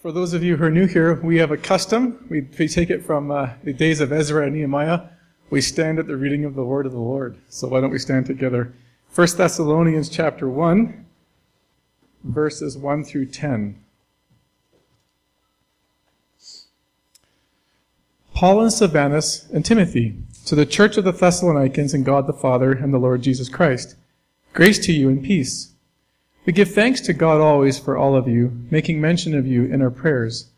For 0.00 0.12
those 0.12 0.32
of 0.32 0.42
you 0.42 0.56
who 0.56 0.64
are 0.64 0.70
new 0.70 0.86
here, 0.86 1.20
we 1.20 1.36
have 1.40 1.50
a 1.50 1.58
custom. 1.58 2.24
We, 2.30 2.48
we 2.58 2.68
take 2.68 2.88
it 2.88 3.04
from 3.04 3.30
uh, 3.30 3.50
the 3.62 3.74
days 3.74 4.00
of 4.00 4.14
Ezra 4.14 4.46
and 4.46 4.54
Nehemiah. 4.54 5.02
We 5.50 5.60
stand 5.60 5.98
at 5.98 6.06
the 6.06 6.16
reading 6.16 6.46
of 6.46 6.54
the 6.54 6.64
word 6.64 6.86
of 6.86 6.92
the 6.92 6.98
Lord. 6.98 7.36
So 7.50 7.68
why 7.68 7.82
don't 7.82 7.90
we 7.90 7.98
stand 7.98 8.24
together? 8.24 8.72
1 9.14 9.28
Thessalonians 9.36 10.08
chapter 10.08 10.48
1, 10.48 11.04
verses 12.24 12.78
1 12.78 13.04
through 13.04 13.26
10. 13.26 13.78
Paul 18.32 18.62
and 18.62 18.72
Silvanus 18.72 19.50
and 19.50 19.66
Timothy, 19.66 20.16
to 20.46 20.54
the 20.54 20.64
church 20.64 20.96
of 20.96 21.04
the 21.04 21.12
Thessalonians 21.12 21.92
in 21.92 22.04
God 22.04 22.26
the 22.26 22.32
Father 22.32 22.72
and 22.72 22.94
the 22.94 22.98
Lord 22.98 23.20
Jesus 23.20 23.50
Christ. 23.50 23.96
Grace 24.54 24.78
to 24.86 24.92
you 24.92 25.10
and 25.10 25.22
peace. 25.22 25.69
We 26.50 26.54
give 26.54 26.74
thanks 26.74 27.00
to 27.02 27.12
God 27.12 27.40
always 27.40 27.78
for 27.78 27.96
all 27.96 28.16
of 28.16 28.26
you, 28.26 28.50
making 28.72 29.00
mention 29.00 29.38
of 29.38 29.46
you 29.46 29.66
in 29.66 29.80
our 29.80 29.88
prayers, 29.88 30.50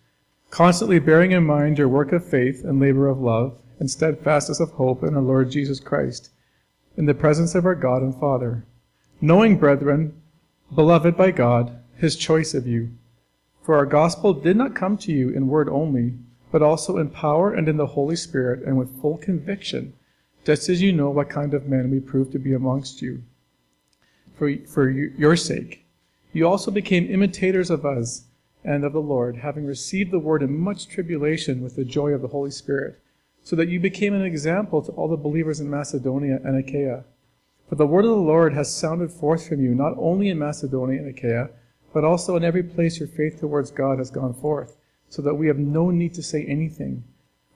constantly 0.48 0.98
bearing 0.98 1.32
in 1.32 1.44
mind 1.44 1.76
your 1.76 1.86
work 1.86 2.12
of 2.12 2.24
faith 2.24 2.64
and 2.64 2.80
labor 2.80 3.08
of 3.08 3.20
love 3.20 3.58
and 3.78 3.90
steadfastness 3.90 4.58
of 4.58 4.70
hope 4.70 5.04
in 5.04 5.14
our 5.14 5.20
Lord 5.20 5.50
Jesus 5.50 5.80
Christ, 5.80 6.30
in 6.96 7.04
the 7.04 7.12
presence 7.12 7.54
of 7.54 7.66
our 7.66 7.74
God 7.74 8.00
and 8.00 8.18
Father, 8.18 8.64
knowing, 9.20 9.58
brethren, 9.58 10.18
beloved 10.74 11.14
by 11.14 11.30
God, 11.30 11.78
his 11.98 12.16
choice 12.16 12.54
of 12.54 12.66
you. 12.66 12.92
For 13.60 13.76
our 13.76 13.84
gospel 13.84 14.32
did 14.32 14.56
not 14.56 14.74
come 14.74 14.96
to 14.96 15.12
you 15.12 15.28
in 15.28 15.46
word 15.46 15.68
only, 15.68 16.14
but 16.50 16.62
also 16.62 16.96
in 16.96 17.10
power 17.10 17.52
and 17.52 17.68
in 17.68 17.76
the 17.76 17.88
Holy 17.88 18.16
Spirit 18.16 18.62
and 18.66 18.78
with 18.78 18.98
full 19.02 19.18
conviction, 19.18 19.92
just 20.46 20.70
as 20.70 20.80
you 20.80 20.90
know 20.90 21.10
what 21.10 21.28
kind 21.28 21.52
of 21.52 21.68
men 21.68 21.90
we 21.90 22.00
proved 22.00 22.32
to 22.32 22.38
be 22.38 22.54
amongst 22.54 23.02
you 23.02 23.24
for, 24.38 24.50
for 24.66 24.88
your 24.88 25.36
sake. 25.36 25.81
You 26.32 26.48
also 26.48 26.70
became 26.70 27.10
imitators 27.10 27.70
of 27.70 27.84
us 27.84 28.24
and 28.64 28.84
of 28.84 28.92
the 28.92 29.00
Lord, 29.00 29.36
having 29.36 29.66
received 29.66 30.10
the 30.10 30.18
word 30.18 30.42
in 30.42 30.58
much 30.58 30.88
tribulation 30.88 31.62
with 31.62 31.76
the 31.76 31.84
joy 31.84 32.12
of 32.12 32.22
the 32.22 32.28
Holy 32.28 32.50
Spirit, 32.50 32.98
so 33.42 33.56
that 33.56 33.68
you 33.68 33.80
became 33.80 34.14
an 34.14 34.22
example 34.22 34.80
to 34.82 34.92
all 34.92 35.08
the 35.08 35.16
believers 35.16 35.60
in 35.60 35.68
Macedonia 35.68 36.40
and 36.44 36.56
Achaia. 36.56 37.04
For 37.68 37.74
the 37.74 37.86
word 37.86 38.04
of 38.04 38.10
the 38.12 38.16
Lord 38.16 38.54
has 38.54 38.74
sounded 38.74 39.10
forth 39.10 39.48
from 39.48 39.62
you, 39.62 39.74
not 39.74 39.94
only 39.98 40.28
in 40.28 40.38
Macedonia 40.38 41.00
and 41.00 41.08
Achaia, 41.08 41.50
but 41.92 42.04
also 42.04 42.36
in 42.36 42.44
every 42.44 42.62
place 42.62 42.98
your 42.98 43.08
faith 43.08 43.40
towards 43.40 43.70
God 43.70 43.98
has 43.98 44.10
gone 44.10 44.32
forth, 44.32 44.76
so 45.08 45.20
that 45.22 45.34
we 45.34 45.48
have 45.48 45.58
no 45.58 45.90
need 45.90 46.14
to 46.14 46.22
say 46.22 46.44
anything. 46.44 47.04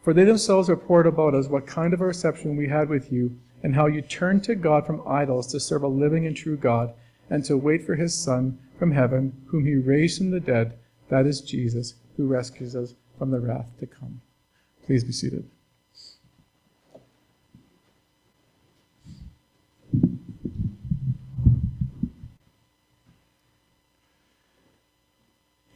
For 0.02 0.12
they 0.12 0.24
themselves 0.24 0.68
report 0.68 1.06
about 1.06 1.34
us 1.34 1.48
what 1.48 1.66
kind 1.66 1.94
of 1.94 2.00
a 2.00 2.06
reception 2.06 2.56
we 2.56 2.68
had 2.68 2.88
with 2.88 3.10
you 3.10 3.38
and 3.62 3.74
how 3.74 3.86
you 3.86 4.02
turned 4.02 4.44
to 4.44 4.54
God 4.54 4.86
from 4.86 5.06
idols 5.06 5.46
to 5.48 5.60
serve 5.60 5.82
a 5.82 5.88
living 5.88 6.26
and 6.26 6.36
true 6.36 6.56
God, 6.56 6.92
and 7.30 7.44
to 7.44 7.56
wait 7.56 7.84
for 7.84 7.94
his 7.94 8.12
Son 8.14 8.58
from 8.78 8.92
heaven, 8.92 9.32
whom 9.46 9.64
he 9.64 9.74
raised 9.74 10.18
from 10.18 10.30
the 10.30 10.40
dead, 10.40 10.78
that 11.08 11.26
is 11.26 11.40
Jesus, 11.40 11.94
who 12.16 12.26
rescues 12.26 12.74
us 12.76 12.94
from 13.18 13.30
the 13.30 13.40
wrath 13.40 13.68
to 13.80 13.86
come. 13.86 14.20
Please 14.84 15.04
be 15.04 15.12
seated. 15.12 15.48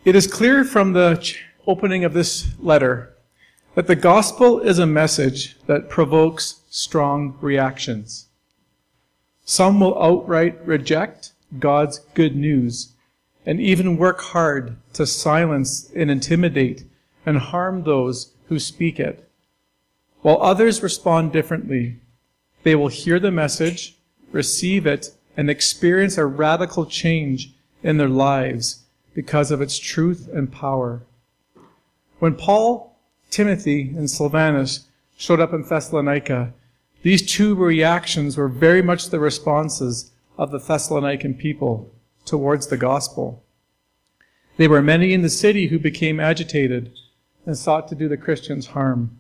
It 0.04 0.16
is 0.16 0.26
clear 0.26 0.64
from 0.64 0.94
the 0.94 1.22
opening 1.66 2.04
of 2.04 2.14
this 2.14 2.48
letter 2.58 3.14
that 3.74 3.86
the 3.86 3.96
gospel 3.96 4.58
is 4.60 4.78
a 4.78 4.86
message 4.86 5.58
that 5.66 5.88
provokes 5.88 6.60
strong 6.70 7.36
reactions. 7.40 8.26
Some 9.44 9.78
will 9.78 10.00
outright 10.02 10.66
reject 10.66 11.32
God's 11.58 11.98
good 12.14 12.36
news 12.36 12.92
and 13.46 13.60
even 13.60 13.96
work 13.96 14.20
hard 14.20 14.76
to 14.92 15.06
silence 15.06 15.90
and 15.94 16.10
intimidate 16.10 16.84
and 17.26 17.38
harm 17.38 17.82
those 17.82 18.32
who 18.48 18.58
speak 18.58 19.00
it. 19.00 19.28
While 20.22 20.42
others 20.42 20.82
respond 20.82 21.32
differently, 21.32 21.96
they 22.62 22.74
will 22.74 22.88
hear 22.88 23.18
the 23.18 23.30
message, 23.30 23.96
receive 24.32 24.86
it, 24.86 25.14
and 25.36 25.48
experience 25.48 26.18
a 26.18 26.26
radical 26.26 26.84
change 26.84 27.54
in 27.82 27.96
their 27.96 28.08
lives 28.08 28.84
because 29.14 29.50
of 29.50 29.62
its 29.62 29.78
truth 29.78 30.28
and 30.32 30.52
power. 30.52 31.02
When 32.18 32.34
Paul 32.34 32.90
Timothy 33.30 33.82
and 33.96 34.10
Silvanus 34.10 34.86
showed 35.16 35.40
up 35.40 35.52
in 35.52 35.62
Thessalonica, 35.62 36.52
these 37.02 37.22
two 37.22 37.54
reactions 37.54 38.36
were 38.36 38.48
very 38.48 38.82
much 38.82 39.08
the 39.08 39.18
responses 39.20 40.09
of 40.40 40.50
the 40.50 40.58
Thessalonican 40.58 41.38
people 41.38 41.92
towards 42.24 42.68
the 42.68 42.78
gospel. 42.78 43.44
There 44.56 44.70
were 44.70 44.80
many 44.80 45.12
in 45.12 45.20
the 45.20 45.28
city 45.28 45.66
who 45.66 45.78
became 45.78 46.18
agitated 46.18 46.92
and 47.44 47.58
sought 47.58 47.88
to 47.88 47.94
do 47.94 48.08
the 48.08 48.16
Christians 48.16 48.68
harm. 48.68 49.18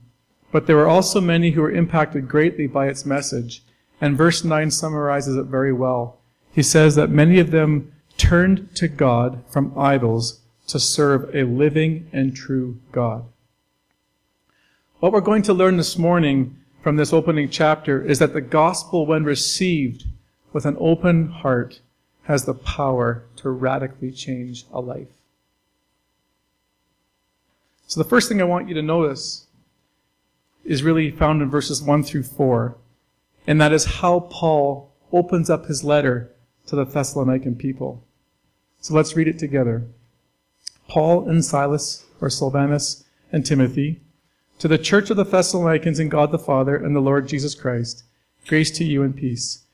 But 0.50 0.66
there 0.66 0.76
were 0.76 0.88
also 0.88 1.20
many 1.20 1.50
who 1.50 1.60
were 1.60 1.70
impacted 1.70 2.26
greatly 2.26 2.66
by 2.66 2.88
its 2.88 3.04
message. 3.04 3.62
And 4.00 4.16
verse 4.16 4.44
9 4.44 4.70
summarizes 4.70 5.36
it 5.36 5.44
very 5.44 5.74
well. 5.74 6.20
He 6.52 6.62
says 6.62 6.94
that 6.94 7.10
many 7.10 7.38
of 7.38 7.50
them 7.50 7.92
turned 8.16 8.74
to 8.76 8.88
God 8.88 9.44
from 9.50 9.78
idols 9.78 10.40
to 10.68 10.80
serve 10.80 11.34
a 11.34 11.44
living 11.44 12.08
and 12.14 12.34
true 12.34 12.80
God. 12.92 13.26
What 15.00 15.12
we're 15.12 15.20
going 15.20 15.42
to 15.42 15.52
learn 15.52 15.76
this 15.76 15.98
morning 15.98 16.56
from 16.82 16.96
this 16.96 17.12
opening 17.12 17.50
chapter 17.50 18.02
is 18.02 18.18
that 18.20 18.32
the 18.32 18.40
gospel, 18.40 19.04
when 19.04 19.24
received 19.24 20.06
with 20.52 20.66
an 20.66 20.76
open 20.78 21.28
heart, 21.28 21.80
has 22.24 22.44
the 22.44 22.54
power 22.54 23.24
to 23.36 23.50
radically 23.50 24.12
change 24.12 24.64
a 24.72 24.80
life. 24.80 25.08
So 27.86 28.00
the 28.00 28.08
first 28.08 28.28
thing 28.28 28.40
I 28.40 28.44
want 28.44 28.68
you 28.68 28.74
to 28.74 28.82
notice 28.82 29.46
is 30.64 30.82
really 30.82 31.10
found 31.10 31.42
in 31.42 31.50
verses 31.50 31.82
1 31.82 32.04
through 32.04 32.22
4, 32.22 32.76
and 33.46 33.60
that 33.60 33.72
is 33.72 33.84
how 33.84 34.20
Paul 34.20 34.92
opens 35.12 35.50
up 35.50 35.66
his 35.66 35.82
letter 35.82 36.30
to 36.66 36.76
the 36.76 36.86
Thessalonican 36.86 37.58
people. 37.58 38.04
So 38.80 38.94
let's 38.94 39.16
read 39.16 39.26
it 39.26 39.38
together. 39.38 39.86
Paul 40.88 41.28
and 41.28 41.44
Silas, 41.44 42.04
or 42.20 42.30
Silvanus 42.30 43.04
and 43.32 43.44
Timothy, 43.44 44.00
to 44.60 44.68
the 44.68 44.78
church 44.78 45.10
of 45.10 45.16
the 45.16 45.24
Thessalonians 45.24 45.98
in 45.98 46.08
God 46.08 46.30
the 46.30 46.38
Father 46.38 46.76
and 46.76 46.94
the 46.94 47.00
Lord 47.00 47.26
Jesus 47.26 47.54
Christ, 47.54 48.04
grace 48.46 48.70
to 48.72 48.84
you 48.84 49.02
and 49.02 49.16
peace. 49.16 49.64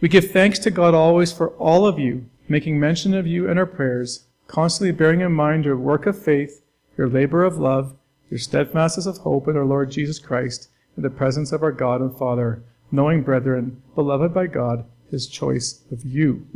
We 0.00 0.08
give 0.08 0.30
thanks 0.30 0.58
to 0.60 0.70
God 0.70 0.94
always 0.94 1.32
for 1.32 1.50
all 1.50 1.86
of 1.86 1.98
you, 1.98 2.26
making 2.48 2.78
mention 2.78 3.14
of 3.14 3.26
you 3.26 3.48
in 3.48 3.58
our 3.58 3.66
prayers, 3.66 4.24
constantly 4.46 4.92
bearing 4.92 5.20
in 5.20 5.32
mind 5.32 5.64
your 5.64 5.76
work 5.76 6.06
of 6.06 6.20
faith, 6.20 6.62
your 6.96 7.08
labor 7.08 7.44
of 7.44 7.58
love, 7.58 7.94
your 8.30 8.38
steadfastness 8.38 9.06
of 9.06 9.18
hope 9.18 9.48
in 9.48 9.56
our 9.56 9.64
Lord 9.64 9.90
Jesus 9.90 10.18
Christ, 10.18 10.68
in 10.96 11.02
the 11.02 11.10
presence 11.10 11.52
of 11.52 11.62
our 11.62 11.72
God 11.72 12.00
and 12.00 12.16
Father, 12.16 12.62
knowing, 12.90 13.22
brethren, 13.22 13.82
beloved 13.94 14.34
by 14.34 14.46
God, 14.46 14.84
his 15.10 15.26
choice 15.26 15.82
of 15.90 16.04
you. 16.04 16.46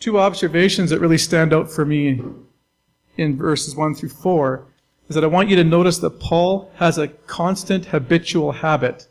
Two 0.00 0.18
observations 0.18 0.90
that 0.90 1.00
really 1.00 1.18
stand 1.18 1.52
out 1.52 1.70
for 1.70 1.84
me 1.84 2.22
in 3.16 3.36
verses 3.36 3.74
1 3.74 3.96
through 3.96 4.10
4 4.10 4.66
is 5.08 5.14
that 5.14 5.24
I 5.24 5.28
want 5.28 5.48
you 5.48 5.56
to 5.56 5.64
notice 5.64 5.98
that 5.98 6.20
Paul 6.20 6.70
has 6.76 6.98
a 6.98 7.08
constant 7.08 7.86
habitual 7.86 8.52
habit. 8.52 9.08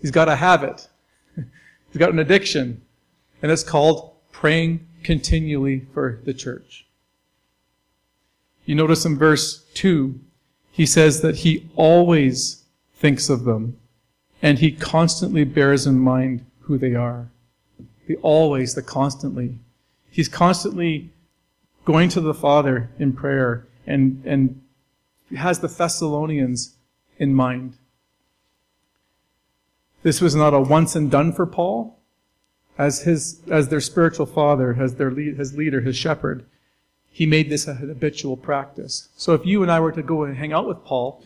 He's 0.00 0.10
got 0.10 0.28
a 0.28 0.36
habit. 0.36 0.88
He's 1.34 1.98
got 1.98 2.12
an 2.12 2.18
addiction. 2.18 2.82
And 3.42 3.50
it's 3.50 3.64
called 3.64 4.12
praying 4.32 4.86
continually 5.02 5.86
for 5.92 6.20
the 6.24 6.34
church. 6.34 6.86
You 8.64 8.74
notice 8.74 9.04
in 9.04 9.16
verse 9.16 9.64
2, 9.74 10.18
he 10.70 10.86
says 10.86 11.22
that 11.22 11.36
he 11.36 11.68
always 11.74 12.64
thinks 12.94 13.28
of 13.28 13.44
them 13.44 13.78
and 14.42 14.58
he 14.58 14.72
constantly 14.72 15.44
bears 15.44 15.86
in 15.86 15.98
mind 15.98 16.44
who 16.60 16.78
they 16.78 16.94
are. 16.94 17.28
The 18.06 18.16
always, 18.16 18.74
the 18.74 18.82
constantly. 18.82 19.58
He's 20.10 20.28
constantly 20.28 21.10
going 21.84 22.08
to 22.10 22.20
the 22.20 22.34
Father 22.34 22.90
in 22.98 23.12
prayer 23.12 23.66
and, 23.86 24.22
and 24.24 24.60
has 25.36 25.60
the 25.60 25.68
Thessalonians 25.68 26.76
in 27.18 27.34
mind. 27.34 27.74
This 30.02 30.20
was 30.20 30.34
not 30.34 30.54
a 30.54 30.60
once 30.60 30.94
and 30.94 31.10
done 31.10 31.32
for 31.32 31.46
Paul. 31.46 31.98
As 32.76 33.02
his, 33.02 33.40
as 33.50 33.68
their 33.68 33.80
spiritual 33.80 34.26
father, 34.26 34.76
as 34.80 34.94
their 34.94 35.10
lead, 35.10 35.36
his 35.36 35.56
leader, 35.56 35.80
his 35.80 35.96
shepherd, 35.96 36.46
he 37.10 37.26
made 37.26 37.50
this 37.50 37.66
a 37.66 37.74
habitual 37.74 38.36
practice. 38.36 39.08
So 39.16 39.34
if 39.34 39.44
you 39.44 39.62
and 39.62 39.72
I 39.72 39.80
were 39.80 39.90
to 39.90 40.02
go 40.02 40.22
and 40.22 40.36
hang 40.36 40.52
out 40.52 40.68
with 40.68 40.84
Paul, 40.84 41.24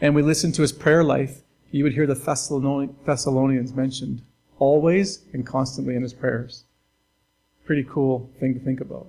and 0.00 0.14
we 0.14 0.22
listened 0.22 0.54
to 0.56 0.62
his 0.62 0.72
prayer 0.72 1.04
life, 1.04 1.42
you 1.70 1.84
would 1.84 1.94
hear 1.94 2.06
the 2.06 2.14
Thessalonians 2.14 3.72
mentioned 3.72 4.22
always 4.58 5.22
and 5.32 5.46
constantly 5.46 5.94
in 5.94 6.02
his 6.02 6.12
prayers. 6.12 6.64
Pretty 7.64 7.84
cool 7.88 8.30
thing 8.40 8.54
to 8.54 8.60
think 8.60 8.80
about. 8.80 9.06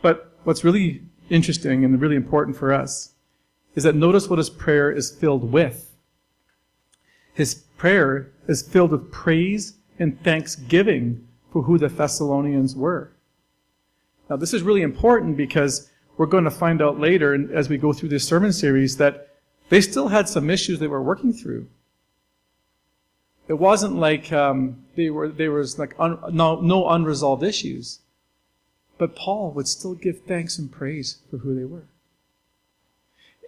But 0.00 0.36
what's 0.42 0.64
really 0.64 1.02
interesting 1.30 1.84
and 1.84 2.00
really 2.00 2.16
important 2.16 2.56
for 2.56 2.72
us 2.72 3.14
is 3.74 3.84
that 3.84 3.94
notice 3.94 4.28
what 4.28 4.38
his 4.38 4.50
prayer 4.50 4.90
is 4.90 5.10
filled 5.10 5.52
with. 5.52 5.91
His 7.34 7.54
prayer 7.76 8.30
is 8.48 8.62
filled 8.62 8.90
with 8.90 9.10
praise 9.10 9.74
and 9.98 10.22
thanksgiving 10.22 11.26
for 11.52 11.62
who 11.62 11.78
the 11.78 11.88
Thessalonians 11.88 12.74
were. 12.74 13.12
Now, 14.28 14.36
this 14.36 14.54
is 14.54 14.62
really 14.62 14.82
important 14.82 15.36
because 15.36 15.90
we're 16.16 16.26
going 16.26 16.44
to 16.44 16.50
find 16.50 16.82
out 16.82 17.00
later, 17.00 17.34
as 17.54 17.68
we 17.68 17.78
go 17.78 17.92
through 17.92 18.10
this 18.10 18.26
sermon 18.26 18.52
series, 18.52 18.96
that 18.96 19.28
they 19.68 19.80
still 19.80 20.08
had 20.08 20.28
some 20.28 20.50
issues 20.50 20.78
they 20.78 20.86
were 20.86 21.02
working 21.02 21.32
through. 21.32 21.66
It 23.48 23.54
wasn't 23.54 23.96
like 23.96 24.32
um, 24.32 24.84
they 24.94 25.10
were 25.10 25.28
there 25.28 25.50
was 25.50 25.78
like 25.78 25.94
un, 25.98 26.18
no, 26.30 26.60
no 26.60 26.88
unresolved 26.88 27.42
issues, 27.42 28.00
but 28.98 29.16
Paul 29.16 29.50
would 29.52 29.66
still 29.66 29.94
give 29.94 30.22
thanks 30.22 30.58
and 30.58 30.70
praise 30.70 31.18
for 31.30 31.38
who 31.38 31.54
they 31.54 31.64
were. 31.64 31.88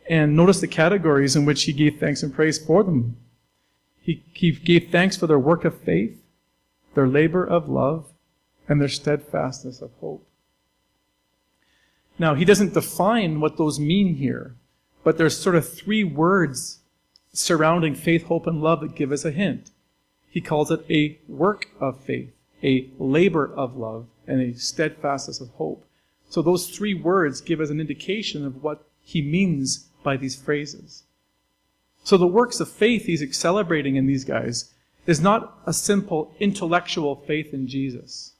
And 0.08 0.36
notice 0.36 0.60
the 0.60 0.68
categories 0.68 1.36
in 1.36 1.44
which 1.44 1.62
he 1.62 1.72
gave 1.72 1.98
thanks 1.98 2.22
and 2.22 2.34
praise 2.34 2.58
for 2.58 2.82
them. 2.82 3.16
He, 4.04 4.22
he 4.34 4.52
gave 4.52 4.90
thanks 4.90 5.16
for 5.16 5.26
their 5.26 5.38
work 5.38 5.64
of 5.64 5.80
faith, 5.80 6.20
their 6.94 7.08
labor 7.08 7.42
of 7.42 7.70
love, 7.70 8.12
and 8.68 8.78
their 8.78 8.88
steadfastness 8.88 9.80
of 9.80 9.92
hope. 10.00 10.26
Now, 12.18 12.34
he 12.34 12.44
doesn't 12.44 12.74
define 12.74 13.40
what 13.40 13.56
those 13.56 13.80
mean 13.80 14.16
here, 14.16 14.56
but 15.02 15.16
there's 15.16 15.38
sort 15.38 15.56
of 15.56 15.66
three 15.66 16.04
words 16.04 16.80
surrounding 17.32 17.94
faith, 17.94 18.24
hope, 18.24 18.46
and 18.46 18.62
love 18.62 18.82
that 18.82 18.94
give 18.94 19.10
us 19.10 19.24
a 19.24 19.30
hint. 19.30 19.70
He 20.28 20.42
calls 20.42 20.70
it 20.70 20.84
a 20.90 21.18
work 21.26 21.68
of 21.80 21.98
faith, 21.98 22.30
a 22.62 22.90
labor 22.98 23.50
of 23.56 23.74
love, 23.74 24.06
and 24.26 24.40
a 24.40 24.58
steadfastness 24.58 25.40
of 25.40 25.48
hope. 25.50 25.86
So 26.28 26.42
those 26.42 26.68
three 26.68 26.94
words 26.94 27.40
give 27.40 27.58
us 27.58 27.70
an 27.70 27.80
indication 27.80 28.44
of 28.44 28.62
what 28.62 28.86
he 29.00 29.22
means 29.22 29.88
by 30.02 30.18
these 30.18 30.36
phrases. 30.36 31.04
So 32.04 32.16
the 32.16 32.26
works 32.26 32.60
of 32.60 32.70
faith 32.70 33.06
he's 33.06 33.36
celebrating 33.36 33.96
in 33.96 34.06
these 34.06 34.24
guys 34.24 34.72
is 35.06 35.20
not 35.20 35.58
a 35.66 35.72
simple 35.72 36.32
intellectual 36.38 37.16
faith 37.16 37.52
in 37.52 37.66
Jesus. 37.66 38.34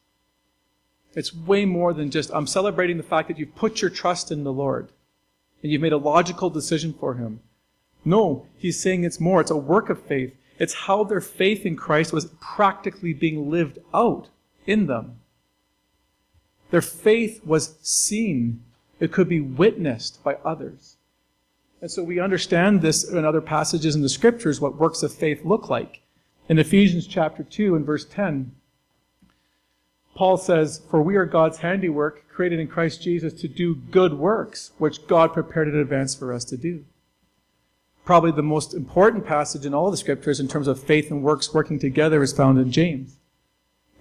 It's 1.15 1.35
way 1.35 1.65
more 1.65 1.93
than 1.93 2.11
just, 2.11 2.31
I'm 2.33 2.47
celebrating 2.47 2.97
the 2.97 3.03
fact 3.03 3.29
that 3.29 3.39
you've 3.39 3.55
put 3.55 3.81
your 3.81 3.91
trust 3.91 4.31
in 4.31 4.45
the 4.45 4.53
Lord 4.53 4.91
and 5.63 5.73
you've 5.73 5.81
made 5.81 5.93
a 5.93 5.99
logical 5.99 6.51
decision 6.51 6.93
for 6.93 7.15
Him. 7.15 7.41
No, 8.05 8.47
he's 8.59 8.79
saying 8.79 9.05
it's 9.05 9.21
more. 9.21 9.41
It's 9.41 9.51
a 9.51 9.57
work 9.57 9.89
of 9.89 10.03
faith. 10.03 10.35
It's 10.59 10.75
how 10.75 11.05
their 11.05 11.23
faith 11.23 11.65
in 11.65 11.77
Christ 11.77 12.13
was 12.13 12.27
practically 12.41 13.15
being 13.15 13.51
lived 13.51 13.79
out 13.95 14.29
in 14.67 14.87
them. 14.87 15.21
Their 16.71 16.83
faith 16.83 17.41
was 17.45 17.79
seen. 17.81 18.63
It 19.01 19.13
could 19.13 19.29
be 19.29 19.41
witnessed 19.41 20.23
by 20.23 20.35
others. 20.45 20.94
And 21.85 21.91
so 21.91 22.03
we 22.03 22.19
understand 22.19 22.81
this 22.81 23.05
in 23.05 23.27
other 23.27 23.43
passages 23.43 23.95
in 23.95 24.01
the 24.01 24.09
scriptures, 24.09 24.59
what 24.59 24.81
works 24.81 25.03
of 25.03 25.13
faith 25.13 25.45
look 25.45 25.69
like. 25.69 26.01
In 26.49 26.59
Ephesians 26.59 27.07
chapter 27.07 27.43
2 27.43 27.77
and 27.77 27.85
verse 27.85 28.07
10, 28.07 28.53
Paul 30.15 30.39
says, 30.39 30.81
For 30.89 31.03
we 31.03 31.17
are 31.17 31.27
God's 31.27 31.59
handiwork, 31.59 32.27
created 32.31 32.59
in 32.59 32.69
Christ 32.69 33.03
Jesus 33.03 33.35
to 33.35 33.49
do 33.49 33.75
good 33.75 34.15
works, 34.15 34.73
which 34.79 35.07
God 35.07 35.35
prepared 35.35 35.69
in 35.69 35.77
advance 35.77 36.15
for 36.15 36.33
us 36.33 36.47
to 36.47 36.57
do. 36.57 36.87
Probably 38.07 38.33
the 38.33 38.43
most 38.43 38.73
important 38.73 39.27
passage 39.27 39.67
in 39.67 39.75
all 39.75 39.91
the 39.91 39.99
scriptures 39.99 40.41
in 40.41 40.49
terms 40.49 40.69
of 40.69 40.83
faith 40.83 41.11
and 41.11 41.23
works 41.23 41.53
working 41.53 41.79
together 41.79 42.23
is 42.23 42.33
found 42.33 42.59
in 42.59 42.73
James. 42.73 43.19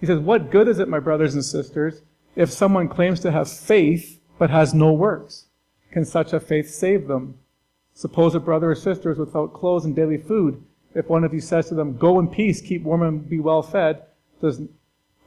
He 0.00 0.06
says, 0.06 0.20
What 0.20 0.50
good 0.50 0.68
is 0.68 0.78
it, 0.78 0.88
my 0.88 1.00
brothers 1.00 1.34
and 1.34 1.44
sisters, 1.44 2.00
if 2.34 2.50
someone 2.50 2.88
claims 2.88 3.20
to 3.20 3.30
have 3.30 3.50
faith 3.50 4.22
but 4.38 4.48
has 4.48 4.72
no 4.72 4.90
works? 4.90 5.48
Can 5.92 6.06
such 6.06 6.32
a 6.32 6.40
faith 6.40 6.70
save 6.70 7.08
them? 7.08 7.40
Suppose 7.94 8.34
a 8.34 8.40
brother 8.40 8.72
or 8.72 8.74
sister 8.74 9.12
is 9.12 9.18
without 9.18 9.54
clothes 9.54 9.84
and 9.84 9.94
daily 9.94 10.18
food. 10.18 10.62
If 10.94 11.08
one 11.08 11.24
of 11.24 11.32
you 11.32 11.40
says 11.40 11.68
to 11.68 11.74
them, 11.74 11.96
Go 11.96 12.18
in 12.18 12.28
peace, 12.28 12.60
keep 12.60 12.82
warm 12.82 13.02
and 13.02 13.28
be 13.28 13.40
well 13.40 13.62
fed, 13.62 14.02
does 14.40 14.60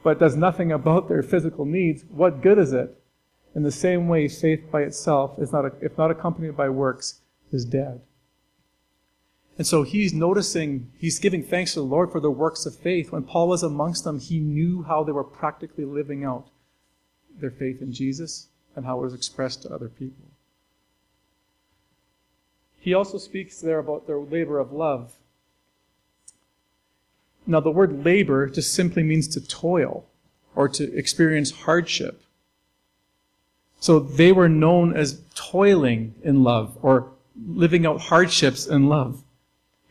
but 0.02 0.20
does 0.20 0.36
nothing 0.36 0.70
about 0.72 1.08
their 1.08 1.22
physical 1.22 1.64
needs, 1.64 2.04
what 2.08 2.40
good 2.40 2.58
is 2.58 2.72
it? 2.72 3.02
In 3.54 3.62
the 3.62 3.72
same 3.72 4.06
way, 4.08 4.28
faith 4.28 4.70
by 4.70 4.82
itself, 4.82 5.38
is 5.38 5.52
not, 5.52 5.64
if 5.80 5.98
not 5.98 6.10
accompanied 6.10 6.56
by 6.56 6.68
works, 6.68 7.20
is 7.50 7.64
dead. 7.64 8.00
And 9.56 9.66
so 9.66 9.82
he's 9.82 10.14
noticing, 10.14 10.92
he's 10.96 11.18
giving 11.18 11.42
thanks 11.42 11.74
to 11.74 11.80
the 11.80 11.86
Lord 11.86 12.12
for 12.12 12.20
the 12.20 12.30
works 12.30 12.64
of 12.64 12.76
faith. 12.76 13.10
When 13.10 13.24
Paul 13.24 13.48
was 13.48 13.64
amongst 13.64 14.04
them, 14.04 14.20
he 14.20 14.38
knew 14.38 14.84
how 14.84 15.02
they 15.02 15.10
were 15.10 15.24
practically 15.24 15.84
living 15.84 16.24
out 16.24 16.48
their 17.40 17.50
faith 17.50 17.82
in 17.82 17.92
Jesus 17.92 18.48
and 18.76 18.86
how 18.86 19.00
it 19.00 19.02
was 19.02 19.14
expressed 19.14 19.62
to 19.62 19.74
other 19.74 19.88
people. 19.88 20.30
He 22.80 22.94
also 22.94 23.18
speaks 23.18 23.60
there 23.60 23.78
about 23.78 24.06
their 24.06 24.18
labor 24.18 24.58
of 24.58 24.72
love. 24.72 25.14
Now, 27.46 27.60
the 27.60 27.70
word 27.70 28.04
labor 28.04 28.48
just 28.48 28.74
simply 28.74 29.02
means 29.02 29.26
to 29.28 29.40
toil 29.40 30.04
or 30.54 30.68
to 30.68 30.94
experience 30.96 31.50
hardship. 31.50 32.22
So 33.80 34.00
they 34.00 34.32
were 34.32 34.48
known 34.48 34.94
as 34.94 35.22
toiling 35.34 36.14
in 36.22 36.42
love 36.42 36.76
or 36.82 37.10
living 37.46 37.86
out 37.86 38.00
hardships 38.00 38.66
in 38.66 38.88
love. 38.88 39.22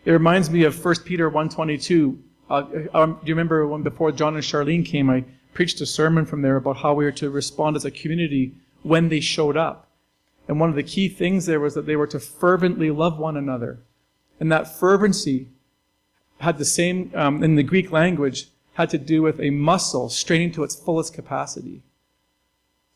It 0.05 0.11
reminds 0.11 0.49
me 0.49 0.63
of 0.63 0.83
1 0.83 0.95
Peter 1.05 1.31
1.22. 1.31 2.17
Uh, 2.49 2.63
um, 2.93 3.13
do 3.21 3.27
you 3.27 3.33
remember 3.33 3.65
when 3.67 3.81
before 3.81 4.11
John 4.11 4.35
and 4.35 4.43
Charlene 4.43 4.85
came, 4.85 5.09
I 5.09 5.25
preached 5.53 5.81
a 5.81 5.85
sermon 5.85 6.25
from 6.25 6.41
there 6.43 6.57
about 6.57 6.77
how 6.77 6.93
we 6.93 7.03
were 7.03 7.11
to 7.13 7.29
respond 7.29 7.75
as 7.75 7.85
a 7.85 7.91
community 7.91 8.53
when 8.83 9.09
they 9.09 9.19
showed 9.19 9.57
up. 9.57 9.86
And 10.47 10.59
one 10.59 10.69
of 10.69 10.75
the 10.75 10.83
key 10.83 11.09
things 11.09 11.45
there 11.45 11.59
was 11.59 11.73
that 11.73 11.85
they 11.85 11.95
were 11.95 12.07
to 12.07 12.19
fervently 12.19 12.89
love 12.89 13.19
one 13.19 13.35
another. 13.35 13.79
And 14.39 14.51
that 14.51 14.79
fervency 14.79 15.47
had 16.39 16.57
the 16.57 16.65
same, 16.65 17.11
um, 17.15 17.43
in 17.43 17.55
the 17.55 17.63
Greek 17.63 17.91
language, 17.91 18.47
had 18.73 18.89
to 18.91 18.97
do 18.97 19.21
with 19.23 19.39
a 19.39 19.49
muscle 19.49 20.09
straining 20.09 20.51
to 20.51 20.63
its 20.63 20.75
fullest 20.75 21.13
capacity. 21.13 21.81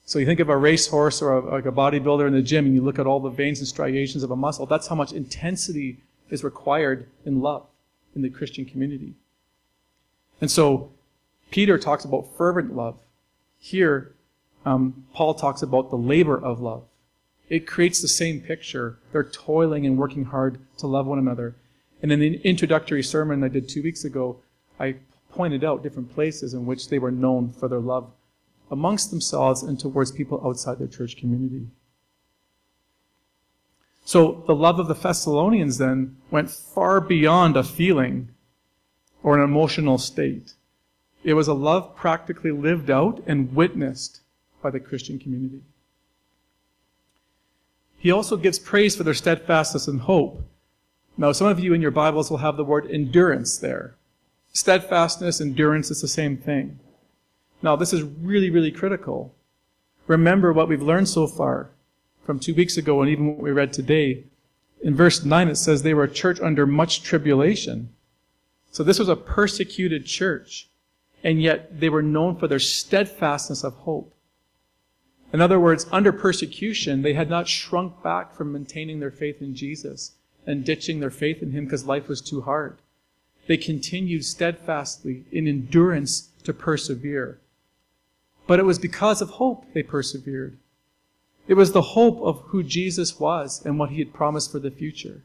So 0.06 0.19
you 0.19 0.25
think 0.25 0.39
of 0.39 0.50
a 0.50 0.57
racehorse 0.57 1.21
or 1.21 1.33
a, 1.33 1.51
like 1.51 1.65
a 1.65 1.71
bodybuilder 1.71 2.27
in 2.27 2.33
the 2.33 2.42
gym 2.42 2.65
and 2.65 2.75
you 2.75 2.81
look 2.81 3.00
at 3.00 3.07
all 3.07 3.19
the 3.19 3.30
veins 3.30 3.59
and 3.59 3.68
striations 3.68 4.24
of 4.24 4.31
a 4.31 4.36
muscle. 4.36 4.65
That's 4.65 4.88
how 4.88 4.95
much 4.95 5.12
intensity 5.12 5.98
is 6.30 6.44
required 6.44 7.07
in 7.25 7.42
love 7.42 7.65
in 8.15 8.21
the 8.21 8.30
Christian 8.30 8.65
community. 8.65 9.13
And 10.39 10.51
so 10.51 10.92
Peter 11.50 11.77
talks 11.77 12.06
about 12.06 12.36
fervent 12.38 12.75
love. 12.75 13.00
Here, 13.59 14.13
um, 14.65 15.06
Paul 15.13 15.33
talks 15.33 15.62
about 15.62 15.89
the 15.89 15.98
labor 15.98 16.38
of 16.38 16.59
love. 16.59 16.83
It 17.51 17.68
creates 17.68 18.01
the 18.01 18.07
same 18.07 18.39
picture. 18.39 18.98
They're 19.12 19.25
toiling 19.25 19.86
and 19.86 19.98
working 19.98 20.24
hard 20.24 20.57
to 20.77 20.88
love 20.88 21.06
one 21.06 21.19
another. 21.19 21.53
And 22.01 22.09
in 22.09 22.21
the 22.21 22.39
introductory 22.45 23.03
sermon 23.03 23.44
I 23.44 23.50
did 23.50 23.68
two 23.68 23.83
weeks 23.83 24.06
ago, 24.06 24.38
I 24.80 24.95
pointed 25.33 25.65
out 25.65 25.83
different 25.83 26.13
places 26.13 26.53
in 26.53 26.65
which 26.65 26.88
they 26.88 26.98
were 26.98 27.12
known 27.12 27.51
for 27.51 27.68
their 27.68 27.81
love 27.81 28.09
amongst 28.71 29.12
themselves 29.12 29.63
and 29.63 29.77
towards 29.77 30.13
people 30.13 30.41
outside 30.46 30.79
their 30.79 30.88
church 30.88 31.17
community. 31.17 31.67
So 34.05 34.46
the 34.48 34.55
love 34.55 34.79
of 34.79 34.88
the 34.88 34.93
Thessalonians 34.96 35.77
then 35.77 36.15
went 36.31 36.50
far 36.50 37.01
beyond 37.01 37.58
a 37.58 37.65
feeling 37.65 38.29
or 39.24 39.38
an 39.38 39.43
emotional 39.43 39.98
state. 39.98 40.53
It 41.25 41.34
was 41.34 41.50
a 41.50 41.53
love 41.53 41.98
practically 41.98 42.51
lived 42.51 42.89
out 42.89 43.22
and 43.27 43.53
witnessed 43.53 44.22
by 44.62 44.70
the 44.70 44.79
Christian 44.79 45.20
community. 45.20 45.63
He 48.01 48.12
also 48.12 48.36
gives 48.36 48.58
praise 48.58 48.96
for 48.96 49.03
their 49.03 49.13
steadfastness 49.13 49.88
and 49.88 50.01
hope. 50.01 50.41
Now, 51.17 51.34
some 51.34 51.46
of 51.46 51.60
you 51.60 51.72
in 51.75 51.84
your 51.84 51.91
Bibles 51.91 52.31
will 52.31 52.39
have 52.39 52.58
the 52.58 52.63
word 52.63 52.89
endurance 52.89 53.60
there. 53.60 53.93
Steadfastness, 54.53 55.39
endurance 55.39 55.91
is 55.91 56.01
the 56.01 56.08
same 56.08 56.36
thing. 56.36 56.79
Now, 57.62 57.75
this 57.75 57.93
is 57.93 58.01
really, 58.01 58.50
really 58.50 58.72
critical. 58.72 59.36
Remember 60.08 60.51
what 60.51 60.67
we've 60.67 60.81
learned 60.81 61.10
so 61.10 61.27
far 61.27 61.70
from 62.25 62.39
two 62.39 62.55
weeks 62.55 62.75
ago 62.75 63.01
and 63.01 63.12
even 63.12 63.27
what 63.27 63.38
we 63.38 63.51
read 63.51 63.72
today. 63.72 64.24
In 64.81 64.96
verse 64.96 65.24
9, 65.24 65.48
it 65.50 65.55
says 65.58 65.84
they 65.84 65.93
were 65.93 66.05
a 66.05 66.12
church 66.12 66.41
under 66.41 66.65
much 66.65 67.03
tribulation. 67.03 67.89
So 68.72 68.84
this 68.84 68.98
was 68.98 69.10
a 69.10 69.15
persecuted 69.15 70.08
church, 70.08 70.70
and 71.24 71.39
yet 71.39 71.79
they 71.79 71.89
were 71.89 72.01
known 72.01 72.36
for 72.36 72.48
their 72.48 72.58
steadfastness 72.58 73.63
of 73.63 73.74
hope. 73.74 74.12
In 75.34 75.40
other 75.42 75.60
words, 75.60 75.88
under 75.92 76.12
persecution, 76.12 77.02
they 77.02 77.14
had 77.14 77.30
not 77.30 77.48
shrunk 77.48 78.04
back 78.04 78.36
from 78.36 78.52
maintaining 78.52 79.00
their 79.00 79.12
faith 79.12 79.42
in 79.42 79.56
Jesus 79.56 80.14
and 80.46 80.66
ditching 80.66 81.00
their 81.00 81.12
faith 81.12 81.42
in 81.42 81.52
him 81.52 81.66
because 81.66 81.86
life 81.86 82.08
was 82.08 82.22
too 82.22 82.42
hard. 82.42 82.78
They 83.48 83.58
continued 83.58 84.26
steadfastly 84.26 85.26
in 85.32 85.48
endurance 85.48 86.30
to 86.44 86.54
persevere. 86.54 87.40
But 88.48 88.60
it 88.60 88.66
was 88.66 88.80
because 88.80 89.22
of 89.22 89.32
hope 89.32 89.66
they 89.74 89.84
persevered. 89.84 90.58
It 91.48 91.54
was 91.56 91.72
the 91.72 91.82
hope 91.82 92.22
of 92.22 92.42
who 92.48 92.64
Jesus 92.64 93.20
was 93.20 93.66
and 93.66 93.80
what 93.80 93.92
he 93.92 94.00
had 94.00 94.14
promised 94.14 94.52
for 94.52 94.60
the 94.60 94.72
future. 94.72 95.24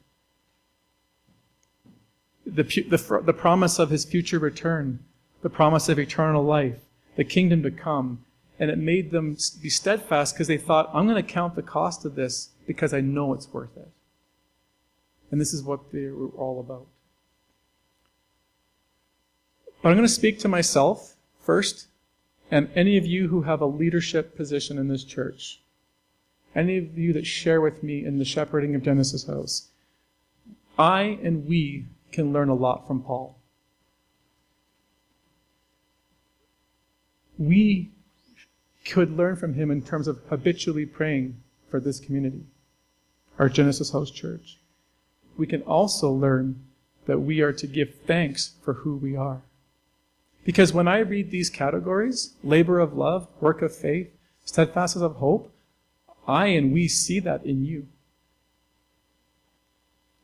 The, 2.47 2.63
the, 2.63 3.23
the 3.25 3.33
promise 3.33 3.79
of 3.79 3.91
his 3.91 4.05
future 4.05 4.39
return, 4.39 5.01
the 5.43 5.51
promise 5.51 5.89
of 5.89 5.99
eternal 5.99 6.45
life, 6.45 6.79
the 7.17 7.25
kingdom 7.25 7.63
to 7.65 7.71
come. 7.71 8.25
And 8.59 8.71
it 8.71 8.79
made 8.79 9.11
them 9.11 9.37
be 9.61 9.69
steadfast 9.69 10.35
because 10.35 10.49
they 10.49 10.57
thought, 10.57 10.91
I'm 10.95 11.07
going 11.07 11.23
to 11.23 11.33
count 11.33 11.57
the 11.57 11.63
cost 11.63 12.05
of 12.05 12.15
this 12.15 12.51
because 12.67 12.95
I 12.95 13.01
know 13.01 13.35
it's 13.35 13.53
worth 13.53 13.77
it. 13.77 13.91
And 15.31 15.41
this 15.41 15.53
is 15.53 15.63
what 15.63 15.93
they 15.93 16.07
were 16.07 16.29
all 16.29 16.61
about. 16.61 16.87
But 19.83 19.91
I'm 19.91 19.97
going 19.97 20.09
to 20.09 20.13
speak 20.13 20.39
to 20.41 20.49
myself 20.49 21.17
first, 21.41 21.89
and 22.51 22.71
any 22.75 22.97
of 22.97 23.05
you 23.05 23.29
who 23.29 23.43
have 23.43 23.61
a 23.61 23.67
leadership 23.67 24.37
position 24.37 24.79
in 24.79 24.89
this 24.89 25.05
church, 25.05 25.61
any 26.55 26.79
of 26.79 26.97
you 26.97 27.13
that 27.13 27.27
share 27.27 27.61
with 27.61 27.83
me 27.83 28.05
in 28.05 28.19
the 28.19 28.25
shepherding 28.25 28.75
of 28.75 28.83
Genesis 28.83 29.27
House, 29.27 29.69
I 30.79 31.19
and 31.23 31.47
we 31.47 31.87
can 32.13 32.33
learn 32.33 32.49
a 32.49 32.55
lot 32.55 32.87
from 32.87 33.03
Paul. 33.03 33.39
We 37.39 37.93
could 38.87 39.17
learn 39.17 39.37
from 39.37 39.55
him 39.55 39.71
in 39.71 39.83
terms 39.83 40.09
of 40.09 40.21
habitually 40.29 40.87
praying 40.87 41.37
for 41.69 41.81
this 41.81 42.01
community, 42.01 42.45
our 43.39 43.49
Genesis 43.49 43.93
House 43.93 44.11
Church. 44.11 44.59
We 45.37 45.47
can 45.47 45.63
also 45.63 46.11
learn 46.11 46.63
that 47.07 47.19
we 47.19 47.41
are 47.41 47.53
to 47.53 47.67
give 47.67 47.95
thanks 48.07 48.55
for 48.63 48.75
who 48.75 48.97
we 48.97 49.17
are. 49.17 49.43
Because 50.45 50.73
when 50.73 50.87
I 50.87 50.99
read 50.99 51.31
these 51.31 51.51
categories, 51.51 52.35
labor 52.45 52.79
of 52.79 52.97
love, 52.97 53.29
work 53.41 53.63
of 53.63 53.75
faith, 53.75 54.09
steadfastness 54.45 55.03
of 55.03 55.17
hope, 55.17 55.53
I 56.27 56.47
and 56.47 56.73
we 56.73 56.89
see 56.89 57.21
that 57.21 57.45
in 57.45 57.65
you. 57.65 57.89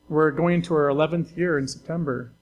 We're 0.09 0.31
going 0.31 0.57
into 0.57 0.75
our 0.75 0.88
11th 0.88 1.37
year 1.37 1.59
in 1.59 1.66
September. 1.66 2.33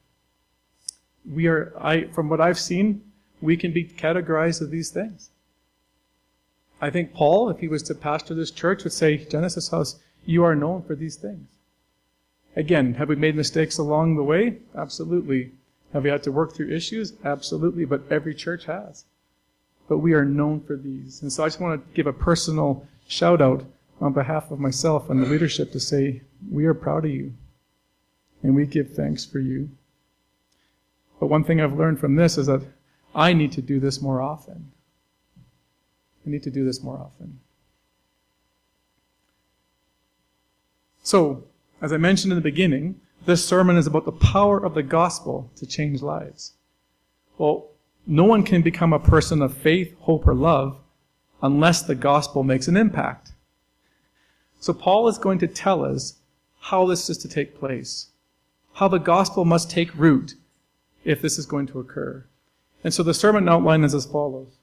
We 1.29 1.47
are, 1.47 1.73
I, 1.79 2.09
from 2.09 2.29
what 2.29 2.41
I've 2.41 2.59
seen, 2.59 3.03
we 3.41 3.57
can 3.57 3.73
be 3.73 3.85
categorized 3.85 4.61
as 4.61 4.71
these 4.71 4.91
things. 4.91 5.31
I 6.81 6.91
think 6.91 7.13
Paul, 7.13 7.51
if 7.51 7.59
he 7.59 7.69
was 7.69 7.83
to 7.85 7.95
pastor 7.95 8.35
this 8.35 8.51
church, 8.51 8.85
would 8.85 8.93
say, 8.93 9.19
Genesis 9.19 9.69
House, 9.69 9.99
you 10.25 10.45
are 10.45 10.55
known 10.55 10.83
for 10.83 10.95
these 10.95 11.17
things. 11.17 11.49
Again, 12.57 12.95
have 12.95 13.09
we 13.09 13.17
made 13.17 13.37
mistakes 13.37 13.79
along 13.79 14.17
the 14.17 14.23
way? 14.23 14.59
Absolutely. 14.75 15.53
Have 15.93 16.05
we 16.05 16.11
had 16.11 16.23
to 16.25 16.33
work 16.33 16.55
through 16.55 16.75
issues? 16.75 17.13
Absolutely, 17.25 17.85
but 17.85 18.03
every 18.11 18.35
church 18.35 18.65
has. 18.65 19.05
But 19.89 19.99
we 19.99 20.15
are 20.15 20.25
known 20.25 20.61
for 20.61 20.77
these. 20.77 21.23
And 21.23 21.33
so 21.33 21.45
I 21.45 21.47
just 21.47 21.61
want 21.61 21.81
to 21.81 21.95
give 21.95 22.07
a 22.07 22.13
personal 22.13 22.87
shout 23.09 23.41
out 23.41 23.65
on 24.01 24.13
behalf 24.13 24.51
of 24.51 24.59
myself 24.59 25.11
and 25.11 25.23
the 25.23 25.27
leadership 25.27 25.73
to 25.73 25.81
say, 25.81 26.23
we 26.51 26.65
are 26.65 26.75
proud 26.75 27.05
of 27.05 27.11
you. 27.11 27.35
And 28.43 28.57
we 28.57 28.67
give 28.67 28.95
thanks 28.95 29.25
for 29.25 29.39
you. 29.39 29.69
But 31.19 31.27
one 31.27 31.45
thing 31.45 31.61
I've 31.61 31.77
learned 31.77 32.01
from 32.01 32.17
this 32.17 32.39
is 32.39 32.47
that 32.47 32.63
I 33.15 33.33
need 33.35 33.53
to 33.53 33.63
do 33.63 33.79
this 33.79 34.01
more 34.01 34.23
often. 34.23 34.73
I 36.27 36.31
need 36.31 36.43
to 36.43 36.51
do 36.51 36.65
this 36.65 36.83
more 36.83 36.99
often. 36.99 37.41
So, 41.03 41.45
as 41.81 41.93
I 41.93 41.97
mentioned 41.97 42.33
in 42.33 42.37
the 42.37 42.43
beginning, 42.43 43.01
this 43.27 43.45
sermon 43.45 43.77
is 43.77 43.87
about 43.87 44.05
the 44.05 44.13
power 44.13 44.63
of 44.63 44.75
the 44.75 44.83
gospel 44.83 45.51
to 45.57 45.67
change 45.67 46.03
lives. 46.03 46.53
Well, 47.39 47.69
no 48.07 48.25
one 48.25 48.43
can 48.43 48.63
become 48.63 48.93
a 48.93 48.99
person 48.99 49.43
of 49.43 49.57
faith, 49.57 49.95
hope, 50.01 50.27
or 50.27 50.35
love 50.35 50.79
unless 51.43 51.83
the 51.83 51.95
gospel 51.95 52.43
makes 52.43 52.69
an 52.69 52.77
impact. 52.77 53.33
So 54.59 54.75
Paul 54.75 55.09
is 55.09 55.17
going 55.19 55.39
to 55.39 55.47
tell 55.47 55.85
us 55.85 56.17
how 56.61 56.87
this 56.87 57.09
is 57.09 57.17
to 57.19 57.29
take 57.29 57.59
place, 57.59 58.09
how 58.75 58.89
the 58.89 58.99
gospel 58.99 59.45
must 59.45 59.71
take 59.71 59.95
root 59.97 60.35
if 61.05 61.23
this 61.23 61.39
is 61.39 61.47
going 61.47 61.67
to 61.69 61.81
occur. 61.81 62.27
And 62.85 62.93
so 62.93 63.03
the 63.03 63.15
sermon 63.15 63.49
outline 63.49 63.85
is 63.85 63.95
as 63.95 64.07
follows. 64.07 64.60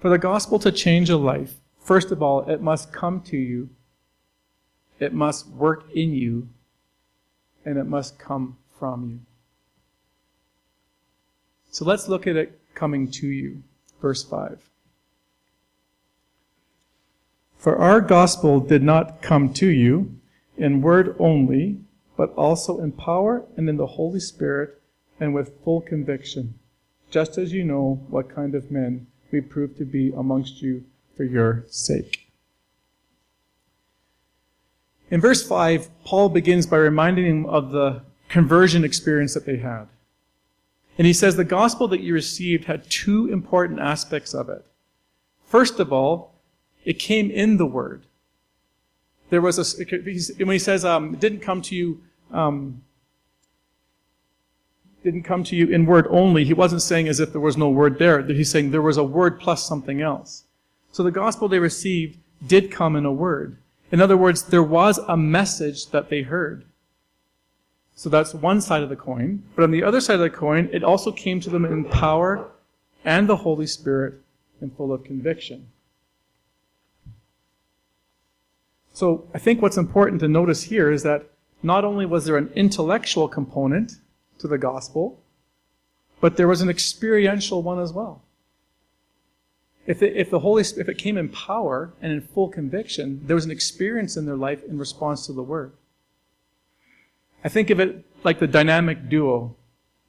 For 0.00 0.10
the 0.10 0.18
gospel 0.18 0.60
to 0.60 0.70
change 0.70 1.10
a 1.10 1.16
life, 1.16 1.54
first 1.80 2.12
of 2.12 2.22
all, 2.22 2.48
it 2.48 2.62
must 2.62 2.92
come 2.92 3.20
to 3.22 3.36
you, 3.36 3.70
it 5.00 5.12
must 5.12 5.48
work 5.48 5.90
in 5.92 6.12
you, 6.12 6.48
and 7.64 7.78
it 7.78 7.86
must 7.86 8.18
come 8.18 8.58
from 8.78 9.10
you. 9.10 9.20
So 11.72 11.84
let's 11.84 12.08
look 12.08 12.26
at 12.26 12.36
it 12.36 12.60
coming 12.74 13.10
to 13.10 13.26
you. 13.26 13.62
Verse 14.00 14.22
5. 14.22 14.60
For 17.56 17.76
our 17.76 18.00
gospel 18.00 18.60
did 18.60 18.84
not 18.84 19.20
come 19.20 19.52
to 19.54 19.66
you 19.66 20.14
in 20.56 20.80
word 20.80 21.16
only, 21.18 21.80
but 22.16 22.32
also 22.34 22.80
in 22.80 22.92
power 22.92 23.44
and 23.56 23.68
in 23.68 23.76
the 23.76 23.86
Holy 23.86 24.20
Spirit 24.20 24.80
and 25.18 25.34
with 25.34 25.60
full 25.64 25.80
conviction, 25.80 26.54
just 27.10 27.36
as 27.36 27.52
you 27.52 27.64
know 27.64 28.00
what 28.08 28.32
kind 28.32 28.54
of 28.54 28.70
men 28.70 29.08
we 29.30 29.40
prove 29.40 29.76
to 29.78 29.84
be 29.84 30.12
amongst 30.16 30.62
you 30.62 30.84
for 31.16 31.24
your 31.24 31.64
sake. 31.68 32.30
In 35.10 35.20
verse 35.20 35.46
5, 35.46 35.88
Paul 36.04 36.28
begins 36.28 36.66
by 36.66 36.76
reminding 36.76 37.26
him 37.26 37.46
of 37.46 37.70
the 37.70 38.02
conversion 38.28 38.84
experience 38.84 39.34
that 39.34 39.46
they 39.46 39.56
had. 39.56 39.86
And 40.98 41.06
he 41.06 41.12
says 41.12 41.36
the 41.36 41.44
gospel 41.44 41.88
that 41.88 42.00
you 42.00 42.12
received 42.12 42.64
had 42.64 42.90
two 42.90 43.32
important 43.32 43.80
aspects 43.80 44.34
of 44.34 44.48
it. 44.48 44.64
First 45.44 45.80
of 45.80 45.92
all, 45.92 46.34
it 46.84 46.98
came 46.98 47.30
in 47.30 47.56
the 47.56 47.66
word. 47.66 48.04
There 49.30 49.40
was 49.40 49.58
a, 49.58 49.84
when 50.38 50.50
he 50.50 50.58
says, 50.58 50.84
um, 50.84 51.14
it 51.14 51.20
didn't 51.20 51.40
come 51.40 51.62
to 51.62 51.76
you, 51.76 52.02
um, 52.32 52.82
didn't 55.04 55.22
come 55.22 55.44
to 55.44 55.56
you 55.56 55.66
in 55.66 55.86
word 55.86 56.06
only, 56.10 56.44
he 56.44 56.54
wasn't 56.54 56.82
saying 56.82 57.08
as 57.08 57.20
if 57.20 57.32
there 57.32 57.40
was 57.40 57.56
no 57.56 57.70
word 57.70 57.98
there. 57.98 58.22
He's 58.22 58.50
saying 58.50 58.70
there 58.70 58.82
was 58.82 58.96
a 58.96 59.04
word 59.04 59.40
plus 59.40 59.66
something 59.66 60.00
else. 60.00 60.44
So 60.92 61.02
the 61.02 61.10
gospel 61.10 61.48
they 61.48 61.58
received 61.58 62.18
did 62.46 62.70
come 62.70 62.96
in 62.96 63.04
a 63.04 63.12
word. 63.12 63.58
In 63.90 64.00
other 64.00 64.16
words, 64.16 64.42
there 64.42 64.62
was 64.62 64.98
a 64.98 65.16
message 65.16 65.86
that 65.90 66.08
they 66.08 66.22
heard. 66.22 66.64
So 67.94 68.08
that's 68.08 68.34
one 68.34 68.60
side 68.60 68.82
of 68.82 68.90
the 68.90 68.96
coin. 68.96 69.42
But 69.56 69.64
on 69.64 69.70
the 69.70 69.82
other 69.82 70.00
side 70.00 70.14
of 70.14 70.20
the 70.20 70.30
coin, 70.30 70.68
it 70.72 70.84
also 70.84 71.10
came 71.10 71.40
to 71.40 71.50
them 71.50 71.64
in 71.64 71.84
power 71.84 72.50
and 73.04 73.28
the 73.28 73.36
Holy 73.36 73.66
Spirit 73.66 74.14
and 74.60 74.72
full 74.76 74.92
of 74.92 75.04
conviction. 75.04 75.68
So 78.92 79.28
I 79.32 79.38
think 79.38 79.62
what's 79.62 79.76
important 79.76 80.20
to 80.20 80.28
notice 80.28 80.64
here 80.64 80.90
is 80.90 81.02
that 81.04 81.30
not 81.62 81.84
only 81.84 82.06
was 82.06 82.24
there 82.24 82.36
an 82.36 82.50
intellectual 82.54 83.28
component 83.28 83.92
to 84.38 84.48
the 84.48 84.58
gospel, 84.58 85.22
but 86.20 86.36
there 86.36 86.48
was 86.48 86.60
an 86.60 86.68
experiential 86.68 87.62
one 87.62 87.80
as 87.80 87.92
well. 87.92 88.22
If, 89.86 90.02
it, 90.02 90.16
if 90.16 90.30
the 90.30 90.40
Holy 90.40 90.62
if 90.62 90.88
it 90.88 90.98
came 90.98 91.16
in 91.16 91.30
power 91.30 91.94
and 92.02 92.12
in 92.12 92.20
full 92.20 92.48
conviction, 92.48 93.22
there 93.24 93.34
was 93.34 93.46
an 93.46 93.50
experience 93.50 94.16
in 94.16 94.26
their 94.26 94.36
life 94.36 94.62
in 94.64 94.78
response 94.78 95.26
to 95.26 95.32
the 95.32 95.42
word. 95.42 95.72
I 97.42 97.48
think 97.48 97.70
of 97.70 97.80
it 97.80 98.04
like 98.24 98.38
the 98.38 98.46
dynamic 98.46 99.08
duo. 99.08 99.56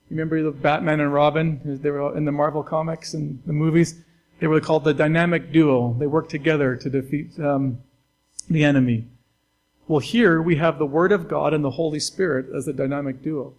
You 0.09 0.17
remember 0.17 0.41
the 0.41 0.51
Batman 0.51 0.99
and 0.99 1.13
Robin? 1.13 1.61
They 1.63 1.91
were 1.91 2.17
in 2.17 2.25
the 2.25 2.31
Marvel 2.31 2.63
comics 2.63 3.13
and 3.13 3.41
the 3.45 3.53
movies. 3.53 4.01
They 4.39 4.47
were 4.47 4.59
called 4.59 4.83
the 4.83 4.93
dynamic 4.93 5.51
duo. 5.51 5.95
They 5.99 6.07
worked 6.07 6.31
together 6.31 6.75
to 6.75 6.89
defeat 6.89 7.39
um, 7.39 7.79
the 8.49 8.63
enemy. 8.63 9.07
Well, 9.87 9.99
here 9.99 10.41
we 10.41 10.55
have 10.57 10.77
the 10.77 10.85
Word 10.85 11.11
of 11.11 11.27
God 11.27 11.53
and 11.53 11.63
the 11.63 11.71
Holy 11.71 11.99
Spirit 11.99 12.47
as 12.53 12.65
the 12.65 12.73
dynamic 12.73 13.21
duo. 13.21 13.53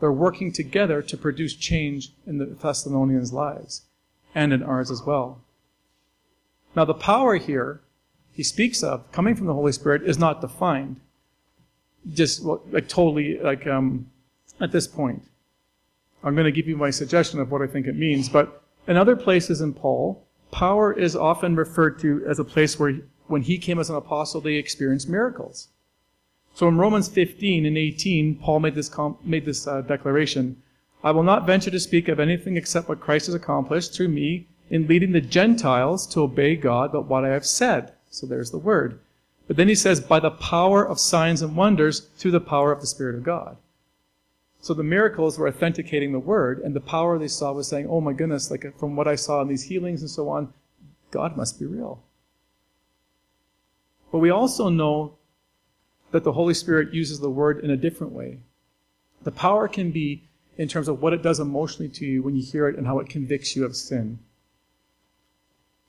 They're 0.00 0.12
working 0.12 0.52
together 0.52 1.02
to 1.02 1.16
produce 1.16 1.54
change 1.54 2.12
in 2.26 2.38
the 2.38 2.46
Thessalonians' 2.46 3.32
lives 3.32 3.82
and 4.34 4.52
in 4.52 4.62
ours 4.62 4.90
as 4.90 5.02
well. 5.02 5.40
Now, 6.74 6.84
the 6.84 6.94
power 6.94 7.36
here 7.36 7.80
he 8.36 8.42
speaks 8.42 8.82
of 8.82 9.10
coming 9.12 9.34
from 9.34 9.46
the 9.46 9.54
Holy 9.54 9.72
Spirit 9.72 10.02
is 10.02 10.18
not 10.18 10.42
defined, 10.42 11.00
just 12.12 12.42
like 12.42 12.86
totally 12.86 13.38
like 13.38 13.66
um, 13.66 14.10
at 14.60 14.72
this 14.72 14.86
point. 14.86 15.22
I'm 16.22 16.34
going 16.34 16.44
to 16.44 16.52
give 16.52 16.68
you 16.68 16.76
my 16.76 16.90
suggestion 16.90 17.40
of 17.40 17.50
what 17.50 17.62
I 17.62 17.66
think 17.66 17.86
it 17.86 17.96
means, 17.96 18.28
but 18.28 18.62
in 18.86 18.98
other 18.98 19.16
places 19.16 19.62
in 19.62 19.72
Paul, 19.72 20.26
power 20.50 20.92
is 20.92 21.16
often 21.16 21.56
referred 21.56 21.98
to 22.00 22.24
as 22.28 22.38
a 22.38 22.44
place 22.44 22.78
where 22.78 22.98
when 23.26 23.40
he 23.40 23.56
came 23.56 23.78
as 23.78 23.88
an 23.88 23.96
apostle, 23.96 24.42
they 24.42 24.54
experienced 24.56 25.08
miracles. 25.08 25.68
So 26.56 26.68
in 26.68 26.78
Romans 26.78 27.06
15 27.08 27.66
and 27.66 27.76
18, 27.76 28.36
Paul 28.36 28.60
made 28.60 28.74
this, 28.74 28.88
com- 28.88 29.18
made 29.22 29.44
this 29.44 29.66
uh, 29.66 29.82
declaration 29.82 30.62
I 31.04 31.10
will 31.10 31.22
not 31.22 31.46
venture 31.46 31.70
to 31.70 31.78
speak 31.78 32.08
of 32.08 32.18
anything 32.18 32.56
except 32.56 32.88
what 32.88 32.98
Christ 32.98 33.26
has 33.26 33.34
accomplished 33.34 33.92
through 33.92 34.08
me 34.08 34.46
in 34.70 34.86
leading 34.86 35.12
the 35.12 35.20
Gentiles 35.20 36.06
to 36.06 36.22
obey 36.22 36.56
God 36.56 36.92
but 36.92 37.08
what 37.08 37.26
I 37.26 37.28
have 37.28 37.44
said. 37.44 37.92
So 38.10 38.26
there's 38.26 38.52
the 38.52 38.58
word. 38.58 38.98
But 39.46 39.58
then 39.58 39.68
he 39.68 39.74
says, 39.74 40.00
by 40.00 40.18
the 40.18 40.30
power 40.30 40.82
of 40.82 40.98
signs 40.98 41.42
and 41.42 41.56
wonders 41.56 42.00
through 42.16 42.30
the 42.30 42.40
power 42.40 42.72
of 42.72 42.80
the 42.80 42.86
Spirit 42.86 43.16
of 43.16 43.22
God. 43.22 43.58
So 44.62 44.72
the 44.72 44.82
miracles 44.82 45.38
were 45.38 45.48
authenticating 45.48 46.12
the 46.12 46.18
word, 46.18 46.60
and 46.60 46.74
the 46.74 46.80
power 46.80 47.18
they 47.18 47.28
saw 47.28 47.52
was 47.52 47.68
saying, 47.68 47.86
oh 47.86 48.00
my 48.00 48.14
goodness, 48.14 48.50
like 48.50 48.64
from 48.80 48.96
what 48.96 49.06
I 49.06 49.14
saw 49.14 49.42
in 49.42 49.48
these 49.48 49.64
healings 49.64 50.00
and 50.00 50.10
so 50.10 50.30
on, 50.30 50.54
God 51.10 51.36
must 51.36 51.60
be 51.60 51.66
real. 51.66 52.02
But 54.10 54.20
we 54.20 54.30
also 54.30 54.70
know 54.70 55.18
that 56.12 56.24
the 56.24 56.32
Holy 56.32 56.54
Spirit 56.54 56.94
uses 56.94 57.20
the 57.20 57.30
word 57.30 57.62
in 57.64 57.70
a 57.70 57.76
different 57.76 58.12
way. 58.12 58.38
The 59.22 59.32
power 59.32 59.68
can 59.68 59.90
be 59.90 60.22
in 60.56 60.68
terms 60.68 60.88
of 60.88 61.02
what 61.02 61.12
it 61.12 61.22
does 61.22 61.40
emotionally 61.40 61.90
to 61.90 62.06
you 62.06 62.22
when 62.22 62.36
you 62.36 62.42
hear 62.42 62.68
it 62.68 62.76
and 62.76 62.86
how 62.86 62.98
it 62.98 63.08
convicts 63.08 63.56
you 63.56 63.64
of 63.64 63.76
sin. 63.76 64.18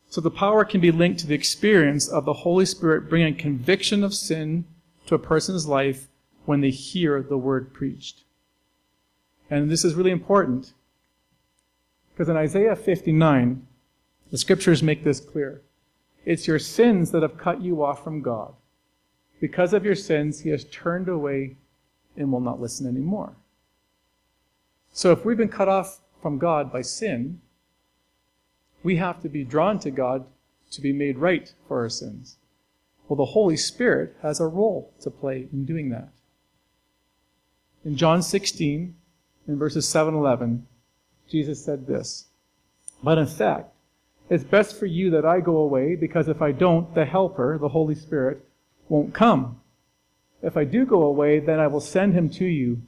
So 0.09 0.21
the 0.21 0.31
power 0.31 0.65
can 0.65 0.81
be 0.81 0.91
linked 0.91 1.19
to 1.21 1.27
the 1.27 1.35
experience 1.35 2.07
of 2.07 2.25
the 2.25 2.33
Holy 2.33 2.65
Spirit 2.65 3.09
bringing 3.09 3.35
conviction 3.35 4.03
of 4.03 4.13
sin 4.13 4.65
to 5.05 5.15
a 5.15 5.19
person's 5.19 5.67
life 5.67 6.07
when 6.45 6.61
they 6.61 6.69
hear 6.69 7.21
the 7.21 7.37
word 7.37 7.73
preached. 7.73 8.23
And 9.49 9.69
this 9.69 9.85
is 9.85 9.95
really 9.95 10.11
important 10.11 10.73
Because 12.17 12.29
in 12.29 12.35
Isaiah 12.35 12.75
59, 12.75 13.67
the 14.31 14.37
scriptures 14.39 14.81
make 14.81 15.03
this 15.03 15.19
clear. 15.19 15.61
It's 16.25 16.47
your 16.47 16.57
sins 16.57 17.11
that 17.11 17.21
have 17.21 17.37
cut 17.37 17.61
you 17.61 17.83
off 17.83 18.03
from 18.03 18.23
God. 18.23 18.55
Because 19.39 19.73
of 19.73 19.85
your 19.85 19.95
sins, 19.95 20.41
he 20.41 20.49
has 20.49 20.63
turned 20.65 21.07
away 21.07 21.57
and 22.15 22.31
will 22.31 22.39
not 22.39 22.59
listen 22.59 22.87
anymore. 22.87 23.35
So 24.91 25.11
if 25.11 25.23
we've 25.23 25.37
been 25.37 25.49
cut 25.49 25.69
off 25.69 25.99
from 26.21 26.39
God 26.39 26.71
by 26.71 26.81
sin, 26.81 27.41
we 28.83 28.95
have 28.95 29.21
to 29.21 29.29
be 29.29 29.43
drawn 29.43 29.79
to 29.79 29.91
God 29.91 30.25
to 30.71 30.81
be 30.81 30.91
made 30.91 31.17
right 31.17 31.53
for 31.67 31.81
our 31.81 31.89
sins. 31.89 32.37
Well, 33.07 33.17
the 33.17 33.25
Holy 33.25 33.57
Spirit 33.57 34.15
has 34.21 34.39
a 34.39 34.47
role 34.47 34.91
to 35.01 35.09
play 35.09 35.47
in 35.51 35.65
doing 35.65 35.89
that. 35.89 36.09
In 37.85 37.95
John 37.95 38.21
16, 38.21 38.95
in 39.47 39.57
verses 39.57 39.87
7 39.87 40.13
11, 40.13 40.67
Jesus 41.29 41.63
said 41.63 41.87
this 41.87 42.25
But 43.03 43.17
in 43.17 43.27
fact, 43.27 43.71
it's 44.29 44.43
best 44.43 44.77
for 44.77 44.87
you 44.87 45.09
that 45.11 45.25
I 45.25 45.39
go 45.39 45.57
away, 45.57 45.95
because 45.95 46.27
if 46.27 46.41
I 46.41 46.51
don't, 46.51 46.93
the 46.95 47.05
Helper, 47.05 47.57
the 47.57 47.69
Holy 47.69 47.95
Spirit, 47.95 48.46
won't 48.89 49.13
come. 49.13 49.61
If 50.41 50.55
I 50.55 50.63
do 50.63 50.85
go 50.85 51.03
away, 51.03 51.39
then 51.39 51.59
I 51.59 51.67
will 51.67 51.81
send 51.81 52.13
him 52.13 52.29
to 52.31 52.45
you. 52.45 52.81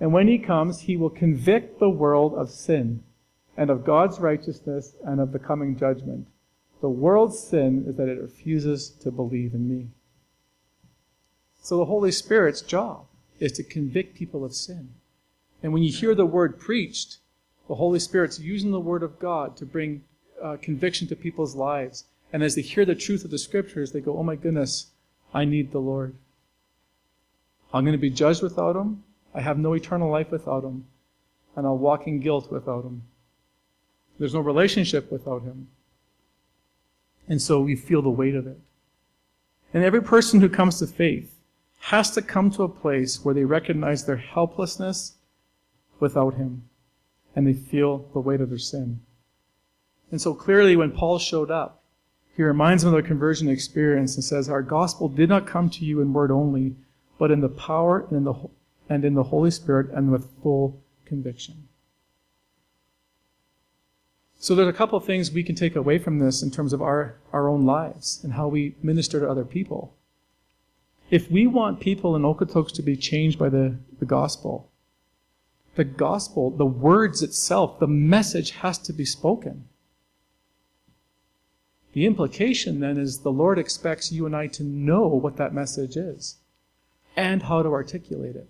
And 0.00 0.12
when 0.12 0.28
he 0.28 0.38
comes, 0.38 0.80
he 0.80 0.96
will 0.96 1.10
convict 1.10 1.78
the 1.78 1.90
world 1.90 2.34
of 2.34 2.50
sin, 2.50 3.02
and 3.56 3.70
of 3.70 3.84
God's 3.84 4.18
righteousness, 4.18 4.94
and 5.04 5.20
of 5.20 5.32
the 5.32 5.38
coming 5.38 5.76
judgment. 5.76 6.26
The 6.80 6.88
world's 6.88 7.38
sin 7.38 7.84
is 7.86 7.96
that 7.96 8.08
it 8.08 8.20
refuses 8.20 8.90
to 8.90 9.10
believe 9.10 9.54
in 9.54 9.68
me. 9.68 9.88
So 11.62 11.76
the 11.76 11.84
Holy 11.84 12.10
Spirit's 12.10 12.60
job 12.60 13.06
is 13.38 13.52
to 13.52 13.62
convict 13.62 14.16
people 14.16 14.44
of 14.44 14.54
sin. 14.54 14.90
And 15.62 15.72
when 15.72 15.84
you 15.84 15.92
hear 15.92 16.14
the 16.14 16.26
word 16.26 16.58
preached, 16.58 17.18
the 17.68 17.76
Holy 17.76 18.00
Spirit's 18.00 18.40
using 18.40 18.72
the 18.72 18.80
word 18.80 19.02
of 19.02 19.18
God 19.20 19.56
to 19.58 19.66
bring 19.66 20.02
uh, 20.42 20.56
conviction 20.60 21.06
to 21.08 21.16
people's 21.16 21.54
lives. 21.54 22.04
And 22.32 22.42
as 22.42 22.56
they 22.56 22.62
hear 22.62 22.84
the 22.84 22.96
truth 22.96 23.24
of 23.24 23.30
the 23.30 23.38
scriptures, 23.38 23.92
they 23.92 24.00
go, 24.00 24.18
Oh 24.18 24.24
my 24.24 24.34
goodness, 24.34 24.91
I 25.34 25.44
need 25.44 25.72
the 25.72 25.78
Lord. 25.78 26.14
I'm 27.72 27.84
going 27.84 27.92
to 27.92 27.98
be 27.98 28.10
judged 28.10 28.42
without 28.42 28.76
him. 28.76 29.02
I 29.34 29.40
have 29.40 29.58
no 29.58 29.72
eternal 29.72 30.10
life 30.10 30.30
without 30.30 30.64
him. 30.64 30.84
And 31.56 31.66
I'll 31.66 31.78
walk 31.78 32.06
in 32.06 32.20
guilt 32.20 32.50
without 32.50 32.84
him. 32.84 33.02
There's 34.18 34.34
no 34.34 34.40
relationship 34.40 35.10
without 35.10 35.42
him. 35.42 35.68
And 37.28 37.40
so 37.40 37.60
we 37.60 37.76
feel 37.76 38.02
the 38.02 38.10
weight 38.10 38.34
of 38.34 38.46
it. 38.46 38.58
And 39.72 39.82
every 39.82 40.02
person 40.02 40.40
who 40.40 40.48
comes 40.48 40.78
to 40.78 40.86
faith 40.86 41.38
has 41.80 42.10
to 42.12 42.22
come 42.22 42.50
to 42.50 42.62
a 42.62 42.68
place 42.68 43.24
where 43.24 43.34
they 43.34 43.44
recognize 43.44 44.04
their 44.04 44.16
helplessness 44.16 45.14
without 45.98 46.34
him. 46.34 46.64
And 47.34 47.46
they 47.46 47.54
feel 47.54 48.06
the 48.12 48.20
weight 48.20 48.42
of 48.42 48.50
their 48.50 48.58
sin. 48.58 49.00
And 50.10 50.20
so 50.20 50.34
clearly, 50.34 50.76
when 50.76 50.92
Paul 50.92 51.18
showed 51.18 51.50
up, 51.50 51.81
he 52.36 52.42
reminds 52.42 52.82
them 52.82 52.94
of 52.94 52.94
their 52.94 53.06
conversion 53.06 53.48
experience 53.48 54.14
and 54.14 54.24
says, 54.24 54.48
Our 54.48 54.62
gospel 54.62 55.08
did 55.08 55.28
not 55.28 55.46
come 55.46 55.68
to 55.70 55.84
you 55.84 56.00
in 56.00 56.12
word 56.12 56.30
only, 56.30 56.76
but 57.18 57.30
in 57.30 57.40
the 57.40 57.48
power 57.48 58.06
and 58.08 58.16
in 58.16 58.24
the, 58.24 58.34
and 58.88 59.04
in 59.04 59.14
the 59.14 59.24
Holy 59.24 59.50
Spirit 59.50 59.90
and 59.90 60.10
with 60.10 60.30
full 60.42 60.82
conviction. 61.04 61.68
So 64.38 64.54
there's 64.54 64.68
a 64.68 64.72
couple 64.72 64.98
of 64.98 65.04
things 65.04 65.30
we 65.30 65.44
can 65.44 65.54
take 65.54 65.76
away 65.76 65.98
from 65.98 66.18
this 66.18 66.42
in 66.42 66.50
terms 66.50 66.72
of 66.72 66.82
our, 66.82 67.16
our 67.32 67.48
own 67.48 67.64
lives 67.64 68.20
and 68.24 68.32
how 68.32 68.48
we 68.48 68.74
minister 68.82 69.20
to 69.20 69.30
other 69.30 69.44
people. 69.44 69.94
If 71.10 71.30
we 71.30 71.46
want 71.46 71.78
people 71.78 72.16
in 72.16 72.22
Okotoks 72.22 72.72
to 72.72 72.82
be 72.82 72.96
changed 72.96 73.38
by 73.38 73.50
the, 73.50 73.76
the 74.00 74.06
gospel, 74.06 74.70
the 75.74 75.84
gospel, 75.84 76.50
the 76.50 76.66
words 76.66 77.22
itself, 77.22 77.78
the 77.78 77.86
message 77.86 78.50
has 78.50 78.78
to 78.78 78.92
be 78.92 79.04
spoken. 79.04 79.68
The 81.92 82.06
implication 82.06 82.80
then 82.80 82.96
is 82.96 83.18
the 83.18 83.32
Lord 83.32 83.58
expects 83.58 84.10
you 84.10 84.24
and 84.26 84.34
I 84.34 84.46
to 84.48 84.62
know 84.62 85.06
what 85.08 85.36
that 85.36 85.54
message 85.54 85.96
is 85.96 86.36
and 87.16 87.42
how 87.42 87.62
to 87.62 87.68
articulate 87.68 88.36
it. 88.36 88.48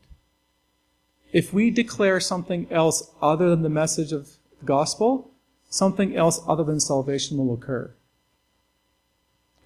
If 1.33 1.53
we 1.53 1.71
declare 1.71 2.21
something 2.21 2.67
else 2.71 3.11
other 3.21 3.51
than 3.51 3.63
the 3.63 3.69
message 3.69 4.13
of 4.13 4.37
the 4.61 4.67
gospel, 4.67 5.31
something 5.69 6.15
else 6.15 6.41
other 6.47 6.63
than 6.63 6.79
salvation 6.79 7.39
will 7.39 7.55
occur. 7.55 7.93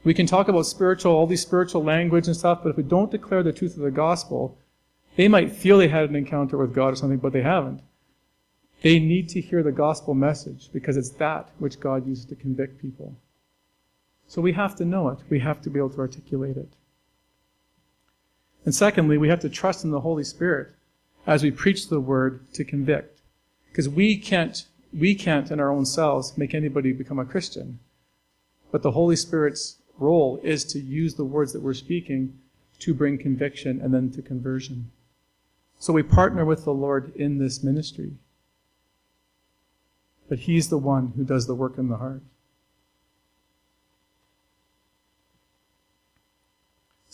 We 0.05 0.15
can 0.15 0.27
talk 0.27 0.47
about 0.47 0.67
spiritual, 0.67 1.13
all 1.13 1.27
these 1.27 1.43
spiritual 1.43 1.83
language 1.83 2.29
and 2.29 2.37
stuff, 2.37 2.61
but 2.63 2.71
if 2.71 2.77
we 2.77 2.85
don't 2.85 3.11
declare 3.11 3.43
the 3.43 3.53
truth 3.53 3.77
of 3.77 3.83
the 3.83 3.91
gospel, 3.91 4.57
they 5.17 5.27
might 5.27 5.51
feel 5.51 5.79
they 5.79 5.89
had 5.89 6.09
an 6.09 6.15
encounter 6.15 6.57
with 6.57 6.75
God 6.75 6.93
or 6.93 6.97
something, 6.97 7.19
but 7.19 7.33
they 7.33 7.43
haven't. 7.43 7.83
They 8.83 9.01
need 9.01 9.29
to 9.31 9.41
hear 9.41 9.65
the 9.65 9.73
gospel 9.73 10.15
message 10.15 10.71
because 10.73 10.97
it's 10.97 11.11
that 11.11 11.51
which 11.59 11.81
God 11.81 12.07
uses 12.07 12.25
to 12.27 12.37
convict 12.37 12.81
people. 12.81 13.17
So 14.29 14.43
we 14.43 14.53
have 14.53 14.77
to 14.77 14.85
know 14.85 15.09
it. 15.09 15.19
We 15.29 15.41
have 15.41 15.63
to 15.63 15.71
be 15.71 15.79
able 15.79 15.91
to 15.91 16.01
articulate 16.01 16.57
it. 16.57 16.69
And 18.65 18.75
secondly, 18.75 19.17
we 19.17 19.29
have 19.29 19.41
to 19.41 19.49
trust 19.49 19.85
in 19.85 19.93
the 19.93 20.01
Holy 20.01 20.25
Spirit 20.25 20.75
as 21.27 21.43
we 21.43 21.51
preach 21.51 21.89
the 21.89 22.01
word 22.01 22.53
to 22.55 22.65
convict. 22.65 23.21
Because 23.71 23.89
we 23.89 24.17
can't, 24.17 24.67
we 24.93 25.15
can't 25.15 25.51
in 25.51 25.61
our 25.61 25.71
own 25.71 25.87
selves 25.87 26.37
make 26.37 26.55
anybody 26.55 26.93
become 26.93 27.19
a 27.19 27.25
Christian. 27.25 27.79
But 28.73 28.83
the 28.83 28.93
Holy 28.93 29.17
Spirit's 29.17 29.77
role 29.99 30.41
is 30.43 30.65
to 30.65 30.81
use 30.81 31.15
the 31.15 31.25
words 31.25 31.53
that 31.53 31.63
we're 31.63 31.75
speaking 31.75 32.39
to 32.81 32.93
bring 32.95 33.19
conviction 33.19 33.81
and 33.81 33.95
then 33.95 34.11
to 34.11 34.23
conversion. 34.23 34.91
So 35.79 35.93
we 35.93 36.03
partner 36.03 36.45
with 36.45 36.65
the 36.65 36.75
Lord 36.75 37.15
in 37.15 37.39
this 37.39 37.63
ministry. 37.63 38.13
But 40.29 40.41
He's 40.41 40.69
the 40.69 40.79
one 40.79 41.13
who 41.17 41.25
does 41.25 41.47
the 41.47 41.55
work 41.55 41.79
in 41.79 41.89
the 41.89 41.99
heart. 41.99 42.23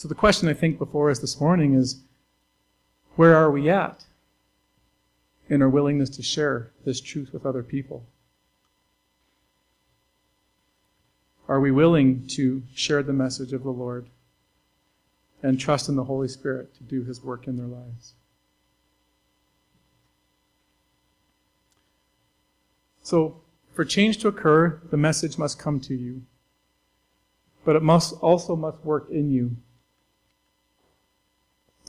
So 0.03 0.09
the 0.09 0.17
question 0.17 0.49
I 0.49 0.53
think 0.53 0.79
before 0.79 1.11
us 1.11 1.21
this 1.21 1.41
morning 1.41 1.75
is 1.75 2.01
where 3.15 3.37
are 3.37 3.53
we 3.53 3.71
at 3.71 4.05
in 5.49 5.63
our 5.63 5.69
willingness 5.69 6.11
to 6.17 6.25
share 6.25 6.73
this 6.85 7.01
truth 7.01 7.33
with 7.33 7.47
other 7.47 7.63
people? 7.63 8.05
Are 11.47 11.61
we 11.61 11.71
willing 11.71 12.27
to 12.31 12.65
share 12.75 13.05
the 13.05 13.13
message 13.13 13.53
of 13.53 13.63
the 13.63 13.71
Lord 13.71 14.09
and 15.41 15.61
trust 15.61 15.89
in 15.89 15.95
the 15.95 16.03
Holy 16.03 16.27
Spirit 16.27 16.75
to 16.79 16.83
do 16.83 17.05
his 17.05 17.23
work 17.23 17.47
in 17.47 17.57
their 17.57 17.69
lives? 17.69 18.15
So, 23.05 23.41
for 23.73 23.85
change 23.85 24.19
to 24.19 24.27
occur, 24.27 24.83
the 24.91 24.97
message 24.97 25.39
must 25.39 25.61
come 25.61 25.79
to 25.79 25.95
you. 25.95 26.23
But 27.65 27.77
it 27.77 27.85
must 27.85 28.15
also 28.15 28.57
must 28.57 28.85
work 28.85 29.09
in 29.09 29.31
you 29.31 29.59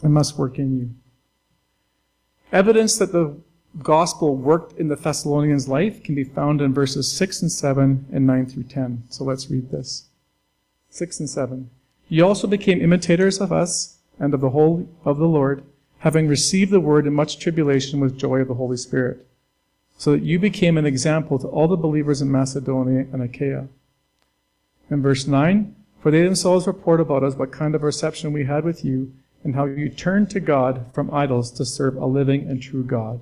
it 0.02 0.10
must 0.10 0.38
work 0.38 0.58
in 0.58 0.80
you. 0.80 0.90
Evidence 2.52 2.98
that 2.98 3.12
the 3.12 3.36
gospel 3.82 4.36
worked 4.36 4.78
in 4.80 4.88
the 4.88 4.96
Thessalonians' 4.96 5.68
life 5.68 6.04
can 6.04 6.16
be 6.16 6.24
found 6.24 6.62
in 6.62 6.74
verses 6.74 7.12
6 7.12 7.42
and 7.42 7.52
7 7.52 8.06
and 8.12 8.28
9 8.28 8.46
through 8.46 8.64
10. 8.64 9.04
So 9.10 9.24
let's 9.24 9.50
read 9.50 9.72
this. 9.72 10.06
6 10.90 11.20
and 11.22 11.30
7. 11.30 11.70
You 12.08 12.26
also 12.26 12.48
became 12.48 12.82
imitators 12.82 13.42
of 13.42 13.52
us 13.52 13.98
and 14.20 14.34
of 14.34 14.42
the 14.42 14.52
whole 14.52 14.88
of 15.04 15.18
the 15.18 15.28
Lord, 15.28 15.64
having 16.00 16.28
received 16.28 16.72
the 16.72 16.80
word 16.80 17.08
in 17.08 17.14
much 17.14 17.40
tribulation 17.40 18.00
with 18.00 18.18
joy 18.18 18.40
of 18.40 18.48
the 18.48 18.54
Holy 18.54 18.78
Spirit, 18.78 19.26
so 19.98 20.12
that 20.12 20.22
you 20.22 20.38
became 20.38 20.78
an 20.78 20.86
example 20.86 21.40
to 21.40 21.48
all 21.48 21.68
the 21.68 21.76
believers 21.76 22.22
in 22.22 22.32
Macedonia 22.32 23.08
and 23.12 23.24
Achaia. 23.24 23.68
In 24.92 25.02
verse 25.02 25.26
9, 25.26 25.76
for 26.02 26.12
they 26.12 26.22
themselves 26.22 26.68
report 26.68 27.00
about 27.00 27.24
us 27.24 27.36
what 27.36 27.52
kind 27.52 27.74
of 27.74 27.82
reception 27.82 28.34
we 28.34 28.46
had 28.46 28.64
with 28.64 28.86
you 28.86 29.14
and 29.44 29.56
how 29.56 29.66
you 29.66 29.90
turned 29.90 30.30
to 30.32 30.40
God 30.40 30.86
from 30.94 31.14
idols 31.14 31.52
to 31.52 31.66
serve 31.66 31.96
a 31.98 32.06
living 32.06 32.48
and 32.48 32.62
true 32.62 32.84
God, 32.84 33.22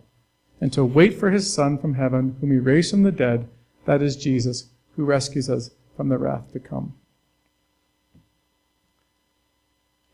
and 0.59 0.71
to 0.73 0.85
wait 0.85 1.19
for 1.19 1.31
his 1.31 1.51
Son 1.51 1.77
from 1.77 1.95
heaven, 1.95 2.35
whom 2.39 2.51
he 2.51 2.57
raised 2.57 2.91
from 2.91 3.03
the 3.03 3.11
dead, 3.11 3.47
that 3.85 4.01
is 4.01 4.15
Jesus, 4.15 4.69
who 4.95 5.03
rescues 5.03 5.49
us 5.49 5.71
from 5.97 6.09
the 6.09 6.17
wrath 6.17 6.51
to 6.53 6.59
come. 6.59 6.93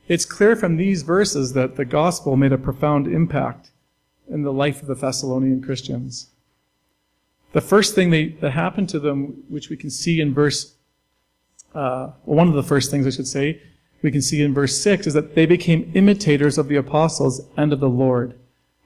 It's 0.07 0.25
clear 0.25 0.55
from 0.55 0.77
these 0.77 1.01
verses 1.01 1.51
that 1.53 1.75
the 1.75 1.83
gospel 1.83 2.37
made 2.37 2.53
a 2.53 2.57
profound 2.57 3.07
impact 3.07 3.71
in 4.29 4.43
the 4.43 4.53
life 4.53 4.81
of 4.81 4.87
the 4.87 4.95
Thessalonian 4.95 5.61
Christians. 5.61 6.29
The 7.51 7.61
first 7.61 7.95
thing 7.95 8.09
they, 8.09 8.29
that 8.41 8.51
happened 8.51 8.89
to 8.89 8.99
them, 8.99 9.43
which 9.49 9.69
we 9.69 9.75
can 9.75 9.89
see 9.89 10.21
in 10.21 10.33
verse, 10.33 10.75
uh, 11.75 12.11
well, 12.25 12.37
one 12.37 12.47
of 12.47 12.53
the 12.53 12.63
first 12.63 12.89
things 12.89 13.05
I 13.05 13.09
should 13.09 13.27
say, 13.27 13.61
we 14.01 14.11
can 14.11 14.21
see 14.21 14.41
in 14.41 14.53
verse 14.53 14.79
6 14.81 15.07
is 15.07 15.13
that 15.13 15.35
they 15.35 15.45
became 15.45 15.91
imitators 15.95 16.57
of 16.57 16.67
the 16.67 16.75
apostles 16.75 17.41
and 17.55 17.73
of 17.73 17.79
the 17.79 17.89
Lord, 17.89 18.37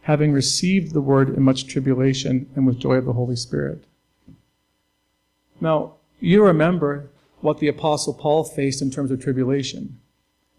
having 0.04 0.32
received 0.32 0.94
the 0.94 1.02
word 1.02 1.30
in 1.30 1.44
much 1.44 1.68
tribulation 1.68 2.50
and 2.56 2.66
with 2.66 2.80
joy 2.80 2.96
of 2.96 3.06
the 3.06 3.14
Holy 3.14 3.36
Spirit. 3.36 3.84
Now, 5.60 5.96
you 6.20 6.44
remember 6.44 7.10
what 7.42 7.60
the 7.60 7.68
apostle 7.68 8.14
Paul 8.14 8.44
faced 8.44 8.82
in 8.82 8.92
terms 8.92 9.12
of 9.12 9.22
tribulation. 9.22 10.00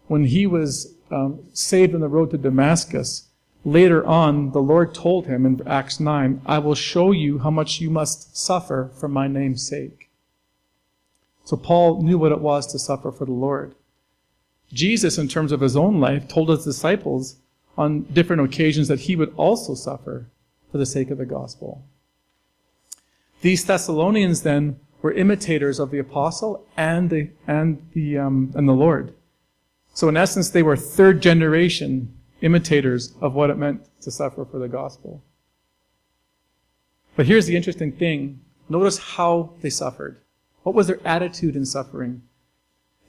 When 0.07 0.25
he 0.25 0.45
was 0.45 0.93
um, 1.09 1.39
saved 1.53 1.95
on 1.95 2.01
the 2.01 2.07
road 2.07 2.31
to 2.31 2.37
Damascus, 2.37 3.27
later 3.65 4.05
on, 4.05 4.51
the 4.51 4.61
Lord 4.61 4.93
told 4.93 5.27
him 5.27 5.45
in 5.45 5.65
Acts 5.67 5.99
9, 5.99 6.41
I 6.45 6.59
will 6.59 6.75
show 6.75 7.11
you 7.11 7.39
how 7.39 7.49
much 7.49 7.79
you 7.81 7.89
must 7.89 8.37
suffer 8.37 8.91
for 8.99 9.07
my 9.07 9.27
name's 9.27 9.67
sake. 9.67 10.09
So 11.45 11.57
Paul 11.57 12.01
knew 12.01 12.17
what 12.17 12.31
it 12.31 12.39
was 12.39 12.67
to 12.67 12.79
suffer 12.79 13.11
for 13.11 13.25
the 13.25 13.31
Lord. 13.31 13.75
Jesus, 14.73 15.17
in 15.17 15.27
terms 15.27 15.51
of 15.51 15.61
his 15.61 15.75
own 15.75 15.99
life, 15.99 16.27
told 16.27 16.49
his 16.49 16.65
disciples 16.65 17.37
on 17.77 18.01
different 18.03 18.41
occasions 18.41 18.87
that 18.87 19.01
he 19.01 19.15
would 19.15 19.33
also 19.35 19.75
suffer 19.75 20.27
for 20.71 20.77
the 20.77 20.85
sake 20.85 21.11
of 21.11 21.17
the 21.17 21.25
gospel. 21.25 21.85
These 23.41 23.65
Thessalonians 23.65 24.41
then 24.41 24.79
were 25.01 25.11
imitators 25.11 25.79
of 25.79 25.91
the 25.91 25.99
apostle 25.99 26.65
and 26.75 27.09
the, 27.09 27.29
and 27.45 27.85
the, 27.93 28.17
um, 28.17 28.51
and 28.55 28.67
the 28.67 28.73
Lord. 28.73 29.13
So 29.93 30.09
in 30.09 30.17
essence, 30.17 30.49
they 30.49 30.63
were 30.63 30.77
third 30.77 31.21
generation 31.21 32.13
imitators 32.41 33.13
of 33.21 33.35
what 33.35 33.49
it 33.49 33.57
meant 33.57 33.85
to 34.01 34.11
suffer 34.11 34.45
for 34.45 34.59
the 34.59 34.67
gospel. 34.67 35.23
But 37.15 37.27
here's 37.27 37.45
the 37.45 37.55
interesting 37.55 37.91
thing. 37.91 38.41
Notice 38.69 38.97
how 38.97 39.51
they 39.61 39.69
suffered. 39.69 40.19
What 40.63 40.73
was 40.73 40.87
their 40.87 41.05
attitude 41.05 41.55
in 41.55 41.65
suffering? 41.65 42.23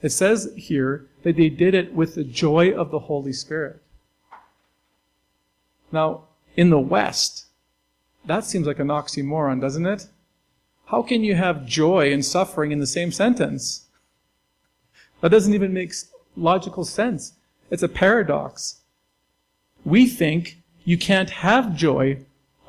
It 0.05 0.13
says 0.13 0.53
here 0.55 1.07
that 1.23 1.37
they 1.37 1.49
did 1.49 1.73
it 1.73 1.95
with 1.95 2.15
the 2.15 2.25
joy 2.25 2.73
of 2.73 2.91
the 2.91 2.99
Holy 2.99 3.33
Spirit. 3.33 3.81
Now, 5.91 6.25
in 6.59 6.69
the 6.69 6.79
West, 6.79 7.47
that 8.27 8.45
seems 8.45 8.67
like 8.67 8.79
an 8.79 8.89
oxymoron, 8.89 9.63
doesn't 9.63 9.87
it? 9.87 10.09
How 10.85 11.01
can 11.01 11.25
you 11.25 11.37
have 11.37 11.65
joy 11.65 12.13
and 12.13 12.23
suffering 12.23 12.71
in 12.71 12.81
the 12.81 12.87
same 12.87 13.13
sentence? 13.13 13.87
That 15.23 15.31
doesn't 15.31 15.55
even 15.55 15.73
make 15.73 15.95
logical 16.37 16.85
sense. 16.85 17.33
It's 17.71 17.83
a 17.83 17.89
paradox. 17.89 18.83
We 19.87 20.07
think 20.07 20.59
you 20.85 20.99
can't 20.99 21.31
have 21.31 21.75
joy 21.75 22.19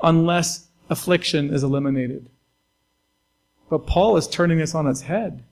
unless 0.02 0.68
affliction 0.88 1.52
is 1.52 1.62
eliminated. 1.62 2.30
But 3.68 3.86
Paul 3.86 4.16
is 4.16 4.26
turning 4.26 4.56
this 4.56 4.74
on 4.74 4.86
its 4.86 5.02
head. 5.02 5.44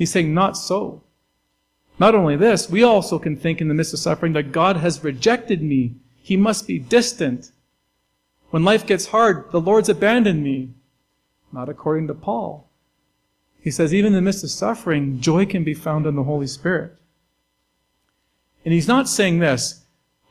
He's 0.00 0.10
saying, 0.10 0.32
not 0.32 0.56
so. 0.56 1.02
Not 1.98 2.14
only 2.14 2.34
this, 2.34 2.70
we 2.70 2.82
also 2.82 3.18
can 3.18 3.36
think 3.36 3.60
in 3.60 3.68
the 3.68 3.74
midst 3.74 3.92
of 3.92 3.98
suffering 3.98 4.32
that 4.32 4.50
God 4.50 4.78
has 4.78 5.04
rejected 5.04 5.62
me. 5.62 5.96
He 6.22 6.38
must 6.38 6.66
be 6.66 6.78
distant. 6.78 7.52
When 8.48 8.64
life 8.64 8.86
gets 8.86 9.08
hard, 9.08 9.52
the 9.52 9.60
Lord's 9.60 9.90
abandoned 9.90 10.42
me. 10.42 10.70
Not 11.52 11.68
according 11.68 12.06
to 12.06 12.14
Paul. 12.14 12.66
He 13.60 13.70
says, 13.70 13.92
even 13.92 14.14
in 14.14 14.14
the 14.14 14.22
midst 14.22 14.42
of 14.42 14.48
suffering, 14.48 15.20
joy 15.20 15.44
can 15.44 15.64
be 15.64 15.74
found 15.74 16.06
in 16.06 16.16
the 16.16 16.24
Holy 16.24 16.46
Spirit. 16.46 16.96
And 18.64 18.72
he's 18.72 18.88
not 18.88 19.06
saying 19.06 19.40
this, 19.40 19.84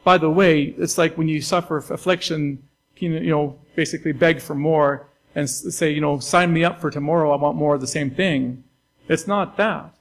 by 0.03 0.17
the 0.17 0.31
way, 0.31 0.63
it's 0.79 0.97
like 0.97 1.15
when 1.15 1.27
you 1.27 1.43
suffer 1.43 1.77
affliction, 1.77 2.63
you 2.97 3.19
know, 3.19 3.59
basically 3.75 4.13
beg 4.13 4.41
for 4.41 4.55
more 4.55 5.05
and 5.35 5.47
say, 5.47 5.91
you 5.91 6.01
know, 6.01 6.17
sign 6.17 6.51
me 6.51 6.63
up 6.63 6.81
for 6.81 6.89
tomorrow, 6.89 7.31
I 7.31 7.35
want 7.35 7.55
more 7.55 7.75
of 7.75 7.81
the 7.81 7.85
same 7.85 8.09
thing. 8.09 8.63
It's 9.09 9.27
not 9.27 9.57
that. 9.57 9.95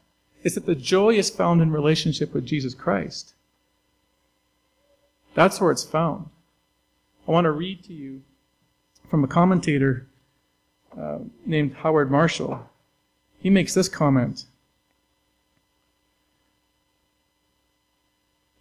It's 0.44 0.54
that 0.54 0.66
the 0.66 0.74
joy 0.74 1.14
is 1.14 1.30
found 1.30 1.60
in 1.60 1.72
relationship 1.72 2.32
with 2.32 2.46
Jesus 2.46 2.74
Christ. 2.74 3.34
That's 5.34 5.60
where 5.60 5.72
it's 5.72 5.84
found. 5.84 6.28
I 7.26 7.32
want 7.32 7.46
to 7.46 7.50
read 7.50 7.82
to 7.84 7.92
you 7.92 8.22
from 9.10 9.24
a 9.24 9.28
commentator 9.28 10.06
uh, 10.96 11.18
named 11.46 11.74
Howard 11.76 12.10
Marshall. 12.10 12.68
He 13.40 13.50
makes 13.50 13.74
this 13.74 13.88
comment. 13.88 14.44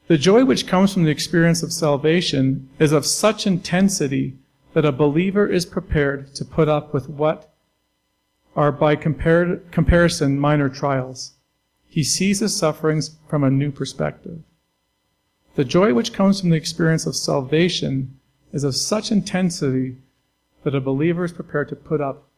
The 0.08 0.18
joy 0.18 0.46
which 0.46 0.68
comes 0.68 0.94
from 0.94 1.04
the 1.04 1.12
experience 1.12 1.62
of 1.64 1.74
salvation 1.74 2.70
is 2.80 2.94
of 2.94 3.06
such 3.06 3.46
intensity 3.46 4.36
that 4.74 4.86
a 4.86 4.92
believer 4.92 5.48
is 5.48 5.66
prepared 5.66 6.34
to 6.36 6.46
put 6.46 6.70
up 6.70 6.94
with 6.94 7.10
what 7.10 7.54
are 8.58 8.72
by 8.72 8.96
compar- 8.96 9.62
comparison 9.72 10.40
minor 10.40 10.68
trials. 10.68 11.34
He 11.88 12.04
sees 12.04 12.40
his 12.40 12.56
sufferings 12.56 13.18
from 13.30 13.44
a 13.44 13.52
new 13.52 13.72
perspective. 13.72 14.40
The 15.56 15.64
joy 15.64 15.94
which 15.94 16.12
comes 16.12 16.42
from 16.42 16.50
the 16.50 16.58
experience 16.58 17.06
of 17.06 17.16
salvation 17.16 18.20
is 18.52 18.64
of 18.64 18.76
such 18.76 19.12
intensity 19.12 19.98
that 20.64 20.76
a 20.76 20.82
believer 20.82 21.24
is 21.24 21.32
prepared 21.32 21.70
to 21.70 21.76
put 21.76 22.02
up 22.02 22.30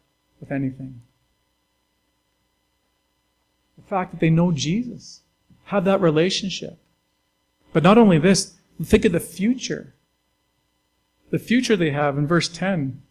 with 0.42 0.52
anything. 0.52 1.02
The 3.78 3.84
fact 3.84 4.12
that 4.12 4.20
they 4.20 4.30
know 4.30 4.52
Jesus, 4.52 5.22
have 5.66 5.86
that 5.86 6.02
relationship. 6.02 6.78
But 7.72 7.84
not 7.84 7.98
only 7.98 8.20
this, 8.20 8.58
think 8.84 9.06
of 9.06 9.14
the 9.14 9.20
future. 9.20 9.94
The 11.30 11.40
future 11.40 11.78
they 11.78 11.92
have 11.92 12.18
in 12.18 12.28
verse 12.28 12.50
10. 12.50 13.02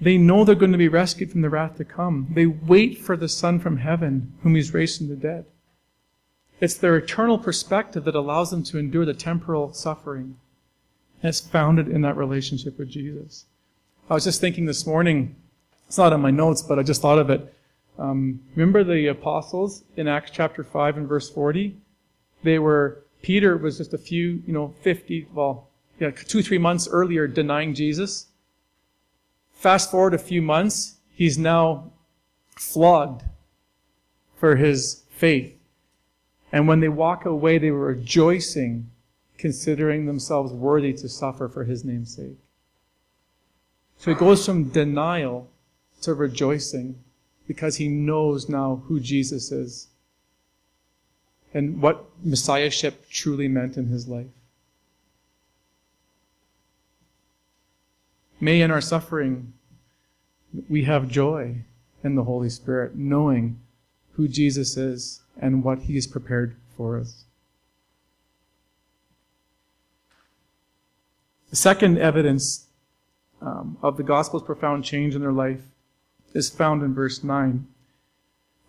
They 0.00 0.16
know 0.16 0.44
they're 0.44 0.54
going 0.54 0.72
to 0.72 0.78
be 0.78 0.88
rescued 0.88 1.30
from 1.30 1.42
the 1.42 1.50
wrath 1.50 1.76
to 1.76 1.84
come. 1.84 2.28
They 2.30 2.46
wait 2.46 2.98
for 2.98 3.16
the 3.16 3.28
Son 3.28 3.58
from 3.60 3.78
heaven, 3.78 4.32
whom 4.42 4.54
He's 4.54 4.72
raised 4.72 4.98
from 4.98 5.08
the 5.08 5.16
dead. 5.16 5.44
It's 6.60 6.74
their 6.74 6.96
eternal 6.96 7.38
perspective 7.38 8.04
that 8.04 8.14
allows 8.14 8.50
them 8.50 8.62
to 8.64 8.78
endure 8.78 9.04
the 9.04 9.14
temporal 9.14 9.72
suffering. 9.72 10.36
And 11.22 11.28
it's 11.28 11.40
founded 11.40 11.88
in 11.88 12.02
that 12.02 12.16
relationship 12.16 12.78
with 12.78 12.88
Jesus. 12.88 13.46
I 14.08 14.14
was 14.14 14.24
just 14.24 14.40
thinking 14.40 14.64
this 14.66 14.86
morning 14.86 15.36
it's 15.86 15.98
not 15.98 16.12
on 16.12 16.20
my 16.20 16.30
notes, 16.30 16.62
but 16.62 16.78
I 16.78 16.82
just 16.82 17.02
thought 17.02 17.18
of 17.18 17.30
it. 17.30 17.52
Um, 17.98 18.40
remember 18.54 18.84
the 18.84 19.08
apostles 19.08 19.84
in 19.96 20.08
Acts 20.08 20.30
chapter 20.30 20.62
5 20.62 20.98
and 20.98 21.08
verse 21.08 21.28
40? 21.28 21.76
They 22.42 22.58
were, 22.58 23.04
Peter 23.22 23.56
was 23.56 23.78
just 23.78 23.92
a 23.92 23.98
few, 23.98 24.42
you 24.46 24.52
know, 24.52 24.72
50, 24.82 25.28
well, 25.34 25.68
yeah, 25.98 26.10
two, 26.10 26.42
three 26.42 26.58
months 26.58 26.88
earlier 26.88 27.26
denying 27.26 27.74
Jesus. 27.74 28.26
Fast 29.60 29.90
forward 29.90 30.14
a 30.14 30.18
few 30.18 30.40
months, 30.40 30.94
he's 31.12 31.36
now 31.36 31.92
flogged 32.56 33.24
for 34.34 34.56
his 34.56 35.02
faith. 35.10 35.54
And 36.50 36.66
when 36.66 36.80
they 36.80 36.88
walk 36.88 37.26
away, 37.26 37.58
they 37.58 37.70
were 37.70 37.88
rejoicing, 37.88 38.90
considering 39.36 40.06
themselves 40.06 40.50
worthy 40.50 40.94
to 40.94 41.10
suffer 41.10 41.46
for 41.46 41.64
his 41.64 41.84
name's 41.84 42.16
sake. 42.16 42.38
So 43.98 44.10
it 44.10 44.16
goes 44.16 44.46
from 44.46 44.70
denial 44.70 45.50
to 46.00 46.14
rejoicing 46.14 46.98
because 47.46 47.76
he 47.76 47.88
knows 47.88 48.48
now 48.48 48.82
who 48.86 48.98
Jesus 48.98 49.52
is 49.52 49.88
and 51.52 51.82
what 51.82 52.06
messiahship 52.24 53.10
truly 53.10 53.46
meant 53.46 53.76
in 53.76 53.88
his 53.88 54.08
life. 54.08 54.32
May 58.40 58.62
in 58.62 58.70
our 58.70 58.80
suffering 58.80 59.52
we 60.68 60.84
have 60.84 61.08
joy 61.08 61.64
in 62.02 62.14
the 62.14 62.24
Holy 62.24 62.48
Spirit, 62.48 62.96
knowing 62.96 63.60
who 64.12 64.26
Jesus 64.26 64.76
is 64.76 65.20
and 65.38 65.62
what 65.62 65.80
he 65.80 65.94
has 65.94 66.06
prepared 66.06 66.56
for 66.76 66.98
us. 66.98 67.24
The 71.50 71.56
second 71.56 71.98
evidence 71.98 72.66
um, 73.42 73.76
of 73.82 73.96
the 73.96 74.02
gospel's 74.02 74.42
profound 74.42 74.84
change 74.84 75.14
in 75.14 75.20
their 75.20 75.32
life 75.32 75.62
is 76.32 76.48
found 76.48 76.82
in 76.82 76.94
verse 76.94 77.22
9. 77.24 77.66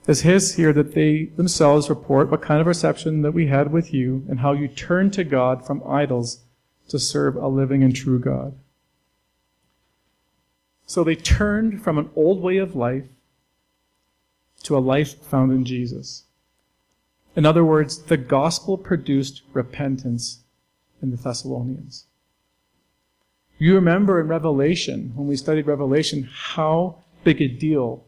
It 0.08 0.20
his 0.20 0.56
here 0.56 0.74
that 0.74 0.96
they 0.96 1.26
themselves 1.26 1.90
report 1.90 2.32
what 2.32 2.42
kind 2.42 2.60
of 2.60 2.68
reception 2.68 3.22
that 3.22 3.34
we 3.34 3.48
had 3.48 3.72
with 3.72 3.94
you 3.94 4.26
and 4.28 4.40
how 4.40 4.54
you 4.54 4.68
turned 4.68 5.14
to 5.14 5.24
God 5.24 5.66
from 5.66 5.84
idols 5.88 6.42
to 6.88 6.98
serve 6.98 7.36
a 7.36 7.48
living 7.48 7.84
and 7.84 7.96
true 7.96 8.20
God. 8.20 8.58
So 10.92 11.06
they 11.06 11.16
turned 11.16 11.82
from 11.82 11.98
an 11.98 12.10
old 12.18 12.42
way 12.42 12.58
of 12.58 12.76
life 12.76 13.06
to 14.64 14.78
a 14.78 14.80
life 14.80 15.24
found 15.24 15.54
in 15.54 15.64
Jesus. 15.64 16.26
In 17.34 17.46
other 17.46 17.64
words, 17.64 17.98
the 18.00 18.18
gospel 18.18 18.78
produced 18.78 19.42
repentance 19.54 20.42
in 21.02 21.12
the 21.12 21.16
Thessalonians. 21.16 22.08
You 23.58 23.74
remember 23.76 24.20
in 24.20 24.28
Revelation, 24.28 25.14
when 25.16 25.28
we 25.28 25.38
studied 25.38 25.66
Revelation, 25.66 26.28
how 26.30 26.98
big 27.24 27.42
a 27.42 27.48
deal 27.48 28.04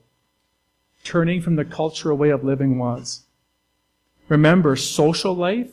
turning 1.06 1.40
from 1.40 1.56
the 1.56 1.64
cultural 1.64 2.18
way 2.18 2.32
of 2.32 2.44
living 2.44 2.78
was. 2.78 3.24
Remember, 4.28 4.76
social 4.76 5.34
life, 5.34 5.72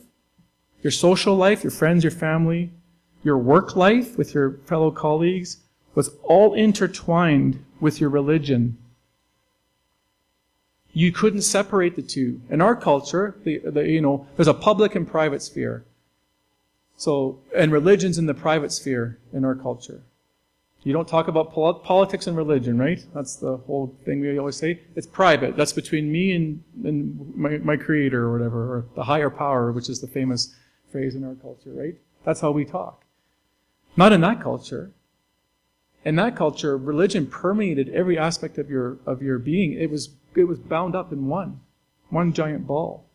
your 0.81 0.91
social 0.91 1.35
life, 1.35 1.61
your 1.61 1.71
friends, 1.71 2.05
your 2.05 2.11
family, 2.11 2.71
your 3.21 3.37
work 3.37 3.75
life 3.75 4.17
with 4.17 4.33
your 4.33 4.59
fellow 4.65 4.91
colleagues 4.91 5.57
was 5.93 6.11
all 6.23 6.53
intertwined 6.53 7.63
with 7.79 7.99
your 7.99 8.09
religion. 8.09 8.77
You 10.93 11.11
couldn't 11.11 11.41
separate 11.41 11.95
the 11.95 12.01
two. 12.01 12.41
In 12.49 12.61
our 12.61 12.75
culture, 12.75 13.35
the, 13.43 13.59
the, 13.59 13.87
you 13.87 14.01
know, 14.01 14.27
there's 14.35 14.47
a 14.47 14.53
public 14.53 14.95
and 14.95 15.07
private 15.07 15.41
sphere. 15.41 15.85
So, 16.97 17.39
and 17.55 17.71
religion's 17.71 18.17
in 18.17 18.25
the 18.25 18.33
private 18.33 18.71
sphere 18.71 19.17
in 19.33 19.43
our 19.43 19.55
culture. 19.55 20.03
You 20.83 20.93
don't 20.93 21.07
talk 21.07 21.27
about 21.27 21.53
politics 21.53 22.25
and 22.25 22.35
religion, 22.35 22.77
right? 22.77 23.05
That's 23.13 23.35
the 23.35 23.57
whole 23.57 23.95
thing 24.03 24.19
we 24.19 24.39
always 24.39 24.55
say. 24.55 24.79
It's 24.95 25.05
private. 25.05 25.55
That's 25.55 25.73
between 25.73 26.11
me 26.11 26.33
and, 26.33 26.63
and 26.83 27.35
my, 27.35 27.57
my 27.57 27.77
creator 27.77 28.23
or 28.23 28.31
whatever, 28.31 28.77
or 28.77 28.85
the 28.95 29.03
higher 29.03 29.29
power, 29.29 29.71
which 29.71 29.89
is 29.89 30.01
the 30.01 30.07
famous 30.07 30.55
phrase 30.91 31.13
in 31.13 31.23
our 31.23 31.35
culture, 31.35 31.71
right? 31.71 31.95
That's 32.25 32.41
how 32.41 32.51
we 32.51 32.65
talk. 32.65 33.03
Not 33.95 34.11
in 34.11 34.21
that 34.21 34.41
culture. 34.41 34.91
In 36.03 36.15
that 36.15 36.35
culture, 36.35 36.77
religion 36.77 37.27
permeated 37.27 37.89
every 37.89 38.17
aspect 38.17 38.57
of 38.57 38.69
your, 38.69 38.97
of 39.05 39.21
your 39.21 39.37
being. 39.37 39.73
It 39.73 39.91
was, 39.91 40.09
it 40.35 40.45
was 40.45 40.59
bound 40.59 40.95
up 40.95 41.11
in 41.11 41.27
one, 41.27 41.59
one 42.09 42.33
giant 42.33 42.65
ball. 42.65 43.05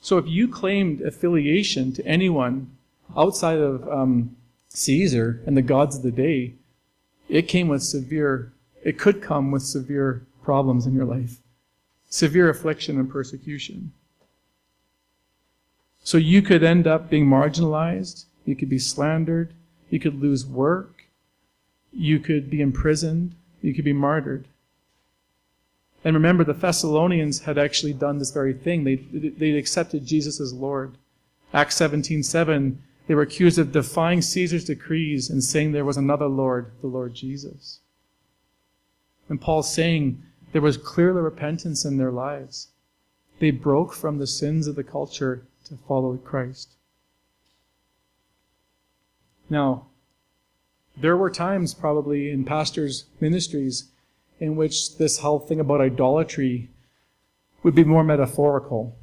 So 0.00 0.16
if 0.16 0.26
you 0.26 0.48
claimed 0.48 1.02
affiliation 1.02 1.92
to 1.92 2.06
anyone 2.06 2.70
outside 3.16 3.58
of 3.58 3.86
um, 3.88 4.36
Caesar 4.70 5.42
and 5.46 5.56
the 5.56 5.62
gods 5.62 5.96
of 5.96 6.02
the 6.02 6.10
day, 6.10 6.54
it 7.28 7.42
came 7.42 7.68
with 7.68 7.82
severe, 7.82 8.52
it 8.82 8.98
could 8.98 9.20
come 9.20 9.50
with 9.50 9.62
severe 9.62 10.26
problems 10.42 10.86
in 10.86 10.94
your 10.94 11.04
life, 11.04 11.36
severe 12.08 12.48
affliction 12.48 12.98
and 12.98 13.10
persecution. 13.10 13.92
So 16.02 16.16
you 16.16 16.40
could 16.40 16.64
end 16.64 16.86
up 16.86 17.10
being 17.10 17.26
marginalized, 17.26 18.24
you 18.46 18.56
could 18.56 18.70
be 18.70 18.78
slandered, 18.78 19.52
you 19.90 20.00
could 20.00 20.20
lose 20.20 20.46
work, 20.46 20.99
you 21.92 22.18
could 22.18 22.50
be 22.50 22.60
imprisoned, 22.60 23.34
you 23.62 23.74
could 23.74 23.84
be 23.84 23.92
martyred. 23.92 24.46
And 26.04 26.14
remember, 26.14 26.44
the 26.44 26.54
Thessalonians 26.54 27.40
had 27.40 27.58
actually 27.58 27.92
done 27.92 28.18
this 28.18 28.30
very 28.30 28.54
thing. 28.54 28.84
They, 28.84 28.96
they 28.96 29.50
accepted 29.52 30.06
Jesus 30.06 30.40
as 30.40 30.52
Lord. 30.52 30.96
Acts 31.52 31.76
17 31.76 32.22
7, 32.22 32.82
they 33.06 33.14
were 33.14 33.22
accused 33.22 33.58
of 33.58 33.72
defying 33.72 34.22
Caesar's 34.22 34.64
decrees 34.64 35.28
and 35.28 35.42
saying 35.42 35.72
there 35.72 35.84
was 35.84 35.96
another 35.96 36.26
Lord, 36.26 36.70
the 36.80 36.86
Lord 36.86 37.12
Jesus. 37.12 37.80
And 39.28 39.40
Paul's 39.40 39.72
saying 39.72 40.22
there 40.52 40.62
was 40.62 40.76
clearly 40.76 41.20
repentance 41.20 41.84
in 41.84 41.96
their 41.96 42.12
lives. 42.12 42.68
They 43.40 43.50
broke 43.50 43.92
from 43.94 44.18
the 44.18 44.26
sins 44.26 44.66
of 44.66 44.76
the 44.76 44.84
culture 44.84 45.42
to 45.64 45.76
follow 45.88 46.16
Christ. 46.18 46.76
Now, 49.48 49.86
there 50.96 51.16
were 51.16 51.30
times 51.30 51.74
probably 51.74 52.30
in 52.30 52.44
pastors' 52.44 53.06
ministries 53.20 53.88
in 54.38 54.56
which 54.56 54.96
this 54.96 55.18
whole 55.18 55.38
thing 55.38 55.60
about 55.60 55.80
idolatry 55.80 56.70
would 57.62 57.74
be 57.74 57.84
more 57.84 58.04
metaphorical, 58.04 58.96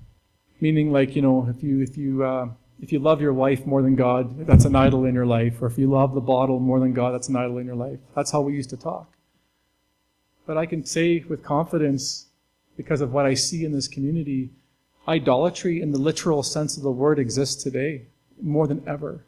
meaning 0.60 0.92
like 0.92 1.16
you 1.16 1.22
know 1.22 1.48
if 1.50 1.64
you 1.64 1.82
if 1.82 1.98
you 1.98 2.24
uh, 2.24 2.50
if 2.82 2.92
you 2.92 3.00
love 3.00 3.22
your 3.22 3.34
wife 3.34 3.66
more 3.66 3.82
than 3.82 3.96
God, 3.96 4.46
that's 4.46 4.66
an 4.66 4.76
idol 4.76 5.06
in 5.06 5.16
your 5.16 5.26
life, 5.26 5.62
or 5.62 5.68
if 5.68 5.78
you 5.78 5.90
love 5.90 6.14
the 6.14 6.22
bottle 6.22 6.60
more 6.60 6.80
than 6.80 6.94
God, 6.94 7.14
that's 7.14 7.30
an 7.30 7.36
idol 7.36 7.58
in 7.58 7.66
your 7.66 7.76
life. 7.76 8.00
That's 8.16 8.32
how 8.32 8.42
we 8.42 8.54
used 8.54 8.70
to 8.72 8.78
talk. 8.78 9.14
But 10.46 10.58
I 10.58 10.66
can 10.66 10.86
say 10.86 11.24
with 11.28 11.44
confidence, 11.44 12.28
because 12.76 13.02
of 13.02 13.12
what 13.12 13.26
I 13.26 13.34
see 13.34 13.66
in 13.66 13.72
this 13.72 13.88
community, 13.88 14.52
idolatry 15.08 15.82
in 15.82 15.92
the 15.92 15.98
literal 15.98 16.44
sense 16.44 16.78
of 16.78 16.84
the 16.84 16.92
word 16.92 17.18
exists 17.18 17.62
today 17.62 18.04
more 18.42 18.68
than 18.68 18.88
ever. 18.88 19.26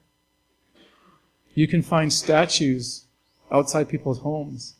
You 1.54 1.68
can 1.68 1.82
find 1.82 2.12
statues 2.12 3.06
outside 3.52 3.90
people's 3.90 4.20
homes 4.20 4.76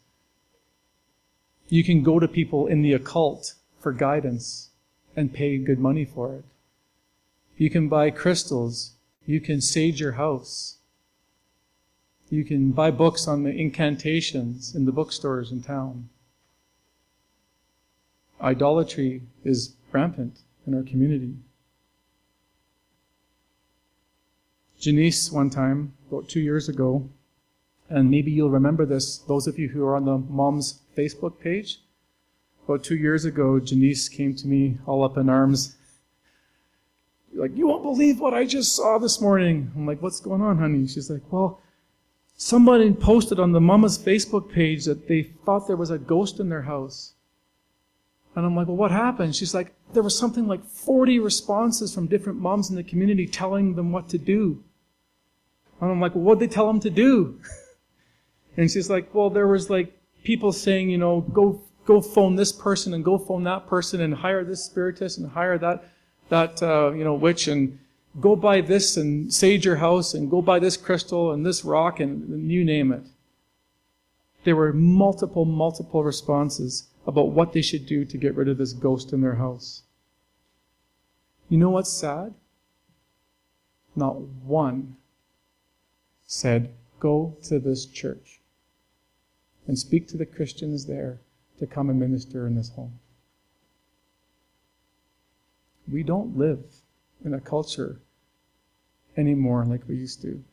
you 1.70 1.84
can 1.84 2.02
go 2.02 2.20
to 2.20 2.28
people 2.28 2.66
in 2.66 2.82
the 2.82 2.94
occult 2.94 3.54
for 3.80 3.94
guidance 3.94 4.70
and 5.16 5.34
pay 5.34 5.58
good 5.58 5.80
money 5.80 6.04
for 6.04 6.34
it. 6.34 6.44
You 7.58 7.70
can 7.70 7.88
buy 7.88 8.10
crystals. 8.10 8.94
You 9.26 9.40
can 9.40 9.62
sage 9.62 10.02
your 10.02 10.14
house. 10.14 10.78
You 12.30 12.44
can 12.44 12.72
buy 12.72 12.92
books 12.92 13.28
on 13.28 13.44
the 13.44 13.52
incantations 13.52 14.76
in 14.76 14.86
the 14.86 14.92
bookstores 14.92 15.52
in 15.52 15.62
town. 15.62 16.10
Idolatry 18.42 19.22
is 19.44 19.76
rampant 19.92 20.40
in 20.66 20.74
our 20.74 20.84
community. 20.84 21.36
Janice, 24.80 25.32
one 25.32 25.50
time, 25.50 25.94
about 26.10 26.28
two 26.28 26.40
years 26.40 26.68
ago, 26.68 27.08
and 27.90 28.10
maybe 28.10 28.32
you'll 28.32 28.50
remember 28.50 28.86
this, 28.86 29.18
those 29.18 29.48
of 29.48 29.58
you 29.58 29.70
who 29.70 29.84
are 29.84 29.96
on 29.96 30.06
the 30.06 30.18
Mom's 30.18 30.82
Facebook 30.98 31.40
page. 31.40 31.82
About 32.66 32.84
two 32.84 32.98
years 32.98 33.26
ago, 33.26 33.60
Janice 33.60 34.10
came 34.10 34.36
to 34.36 34.48
me 34.48 34.78
all 34.86 35.04
up 35.04 35.18
in 35.18 35.30
arms. 35.30 35.76
Like, 37.34 37.56
you 37.56 37.68
won't 37.68 37.84
believe 37.84 38.20
what 38.20 38.34
I 38.34 38.46
just 38.46 38.76
saw 38.76 38.98
this 38.98 39.22
morning. 39.22 39.72
I'm 39.76 39.86
like, 39.86 40.02
what's 40.02 40.20
going 40.20 40.42
on, 40.42 40.58
honey? 40.58 40.88
She's 40.88 41.10
like, 41.10 41.22
well, 41.32 41.62
somebody 42.36 42.92
posted 42.94 43.40
on 43.40 43.52
the 43.52 43.62
Mama's 43.62 43.98
Facebook 43.98 44.52
page 44.52 44.86
that 44.86 45.08
they 45.08 45.24
thought 45.46 45.68
there 45.68 45.76
was 45.76 45.92
a 45.92 45.98
ghost 45.98 46.40
in 46.40 46.50
their 46.50 46.64
house. 46.64 47.14
And 48.36 48.46
I'm 48.46 48.56
like, 48.56 48.68
well, 48.68 48.78
what 48.78 48.92
happened? 48.92 49.36
She's 49.36 49.54
like, 49.54 49.74
there 49.94 50.04
was 50.04 50.18
something 50.18 50.48
like 50.48 50.64
40 50.64 51.20
responses 51.20 51.94
from 51.94 52.08
different 52.08 52.40
moms 52.40 52.70
in 52.70 52.76
the 52.76 52.84
community 52.84 53.26
telling 53.26 53.76
them 53.76 53.92
what 53.92 54.10
to 54.10 54.18
do. 54.18 54.64
And 55.82 55.92
I'm 55.92 56.02
like, 56.02 56.16
well, 56.16 56.24
what'd 56.24 56.42
they 56.42 56.54
tell 56.54 56.68
them 56.68 56.80
to 56.82 56.90
do? 56.90 57.40
And 58.58 58.70
she's 58.70 58.90
like, 58.90 59.14
well, 59.14 59.30
there 59.30 59.48
was 59.48 59.70
like 59.70 59.98
people 60.24 60.52
saying, 60.52 60.90
you 60.90 60.98
know, 60.98 61.22
go 61.22 61.62
go 61.86 62.02
phone 62.02 62.36
this 62.36 62.52
person 62.52 62.94
and 62.94 63.06
go 63.06 63.18
phone 63.18 63.44
that 63.46 63.68
person 63.68 64.02
and 64.02 64.14
hire 64.14 64.44
this 64.44 64.66
spiritist 64.66 65.18
and 65.18 65.32
hire 65.32 65.58
that 65.58 65.86
that 66.28 66.62
uh, 66.62 66.92
you 66.92 67.04
know 67.04 67.14
witch 67.14 67.48
and 67.48 67.80
go 68.20 68.36
buy 68.36 68.60
this 68.60 68.98
and 68.98 69.34
sage 69.34 69.66
your 69.66 69.78
house 69.78 70.14
and 70.14 70.30
go 70.30 70.42
buy 70.42 70.60
this 70.60 70.76
crystal 70.76 71.32
and 71.32 71.46
this 71.46 71.64
rock 71.64 72.00
and, 72.00 72.28
and 72.30 72.52
you 72.52 72.66
name 72.66 72.92
it. 72.92 73.04
There 74.44 74.56
were 74.56 74.74
multiple, 74.74 75.46
multiple 75.46 76.04
responses 76.04 76.90
about 77.08 77.30
what 77.30 77.54
they 77.54 77.62
should 77.62 77.86
do 77.86 78.06
to 78.06 78.18
get 78.18 78.36
rid 78.36 78.50
of 78.50 78.58
this 78.58 78.74
ghost 78.74 79.14
in 79.14 79.22
their 79.22 79.36
house. 79.36 79.84
You 81.50 81.58
know 81.58 81.70
what's 81.70 81.92
sad? 81.92 82.34
Not 83.96 84.20
one 84.20 84.98
said, 86.30 86.72
Go 87.00 87.36
to 87.44 87.60
this 87.60 87.86
church 87.86 88.40
and 89.68 89.78
speak 89.78 90.08
to 90.08 90.18
the 90.18 90.26
Christians 90.26 90.86
there 90.86 91.20
to 91.58 91.66
come 91.66 91.90
and 91.90 92.00
minister 92.00 92.46
in 92.46 92.56
this 92.56 92.70
home. 92.70 93.00
We 95.92 96.04
don't 96.04 96.38
live 96.38 96.64
in 97.26 97.34
a 97.34 97.40
culture 97.40 98.00
anymore 99.18 99.66
like 99.66 99.88
we 99.88 99.96
used 99.96 100.22
to. 100.22 100.44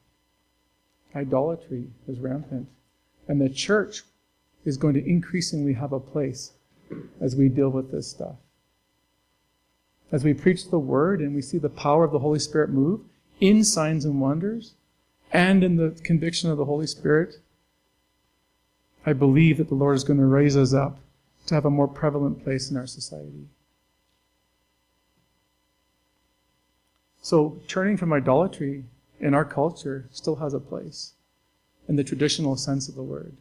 Idolatry 1.15 1.89
is 2.09 2.21
rampant. 2.21 2.69
And 3.29 3.41
the 3.41 3.51
church 3.51 4.03
is 4.65 4.79
going 4.79 4.95
to 4.95 5.07
increasingly 5.07 5.75
have 5.75 5.93
a 5.93 6.01
place 6.01 6.53
as 7.21 7.37
we 7.37 7.49
deal 7.49 7.69
with 7.69 7.91
this 7.91 8.09
stuff. 8.09 8.37
As 10.11 10.25
we 10.25 10.33
preach 10.33 10.71
the 10.71 10.79
word 10.79 11.21
and 11.21 11.35
we 11.35 11.43
see 11.43 11.59
the 11.59 11.69
power 11.69 12.05
of 12.05 12.13
the 12.13 12.21
Holy 12.21 12.39
Spirit 12.39 12.71
move 12.71 13.01
in 13.41 13.63
signs 13.63 14.05
and 14.07 14.21
wonders 14.21 14.75
and 15.33 15.65
in 15.65 15.77
the 15.77 15.99
conviction 16.03 16.51
of 16.51 16.59
the 16.59 16.65
Holy 16.65 16.87
Spirit, 16.87 17.37
I 19.05 19.13
believe 19.13 19.59
that 19.59 19.69
the 19.69 19.75
Lord 19.75 19.97
is 19.97 20.05
going 20.05 20.19
to 20.19 20.27
raise 20.27 20.57
us 20.57 20.75
up 20.75 20.99
to 21.47 21.55
have 21.55 21.65
a 21.65 21.71
more 21.71 21.89
prevalent 21.89 22.43
place 22.43 22.71
in 22.71 22.77
our 22.77 22.87
society. 22.87 23.49
So, 27.23 27.61
turning 27.67 27.97
from 27.97 28.13
idolatry 28.13 28.85
in 29.21 29.35
our 29.35 29.45
culture 29.45 30.09
still 30.13 30.37
has 30.37 30.55
a 30.55 30.61
place 30.61 31.13
in 31.89 31.97
the 31.97 32.05
traditional 32.05 32.57
sense 32.57 32.89
of 32.89 32.95
the 32.95 33.03
word. 33.03 33.37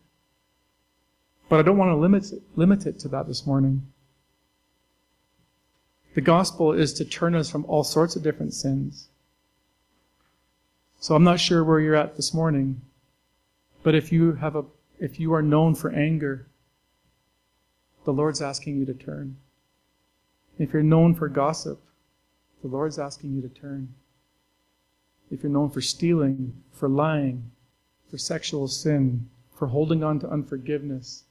But 1.49 1.59
I 1.59 1.61
don't 1.63 1.77
want 1.77 1.89
to 1.89 1.95
limit 1.95 2.31
it, 2.31 2.41
limit 2.55 2.85
it 2.85 2.99
to 2.99 3.07
that 3.09 3.27
this 3.27 3.45
morning. 3.45 3.85
The 6.15 6.21
gospel 6.21 6.71
is 6.71 6.93
to 6.93 7.05
turn 7.05 7.35
us 7.35 7.49
from 7.49 7.65
all 7.65 7.83
sorts 7.83 8.15
of 8.15 8.23
different 8.23 8.53
sins. 8.53 9.09
So 11.05 11.13
I'm 11.13 11.23
not 11.23 11.39
sure 11.39 11.63
where 11.63 11.79
you're 11.79 11.93
at 11.93 12.15
this 12.15 12.33
morning, 12.33 12.81
but 13.83 13.93
if 13.93 14.11
you 14.11 14.33
have 14.33 14.55
a 14.55 14.65
if 14.97 15.19
you 15.19 15.35
are 15.35 15.41
known 15.43 15.75
for 15.75 15.91
anger, 15.91 16.47
the 18.05 18.11
Lord's 18.11 18.41
asking 18.41 18.79
you 18.79 18.85
to 18.87 18.95
turn. 18.95 19.37
If 20.57 20.73
you're 20.73 20.81
known 20.81 21.13
for 21.13 21.29
gossip, 21.29 21.79
the 22.63 22.69
Lord's 22.69 22.97
asking 22.97 23.35
you 23.35 23.41
to 23.43 23.49
turn. 23.49 23.93
If 25.29 25.43
you're 25.43 25.51
known 25.51 25.69
for 25.69 25.79
stealing, 25.79 26.63
for 26.71 26.89
lying, 26.89 27.51
for 28.09 28.17
sexual 28.17 28.67
sin, 28.67 29.29
for 29.51 29.67
holding 29.67 30.03
on 30.03 30.17
to 30.21 30.27
unforgiveness, 30.27 31.25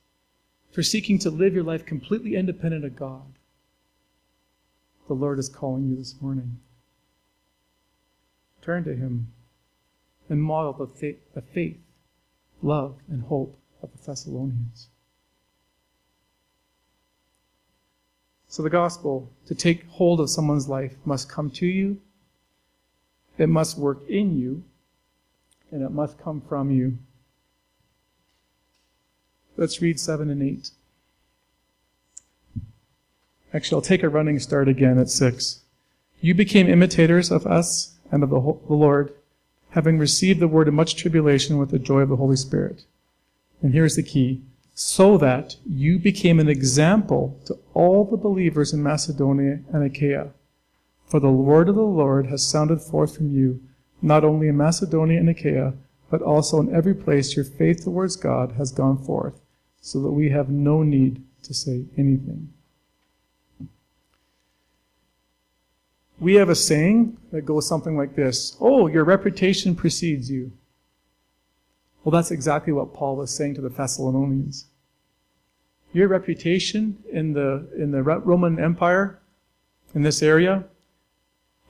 for 0.70 0.84
seeking 0.84 1.18
to 1.18 1.30
live 1.30 1.52
your 1.52 1.64
life 1.64 1.84
completely 1.84 2.36
independent 2.36 2.84
of 2.84 2.94
God, 2.94 3.40
the 5.08 5.14
Lord 5.14 5.40
is 5.40 5.48
calling 5.48 5.88
you 5.88 5.96
this 5.96 6.14
morning. 6.20 6.60
Turn 8.62 8.84
to 8.84 8.94
Him 8.94 9.32
and 10.34 10.42
model 10.42 10.72
the 10.72 10.88
faith, 10.88 11.20
the 11.32 11.40
faith 11.40 11.78
love, 12.60 12.96
and 13.08 13.22
hope 13.22 13.56
of 13.80 13.90
the 13.92 14.04
Thessalonians. 14.04 14.88
So 18.48 18.64
the 18.64 18.70
gospel, 18.70 19.30
to 19.46 19.54
take 19.54 19.86
hold 19.90 20.18
of 20.20 20.28
someone's 20.28 20.68
life, 20.68 20.94
must 21.04 21.28
come 21.28 21.50
to 21.52 21.66
you, 21.66 22.00
it 23.38 23.48
must 23.48 23.78
work 23.78 24.00
in 24.08 24.36
you, 24.36 24.64
and 25.70 25.82
it 25.82 25.90
must 25.90 26.18
come 26.18 26.40
from 26.40 26.72
you. 26.72 26.98
Let's 29.56 29.80
read 29.80 30.00
7 30.00 30.30
and 30.30 30.42
8. 30.42 30.70
Actually, 33.52 33.76
I'll 33.76 33.82
take 33.82 34.02
a 34.02 34.08
running 34.08 34.40
start 34.40 34.66
again 34.68 34.98
at 34.98 35.10
6. 35.10 35.60
You 36.20 36.34
became 36.34 36.68
imitators 36.68 37.30
of 37.30 37.46
us 37.46 37.94
and 38.10 38.24
of 38.24 38.30
the 38.30 38.40
the 38.40 38.74
Lord 38.74 39.14
having 39.74 39.98
received 39.98 40.38
the 40.38 40.48
word 40.48 40.68
in 40.68 40.74
much 40.74 40.94
tribulation 40.94 41.58
with 41.58 41.70
the 41.70 41.78
joy 41.80 42.00
of 42.00 42.08
the 42.08 42.16
Holy 42.16 42.36
Spirit. 42.36 42.84
And 43.60 43.74
here's 43.74 43.96
the 43.96 44.04
key 44.04 44.42
so 44.72 45.18
that 45.18 45.56
you 45.66 45.98
became 45.98 46.40
an 46.40 46.48
example 46.48 47.38
to 47.44 47.56
all 47.74 48.04
the 48.04 48.16
believers 48.16 48.72
in 48.72 48.82
Macedonia 48.82 49.60
and 49.72 49.84
Achaia. 49.84 50.30
For 51.06 51.20
the 51.20 51.30
word 51.30 51.68
of 51.68 51.74
the 51.74 51.82
Lord 51.82 52.26
has 52.26 52.46
sounded 52.46 52.80
forth 52.80 53.16
from 53.16 53.32
you, 53.32 53.60
not 54.00 54.24
only 54.24 54.48
in 54.48 54.56
Macedonia 54.56 55.18
and 55.18 55.28
Achaia, 55.28 55.74
but 56.08 56.22
also 56.22 56.60
in 56.60 56.74
every 56.74 56.94
place 56.94 57.36
your 57.36 57.44
faith 57.44 57.84
towards 57.84 58.16
God 58.16 58.52
has 58.52 58.72
gone 58.72 58.98
forth, 58.98 59.40
so 59.80 60.00
that 60.02 60.10
we 60.10 60.30
have 60.30 60.48
no 60.48 60.82
need 60.82 61.22
to 61.42 61.52
say 61.52 61.84
anything. 61.96 62.53
We 66.24 66.36
have 66.36 66.48
a 66.48 66.54
saying 66.54 67.18
that 67.32 67.42
goes 67.44 67.68
something 67.68 67.98
like 67.98 68.16
this 68.16 68.56
Oh, 68.58 68.86
your 68.86 69.04
reputation 69.04 69.76
precedes 69.76 70.30
you. 70.30 70.52
Well, 72.02 72.12
that's 72.12 72.30
exactly 72.30 72.72
what 72.72 72.94
Paul 72.94 73.16
was 73.16 73.30
saying 73.30 73.56
to 73.56 73.60
the 73.60 73.68
Thessalonians. 73.68 74.68
Your 75.92 76.08
reputation 76.08 76.96
in 77.12 77.34
the, 77.34 77.68
in 77.76 77.90
the 77.90 78.02
Roman 78.02 78.58
Empire, 78.58 79.20
in 79.94 80.00
this 80.00 80.22
area, 80.22 80.64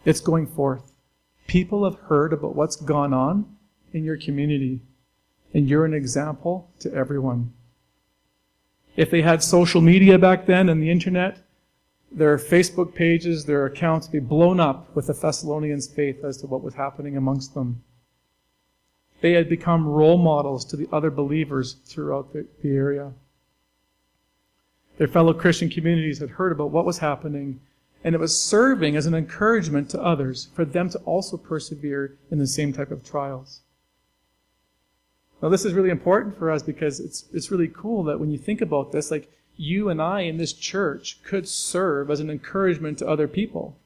it's 0.05 0.21
going 0.21 0.47
forth. 0.47 0.93
People 1.49 1.83
have 1.83 1.99
heard 2.03 2.33
about 2.33 2.55
what's 2.55 2.77
gone 2.77 3.13
on 3.13 3.57
in 3.93 4.05
your 4.05 4.17
community, 4.17 4.79
and 5.53 5.69
you're 5.69 5.85
an 5.85 5.95
example 5.95 6.71
to 6.79 6.95
everyone. 6.95 7.53
If 8.95 9.11
they 9.11 9.23
had 9.23 9.43
social 9.43 9.81
media 9.81 10.17
back 10.17 10.47
then 10.47 10.69
and 10.69 10.81
the 10.81 10.93
internet, 10.93 11.44
their 12.15 12.39
Facebook 12.39 12.95
pages, 12.95 13.45
their 13.45 13.67
accounts 13.67 14.07
be 14.07 14.21
blown 14.21 14.61
up 14.61 14.95
with 14.95 15.09
the 15.09 15.13
Thessalonians' 15.13 15.89
faith 15.89 16.25
as 16.25 16.37
to 16.39 16.47
what 16.47 16.63
was 16.63 16.75
happening 16.75 17.17
amongst 17.17 17.55
them. 17.55 17.83
They 19.21 19.33
had 19.33 19.49
become 19.49 19.89
role 19.89 20.19
models 20.19 20.65
to 20.67 20.77
the 20.77 20.89
other 20.93 21.11
believers 21.11 21.75
throughout 21.85 22.33
the, 22.33 22.47
the 22.63 22.71
area. 22.71 23.13
Their 24.97 25.09
fellow 25.09 25.35
Christian 25.35 25.69
communities 25.69 26.21
had 26.21 26.31
heard 26.31 26.53
about 26.53 26.71
what 26.71 26.85
was 26.85 26.99
happening, 26.99 27.61
and 28.05 28.15
it 28.15 28.21
was 28.21 28.41
serving 28.41 28.95
as 28.95 29.07
an 29.07 29.15
encouragement 29.15 29.91
to 29.91 30.03
others 30.03 30.49
for 30.55 30.65
them 30.65 30.89
to 30.91 30.99
also 31.01 31.37
persevere 31.37 32.17
in 32.31 32.39
the 32.39 32.47
same 32.47 32.73
type 32.73 32.93
of 32.93 33.05
trials. 33.05 33.63
Now, 35.43 35.49
this 35.49 35.65
is 35.65 35.75
really 35.75 35.91
important 35.91 36.39
for 36.39 36.51
us 36.51 36.63
because 36.63 37.01
it's, 37.01 37.25
it's 37.33 37.51
really 37.51 37.69
cool 37.69 38.05
that 38.05 38.21
when 38.21 38.31
you 38.31 38.39
think 38.39 38.61
about 38.61 38.93
this, 38.93 39.11
like 39.11 39.31
you 39.57 39.89
and 39.89 40.03
I 40.03 40.21
in 40.21 40.37
this 40.37 40.53
church 40.53 41.23
could 41.23 41.49
serve 41.49 42.11
as 42.11 42.21
an 42.21 42.31
encouragement 42.31 42.99
to 42.99 43.09
other 43.09 43.29
people. 43.29 43.79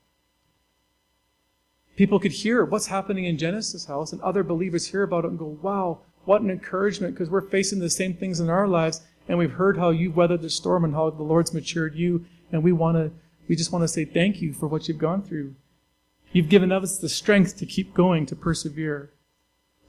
People 1.96 2.20
could 2.20 2.33
hear 2.33 2.64
what's 2.64 2.87
happening 2.87 3.24
in 3.24 3.38
Genesis 3.38 3.87
House, 3.87 4.12
and 4.12 4.22
other 4.22 4.44
believers 4.44 4.87
hear 4.87 5.02
about 5.02 5.24
it 5.24 5.31
and 5.31 5.38
go, 5.38 5.59
wow, 5.61 5.98
what 6.24 6.42
an 6.42 6.50
encouragement, 6.50 7.14
because 7.14 7.28
we're 7.28 7.40
facing 7.40 7.81
the 7.81 7.90
same 7.90 8.14
things 8.14 8.38
in 8.38 8.48
our 8.48 8.68
lives, 8.68 9.02
and 9.28 9.37
we've 9.37 9.52
heard 9.52 9.76
how 9.76 9.90
you've 9.90 10.16
weathered 10.16 10.42
the 10.42 10.50
storm 10.50 10.85
and 10.85 10.94
how 10.94 11.11
the 11.11 11.22
Lord's 11.22 11.52
matured 11.52 11.94
you, 11.94 12.24
and 12.52 12.62
we 12.62 12.72
want 12.72 12.96
to, 12.96 13.11
we 13.48 13.57
just 13.57 13.72
want 13.72 13.83
to 13.83 13.88
say 13.88 14.04
thank 14.04 14.40
you 14.40 14.52
for 14.52 14.68
what 14.68 14.88
you've 14.88 14.98
gone 14.98 15.22
through. 15.22 15.54
You've 16.33 16.48
given 16.48 16.70
us 16.70 16.98
the 16.98 17.09
strength 17.09 17.57
to 17.57 17.66
keep 17.66 17.94
going, 17.94 18.26
to 18.26 18.37
persevere, 18.37 19.11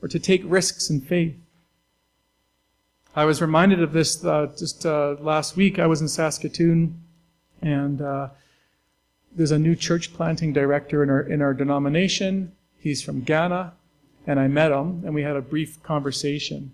or 0.02 0.08
to 0.08 0.20
take 0.20 0.42
risks 0.46 0.90
in 0.90 1.02
faith. 1.02 1.36
I 3.20 3.26
was 3.26 3.42
reminded 3.42 3.82
of 3.82 3.92
this 3.92 4.24
uh, 4.24 4.48
just 4.58 4.86
uh, 4.86 5.18
last 5.20 5.58
week. 5.58 5.78
I 5.78 5.88
was 5.88 6.00
in 6.00 6.08
Saskatoon, 6.08 7.04
and 7.62 8.02
uh, 8.02 8.30
there's 9.36 9.52
a 9.52 9.60
new 9.60 9.76
church 9.76 10.14
planting 10.14 10.54
director 10.54 11.04
in 11.04 11.10
our 11.10 11.20
in 11.24 11.42
our 11.42 11.54
denomination. 11.54 12.54
He's 12.78 13.02
from 13.02 13.20
Ghana, 13.20 13.74
and 14.26 14.40
I 14.40 14.48
met 14.48 14.72
him, 14.72 15.04
and 15.04 15.14
we 15.14 15.22
had 15.22 15.36
a 15.36 15.42
brief 15.42 15.84
conversation. 15.84 16.74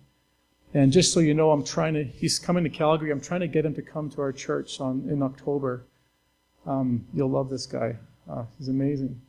And 0.75 0.91
just 0.91 1.13
so 1.13 1.19
you 1.19 1.33
know, 1.33 1.49
I'm 1.49 1.63
trying 1.63 1.95
to. 1.95 2.03
He's 2.03 2.37
coming 2.37 2.63
to 2.63 2.69
Calgary. 2.69 3.09
I'm 3.09 3.21
trying 3.21 3.41
to 3.41 3.47
get 3.47 3.65
him 3.65 3.73
to 3.73 3.81
come 3.81 4.11
to 4.11 4.21
our 4.21 4.31
church 4.31 4.79
on 4.79 5.07
in 5.09 5.23
October. 5.23 5.85
Um, 6.67 7.07
you'll 7.11 7.31
love 7.31 7.49
this 7.49 7.65
guy. 7.65 7.95
Uh, 8.29 8.43
he's 8.59 8.67
amazing. 8.67 9.19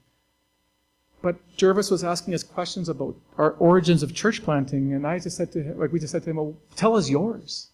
But 1.27 1.57
Jervis 1.57 1.91
was 1.91 2.05
asking 2.05 2.35
us 2.35 2.45
questions 2.45 2.89
about 2.89 3.17
our 3.37 3.51
origins 3.55 4.05
of 4.05 4.15
church 4.15 4.45
planting, 4.45 4.93
and 4.93 5.05
I 5.05 5.19
just 5.19 5.37
said 5.37 5.51
to 5.55 5.61
him, 5.61 5.77
like 5.77 5.91
we 5.91 5.99
just 5.99 6.13
said 6.13 6.23
to 6.23 6.31
him, 6.31 6.37
well, 6.37 6.55
tell 6.77 6.95
us 6.95 7.11
yours. 7.11 7.71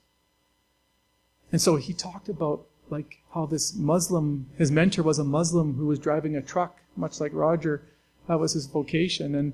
And 1.53 1.61
so 1.61 1.77
he 1.77 1.93
talked 1.93 2.31
about 2.31 2.65
like 2.89 3.19
how 3.35 3.45
this 3.45 3.77
Muslim, 3.77 4.47
his 4.57 4.71
mentor 4.71 5.03
was 5.03 5.19
a 5.19 5.25
Muslim 5.25 5.75
who 5.75 5.85
was 5.85 5.99
driving 5.99 6.35
a 6.35 6.41
truck, 6.41 6.79
much 6.97 7.21
like 7.21 7.35
Roger. 7.35 7.83
That 8.27 8.41
was 8.41 8.55
his 8.55 8.65
vocation. 8.65 9.35
And 9.35 9.53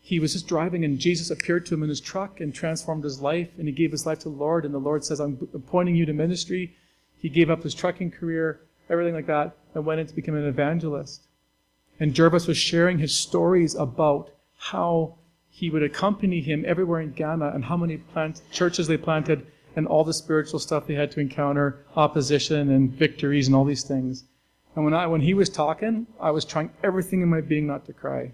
he 0.00 0.20
was 0.20 0.34
just 0.34 0.46
driving, 0.46 0.84
and 0.84 1.00
Jesus 1.00 1.28
appeared 1.28 1.66
to 1.66 1.74
him 1.74 1.82
in 1.82 1.88
his 1.88 2.00
truck 2.00 2.40
and 2.40 2.54
transformed 2.54 3.02
his 3.02 3.20
life, 3.20 3.48
and 3.58 3.66
he 3.66 3.74
gave 3.74 3.90
his 3.90 4.06
life 4.06 4.20
to 4.20 4.28
the 4.28 4.36
Lord. 4.36 4.64
And 4.64 4.72
the 4.72 4.78
Lord 4.78 5.04
says, 5.04 5.18
I'm 5.18 5.48
appointing 5.52 5.96
you 5.96 6.06
to 6.06 6.12
ministry. 6.12 6.76
He 7.18 7.28
gave 7.28 7.50
up 7.50 7.64
his 7.64 7.74
trucking 7.74 8.12
career, 8.12 8.60
everything 8.88 9.14
like 9.14 9.26
that, 9.26 9.56
and 9.74 9.84
went 9.84 9.98
in 9.98 10.06
to 10.06 10.14
become 10.14 10.36
an 10.36 10.46
evangelist. 10.46 11.26
And 12.00 12.14
Jervis 12.14 12.46
was 12.46 12.56
sharing 12.56 12.98
his 12.98 13.18
stories 13.18 13.74
about 13.74 14.30
how 14.56 15.16
he 15.48 15.70
would 15.70 15.82
accompany 15.82 16.40
him 16.40 16.64
everywhere 16.66 17.00
in 17.00 17.12
Ghana 17.12 17.52
and 17.54 17.64
how 17.64 17.76
many 17.76 17.98
plant, 17.98 18.42
churches 18.50 18.88
they 18.88 18.96
planted 18.96 19.46
and 19.76 19.86
all 19.86 20.04
the 20.04 20.14
spiritual 20.14 20.58
stuff 20.58 20.86
they 20.86 20.94
had 20.94 21.10
to 21.12 21.20
encounter, 21.20 21.84
opposition 21.96 22.70
and 22.70 22.90
victories 22.90 23.46
and 23.46 23.56
all 23.56 23.64
these 23.64 23.84
things. 23.84 24.24
And 24.74 24.84
when 24.84 24.94
I 24.94 25.06
when 25.06 25.20
he 25.20 25.34
was 25.34 25.48
talking, 25.48 26.06
I 26.20 26.30
was 26.32 26.44
trying 26.44 26.70
everything 26.82 27.22
in 27.22 27.28
my 27.28 27.40
being 27.40 27.66
not 27.66 27.86
to 27.86 27.92
cry. 27.92 28.32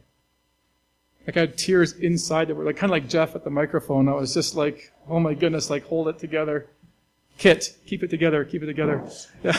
Like 1.27 1.37
I 1.37 1.41
had 1.41 1.59
tears 1.59 1.93
inside 1.93 2.49
that 2.49 2.55
were 2.55 2.65
like 2.65 2.77
kind 2.77 2.91
of 2.91 2.93
like 2.93 3.09
Jeff 3.09 3.35
at 3.35 3.45
the 3.45 3.51
microphone. 3.51 4.09
I 4.09 4.15
was 4.15 4.33
just 4.33 4.55
like, 4.55 4.93
oh 5.09 5.21
my 5.21 5.35
goodness, 5.35 5.69
like 5.69 5.85
hold 5.85 6.09
it 6.09 6.19
together. 6.19 6.71
Kit, 7.37 7.77
keep 7.87 8.03
it 8.03 8.09
together, 8.09 8.45
keep 8.45 8.63
it 8.63 8.67
together. 8.67 9.07
Yeah. 9.45 9.57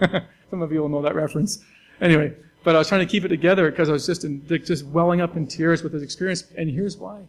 Some 0.50 0.62
of 0.62 0.72
you 0.72 0.80
will 0.80 0.88
know 0.88 1.02
that 1.02 1.14
reference. 1.14 1.64
Anyway, 2.00 2.34
but 2.64 2.74
I 2.74 2.78
was 2.78 2.88
trying 2.88 3.06
to 3.06 3.10
keep 3.10 3.24
it 3.24 3.28
together 3.28 3.70
because 3.70 3.88
I 3.88 3.92
was 3.92 4.06
just 4.06 4.24
in, 4.24 4.46
just 4.46 4.84
welling 4.86 5.20
up 5.20 5.36
in 5.36 5.46
tears 5.46 5.82
with 5.82 5.92
his 5.92 6.02
experience. 6.02 6.44
And 6.56 6.70
here's 6.70 6.96
why. 6.96 7.22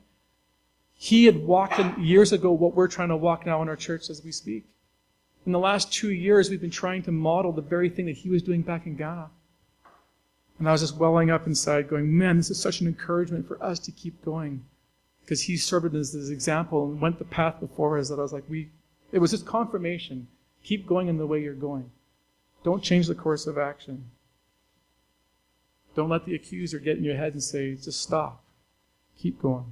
He 0.93 1.25
had 1.25 1.45
walked 1.45 1.79
in, 1.79 1.95
years 2.03 2.33
ago 2.33 2.51
what 2.51 2.75
we're 2.75 2.87
trying 2.87 3.09
to 3.09 3.15
walk 3.15 3.45
now 3.45 3.61
in 3.61 3.69
our 3.69 3.75
church 3.75 4.09
as 4.09 4.23
we 4.23 4.31
speak. 4.31 4.65
In 5.45 5.53
the 5.53 5.59
last 5.59 5.93
two 5.93 6.11
years, 6.11 6.49
we've 6.49 6.59
been 6.59 6.69
trying 6.69 7.03
to 7.03 7.11
model 7.11 7.51
the 7.51 7.61
very 7.61 7.89
thing 7.89 8.05
that 8.07 8.17
he 8.17 8.29
was 8.29 8.43
doing 8.43 8.61
back 8.61 8.85
in 8.85 8.95
Ghana. 8.95 9.29
And 10.59 10.67
I 10.67 10.73
was 10.73 10.81
just 10.81 10.97
welling 10.97 11.31
up 11.31 11.47
inside, 11.47 11.87
going, 11.87 12.15
man, 12.15 12.35
this 12.35 12.49
is 12.49 12.59
such 12.59 12.81
an 12.81 12.87
encouragement 12.87 13.47
for 13.47 13.61
us 13.63 13.79
to 13.79 13.91
keep 13.91 14.23
going. 14.25 14.65
Because 15.21 15.41
he 15.41 15.55
served 15.55 15.95
as 15.95 16.11
this 16.11 16.29
example 16.29 16.91
and 16.91 16.99
went 16.99 17.17
the 17.17 17.23
path 17.25 17.61
before 17.61 17.97
us 17.97 18.09
that 18.09 18.19
I 18.19 18.23
was 18.23 18.33
like, 18.33 18.43
we, 18.49 18.69
it 19.13 19.19
was 19.19 19.31
just 19.31 19.45
confirmation. 19.45 20.27
Keep 20.63 20.85
going 20.85 21.07
in 21.07 21.17
the 21.17 21.27
way 21.27 21.41
you're 21.41 21.53
going. 21.53 21.89
Don't 22.63 22.83
change 22.83 23.07
the 23.07 23.15
course 23.15 23.47
of 23.47 23.57
action. 23.57 24.03
Don't 25.99 26.07
let 26.07 26.23
the 26.23 26.33
accuser 26.33 26.79
get 26.79 26.97
in 26.97 27.03
your 27.03 27.17
head 27.17 27.33
and 27.33 27.43
say, 27.43 27.75
just 27.75 27.99
stop. 27.99 28.41
Keep 29.17 29.41
going. 29.41 29.65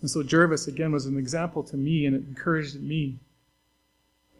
And 0.00 0.10
so 0.10 0.24
Jervis, 0.24 0.66
again, 0.66 0.90
was 0.90 1.06
an 1.06 1.16
example 1.16 1.62
to 1.62 1.76
me 1.76 2.04
and 2.04 2.16
it 2.16 2.24
encouraged 2.26 2.82
me. 2.82 3.20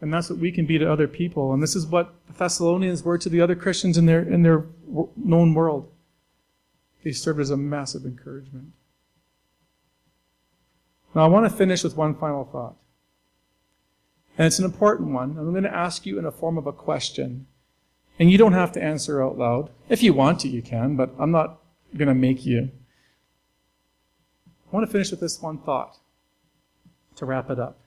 And 0.01 0.13
that's 0.13 0.29
what 0.29 0.41
we 0.41 0.51
can 0.51 0.67
be 0.67 0.79
to 0.79 0.93
other 0.93 1.07
people. 1.07 1.55
And 1.55 1.63
this 1.63 1.77
is 1.77 1.87
what 1.87 2.13
the 2.27 2.33
Thessalonians 2.33 3.05
were 3.05 3.19
to 3.19 3.29
the 3.29 3.41
other 3.41 3.55
Christians 3.55 3.97
in 3.97 4.07
their, 4.07 4.21
in 4.21 4.43
their 4.43 4.65
known 5.15 5.55
world. 5.55 5.89
They 7.05 7.13
served 7.13 7.39
as 7.39 7.51
a 7.51 7.57
massive 7.57 8.05
encouragement. 8.05 8.73
Now, 11.15 11.25
I 11.25 11.29
want 11.29 11.49
to 11.49 11.57
finish 11.57 11.85
with 11.85 11.97
one 11.97 12.17
final 12.17 12.47
thought. 12.47 12.75
And 14.37 14.49
it's 14.49 14.59
an 14.59 14.65
important 14.65 15.11
one. 15.13 15.39
I'm 15.39 15.53
going 15.53 15.63
to 15.63 15.73
ask 15.73 16.05
you 16.05 16.19
in 16.19 16.25
a 16.25 16.33
form 16.33 16.59
of 16.59 16.67
a 16.67 16.73
question. 16.73 17.47
And 18.21 18.31
you 18.31 18.37
don't 18.37 18.53
have 18.53 18.71
to 18.73 18.83
answer 18.83 19.25
out 19.25 19.39
loud. 19.39 19.71
If 19.89 20.03
you 20.03 20.13
want 20.13 20.41
to, 20.41 20.49
you 20.49 20.61
can, 20.61 20.95
but 20.95 21.11
I'm 21.19 21.31
not 21.31 21.59
going 21.97 22.09
to 22.09 22.15
make 22.15 22.45
you. 22.45 22.71
I 24.47 24.77
want 24.77 24.87
to 24.87 24.93
finish 24.93 25.11
with 25.11 25.21
this 25.21 25.41
one 25.41 25.57
thought 25.57 25.97
to 27.17 27.25
wrap 27.25 27.49
it 27.49 27.59
up. 27.59 27.79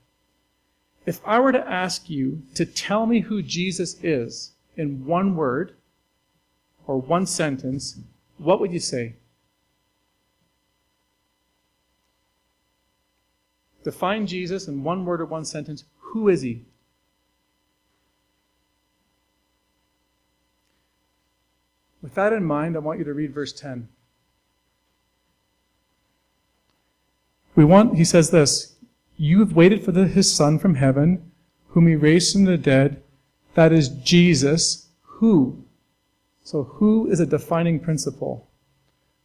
If 1.05 1.21
I 1.23 1.39
were 1.39 1.51
to 1.51 1.69
ask 1.69 2.09
you 2.09 2.41
to 2.55 2.65
tell 2.65 3.05
me 3.05 3.19
who 3.19 3.43
Jesus 3.43 4.03
is 4.03 4.53
in 4.75 5.05
one 5.05 5.35
word 5.35 5.75
or 6.87 6.97
one 6.99 7.27
sentence, 7.27 7.99
what 8.39 8.59
would 8.59 8.73
you 8.73 8.79
say? 8.79 9.17
Define 13.83 14.25
Jesus 14.25 14.67
in 14.67 14.83
one 14.83 15.05
word 15.05 15.21
or 15.21 15.25
one 15.25 15.45
sentence. 15.45 15.83
Who 15.99 16.27
is 16.27 16.41
he? 16.41 16.65
With 22.13 22.15
that 22.15 22.33
in 22.33 22.45
mind, 22.45 22.75
I 22.75 22.79
want 22.79 22.99
you 22.99 23.05
to 23.05 23.13
read 23.13 23.33
verse 23.33 23.51
10. 23.53 23.89
We 27.55 27.65
want, 27.65 27.97
he 27.97 28.05
says 28.05 28.29
this, 28.29 28.75
you 29.17 29.39
have 29.39 29.53
waited 29.53 29.83
for 29.83 29.91
the, 29.91 30.07
his 30.07 30.31
son 30.31 30.59
from 30.59 30.75
heaven, 30.75 31.31
whom 31.69 31.87
he 31.87 31.95
raised 31.95 32.33
from 32.33 32.45
the 32.45 32.57
dead. 32.57 33.01
That 33.55 33.71
is 33.71 33.89
Jesus, 33.89 34.89
who? 35.01 35.63
So 36.43 36.63
who 36.63 37.09
is 37.09 37.19
a 37.19 37.25
defining 37.25 37.79
principle? 37.79 38.47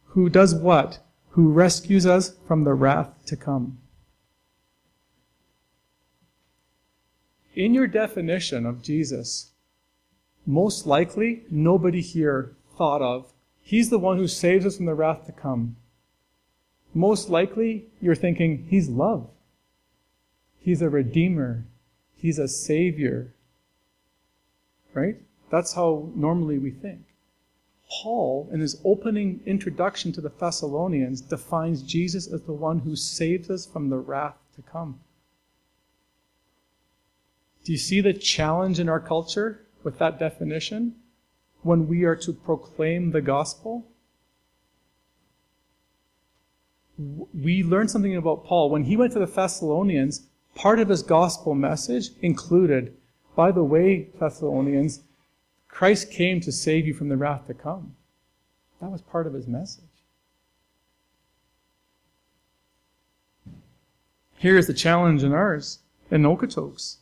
Who 0.05 0.29
does 0.29 0.55
what? 0.55 0.99
who 1.39 1.51
rescues 1.51 2.05
us 2.05 2.35
from 2.47 2.63
the 2.63 2.73
wrath 2.73 3.25
to 3.25 3.35
come. 3.35 3.77
In 7.55 7.73
your 7.73 7.87
definition 7.87 8.65
of 8.65 8.81
Jesus, 8.81 9.51
most 10.45 10.85
likely 10.85 11.43
nobody 11.49 12.01
here 12.01 12.55
thought 12.79 13.03
of, 13.03 13.31
He's 13.61 13.91
the 13.91 13.99
one 13.99 14.17
who 14.17 14.27
saves 14.27 14.65
us 14.65 14.77
from 14.77 14.87
the 14.87 14.95
wrath 14.95 15.27
to 15.27 15.31
come. 15.31 15.75
Most 16.95 17.29
likely 17.29 17.85
you're 18.01 18.15
thinking, 18.15 18.65
He's 18.67 18.89
love. 18.89 19.29
He's 20.57 20.81
a 20.81 20.89
redeemer. 20.89 21.65
He's 22.15 22.39
a 22.39 22.47
savior. 22.47 23.35
Right? 24.93 25.17
That's 25.51 25.73
how 25.73 26.09
normally 26.15 26.57
we 26.57 26.71
think. 26.71 27.01
Paul, 27.91 28.49
in 28.51 28.59
his 28.59 28.79
opening 28.85 29.41
introduction 29.45 30.11
to 30.13 30.21
the 30.21 30.29
Thessalonians, 30.29 31.21
defines 31.21 31.81
Jesus 31.81 32.31
as 32.31 32.43
the 32.43 32.53
one 32.53 32.79
who 32.79 32.95
saves 32.95 33.49
us 33.49 33.65
from 33.65 33.89
the 33.89 33.97
wrath 33.97 34.37
to 34.55 34.61
come. 34.61 34.99
Do 37.65 37.71
you 37.71 37.77
see 37.77 37.99
the 37.99 38.13
challenge 38.13 38.79
in 38.79 38.87
our 38.87 38.99
culture 38.99 39.65
with 39.83 39.97
that 39.99 40.19
definition 40.19 40.95
when 41.61 41.87
we 41.87 42.03
are 42.03 42.15
to 42.15 42.33
proclaim 42.33 43.11
the 43.11 43.21
gospel? 43.21 43.85
We 46.97 47.63
learn 47.63 47.87
something 47.87 48.15
about 48.15 48.45
Paul. 48.45 48.69
When 48.69 48.83
he 48.83 48.97
went 48.97 49.13
to 49.13 49.19
the 49.19 49.25
Thessalonians, 49.25 50.27
part 50.55 50.79
of 50.79 50.89
his 50.89 51.03
gospel 51.03 51.55
message 51.55 52.09
included, 52.21 52.95
by 53.35 53.51
the 53.51 53.63
way, 53.63 54.09
Thessalonians, 54.19 55.01
Christ 55.67 56.11
came 56.11 56.41
to 56.41 56.51
save 56.51 56.85
you 56.85 56.93
from 56.93 57.09
the 57.09 57.17
wrath 57.17 57.47
to 57.47 57.53
come. 57.53 57.95
That 58.81 58.91
was 58.91 59.01
part 59.01 59.27
of 59.27 59.33
his 59.33 59.47
message. 59.47 59.83
Here 64.37 64.57
is 64.57 64.67
the 64.67 64.73
challenge 64.73 65.23
in 65.23 65.33
ours, 65.33 65.79
in 66.09 66.23
Okotoks. 66.23 66.97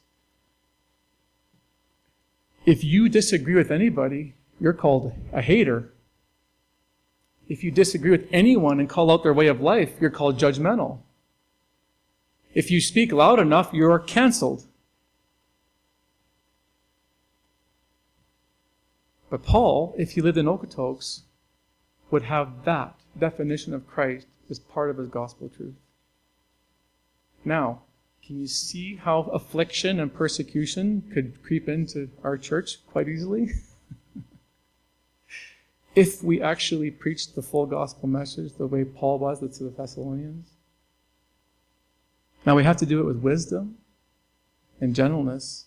If 2.66 2.84
you 2.84 3.10
disagree 3.10 3.55
with 3.55 3.72
anybody, 3.72 4.34
you're 4.60 4.74
called 4.74 5.14
a 5.32 5.41
hater. 5.41 5.93
If 7.47 7.64
you 7.64 7.72
disagree 7.72 8.12
with 8.12 8.28
anyone 8.32 8.80
and 8.80 8.89
call 8.89 9.12
out 9.12 9.24
their 9.24 9.34
way 9.34 9.47
of 9.47 9.62
life, 9.62 9.93
you're 10.01 10.10
called 10.10 10.38
judgmental. 10.38 10.99
If 12.53 12.72
you 12.72 12.82
speak 12.82 13.12
loud 13.12 13.39
enough, 13.39 13.70
you're 13.74 13.99
canceled. 13.99 14.66
But 19.30 19.43
Paul, 19.43 19.93
if 19.97 20.12
he 20.12 20.22
lived 20.22 20.38
in 20.38 20.45
Okotoks, 20.45 21.22
would 22.10 22.24
have 22.24 22.64
that 22.66 22.95
definition 23.18 23.74
of 23.74 23.88
Christ 23.88 24.28
as 24.49 24.60
part 24.60 24.89
of 24.89 24.97
his 24.97 25.10
gospel 25.10 25.49
truth. 25.49 25.76
Now, 27.43 27.82
can 28.26 28.39
you 28.39 28.47
see 28.47 28.95
how 28.95 29.22
affliction 29.34 29.99
and 29.99 30.14
persecution 30.14 31.03
could 31.14 31.43
creep 31.43 31.70
into 31.70 32.10
our 32.24 32.38
church 32.38 32.86
quite 32.88 33.08
easily? 33.08 33.51
if 35.97 36.23
we 36.23 36.39
actually 36.39 36.91
preached 36.91 37.33
the 37.33 37.41
full 37.41 37.65
gospel 37.65 38.07
message 38.07 38.53
the 38.53 38.67
way 38.67 38.85
Paul 38.85 39.17
was 39.17 39.39
to 39.39 39.63
the 39.63 39.71
Thessalonians. 39.71 40.51
Now 42.45 42.55
we 42.55 42.63
have 42.63 42.77
to 42.77 42.85
do 42.85 42.99
it 42.99 43.05
with 43.05 43.17
wisdom 43.17 43.79
and 44.79 44.93
gentleness 44.93 45.65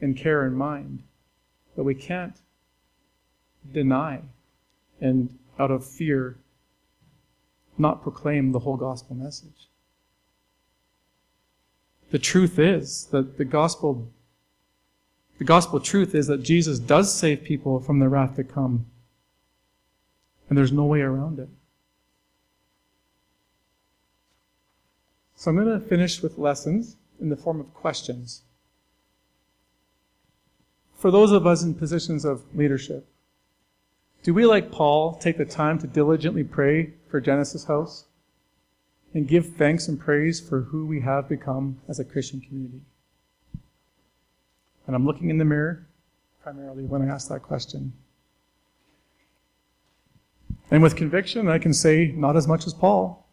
and 0.00 0.16
care 0.16 0.46
in 0.46 0.54
mind. 0.54 1.02
But 1.76 1.82
we 1.82 1.96
can't 1.96 2.36
deny 3.72 4.20
and 5.00 5.36
out 5.58 5.72
of 5.72 5.84
fear 5.84 6.36
not 7.76 8.04
proclaim 8.04 8.52
the 8.52 8.60
whole 8.60 8.76
gospel 8.76 9.16
message. 9.16 9.66
The 12.12 12.20
truth 12.20 12.60
is 12.60 13.06
that 13.06 13.38
the 13.38 13.44
gospel 13.44 14.12
the 15.38 15.44
gospel 15.44 15.80
truth 15.80 16.14
is 16.14 16.28
that 16.28 16.44
Jesus 16.44 16.78
does 16.78 17.12
save 17.12 17.42
people 17.42 17.80
from 17.80 17.98
the 17.98 18.08
wrath 18.08 18.36
to 18.36 18.44
come. 18.44 18.86
And 20.50 20.58
there's 20.58 20.72
no 20.72 20.84
way 20.84 21.00
around 21.00 21.38
it. 21.38 21.48
So 25.36 25.50
I'm 25.50 25.56
going 25.56 25.80
to 25.80 25.86
finish 25.86 26.20
with 26.20 26.36
lessons 26.36 26.96
in 27.18 27.30
the 27.30 27.36
form 27.36 27.60
of 27.60 27.72
questions 27.72 28.42
for 31.00 31.10
those 31.10 31.32
of 31.32 31.46
us 31.46 31.62
in 31.62 31.74
positions 31.74 32.26
of 32.26 32.42
leadership, 32.54 33.08
do 34.22 34.34
we, 34.34 34.44
like 34.44 34.70
Paul, 34.70 35.14
take 35.14 35.38
the 35.38 35.46
time 35.46 35.78
to 35.78 35.86
diligently 35.86 36.44
pray 36.44 36.92
for 37.08 37.22
Genesis 37.22 37.64
House 37.64 38.04
and 39.14 39.26
give 39.26 39.54
thanks 39.56 39.88
and 39.88 39.98
praise 39.98 40.40
for 40.40 40.60
who 40.60 40.84
we 40.84 41.00
have 41.00 41.26
become 41.26 41.80
as 41.88 41.98
a 41.98 42.04
Christian 42.04 42.42
community? 42.42 42.82
And 44.86 44.94
I'm 44.94 45.06
looking 45.06 45.30
in 45.30 45.38
the 45.38 45.44
mirror 45.46 45.86
primarily 46.42 46.84
when 46.84 47.00
I 47.00 47.06
ask 47.06 47.28
that 47.30 47.42
question. 47.42 47.94
And 50.70 50.82
with 50.82 50.96
conviction, 50.96 51.48
I 51.48 51.58
can 51.58 51.74
say 51.74 52.12
not 52.16 52.36
as 52.36 52.46
much 52.46 52.66
as 52.66 52.74
Paul. 52.74 53.26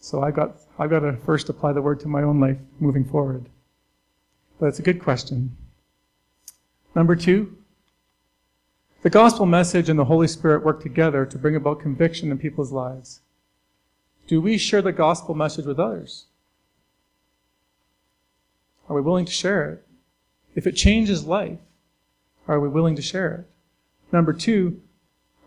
So 0.00 0.22
I 0.22 0.30
got 0.30 0.56
I've 0.78 0.90
got 0.90 1.00
to 1.00 1.16
first 1.16 1.48
apply 1.48 1.72
the 1.72 1.82
word 1.82 2.00
to 2.00 2.08
my 2.08 2.22
own 2.22 2.40
life 2.40 2.58
moving 2.78 3.04
forward. 3.04 3.46
But 4.58 4.66
it's 4.66 4.78
a 4.78 4.82
good 4.82 5.02
question. 5.02 5.56
Number 6.94 7.16
two, 7.16 7.56
the 9.02 9.10
gospel 9.10 9.46
message 9.46 9.88
and 9.88 9.98
the 9.98 10.04
Holy 10.04 10.28
Spirit 10.28 10.64
work 10.64 10.82
together 10.82 11.24
to 11.24 11.38
bring 11.38 11.56
about 11.56 11.80
conviction 11.80 12.30
in 12.30 12.38
people's 12.38 12.72
lives. 12.72 13.20
Do 14.26 14.40
we 14.40 14.58
share 14.58 14.82
the 14.82 14.92
gospel 14.92 15.34
message 15.34 15.64
with 15.64 15.80
others? 15.80 16.26
Are 18.88 18.96
we 18.96 19.00
willing 19.00 19.24
to 19.24 19.32
share 19.32 19.70
it? 19.70 19.86
If 20.54 20.66
it 20.66 20.72
changes 20.72 21.24
life, 21.24 21.58
are 22.46 22.60
we 22.60 22.68
willing 22.68 22.96
to 22.96 23.02
share 23.02 23.32
it? 23.32 23.46
Number 24.12 24.32
two, 24.32 24.82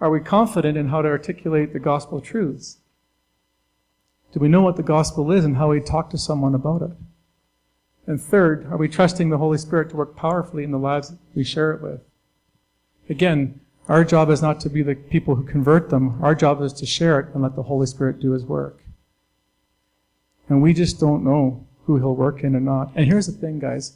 are 0.03 0.09
we 0.09 0.19
confident 0.19 0.77
in 0.77 0.89
how 0.89 1.01
to 1.01 1.07
articulate 1.07 1.71
the 1.71 1.79
gospel 1.79 2.19
truths? 2.19 2.79
Do 4.33 4.41
we 4.41 4.49
know 4.49 4.61
what 4.61 4.75
the 4.75 4.83
gospel 4.83 5.31
is 5.31 5.45
and 5.45 5.55
how 5.55 5.69
we 5.69 5.79
talk 5.79 6.09
to 6.09 6.17
someone 6.17 6.53
about 6.53 6.81
it? 6.81 6.91
And 8.05 8.21
third, 8.21 8.65
are 8.65 8.75
we 8.75 8.89
trusting 8.89 9.29
the 9.29 9.37
Holy 9.37 9.57
Spirit 9.57 9.91
to 9.91 9.95
work 9.95 10.17
powerfully 10.17 10.65
in 10.65 10.71
the 10.71 10.77
lives 10.77 11.13
we 11.33 11.45
share 11.45 11.71
it 11.71 11.81
with? 11.81 12.01
Again, 13.07 13.61
our 13.87 14.03
job 14.03 14.29
is 14.29 14.41
not 14.41 14.59
to 14.59 14.69
be 14.69 14.83
the 14.83 14.95
people 14.95 15.35
who 15.35 15.43
convert 15.43 15.89
them. 15.89 16.21
Our 16.21 16.35
job 16.35 16.61
is 16.61 16.73
to 16.73 16.85
share 16.85 17.17
it 17.21 17.33
and 17.33 17.41
let 17.41 17.55
the 17.55 17.63
Holy 17.63 17.87
Spirit 17.87 18.19
do 18.19 18.31
His 18.31 18.43
work. 18.43 18.83
And 20.49 20.61
we 20.61 20.73
just 20.73 20.99
don't 20.99 21.23
know 21.23 21.65
who 21.85 21.95
He'll 21.95 22.13
work 22.13 22.43
in 22.43 22.57
or 22.57 22.59
not. 22.59 22.91
And 22.93 23.05
here's 23.05 23.27
the 23.27 23.31
thing, 23.31 23.59
guys. 23.59 23.95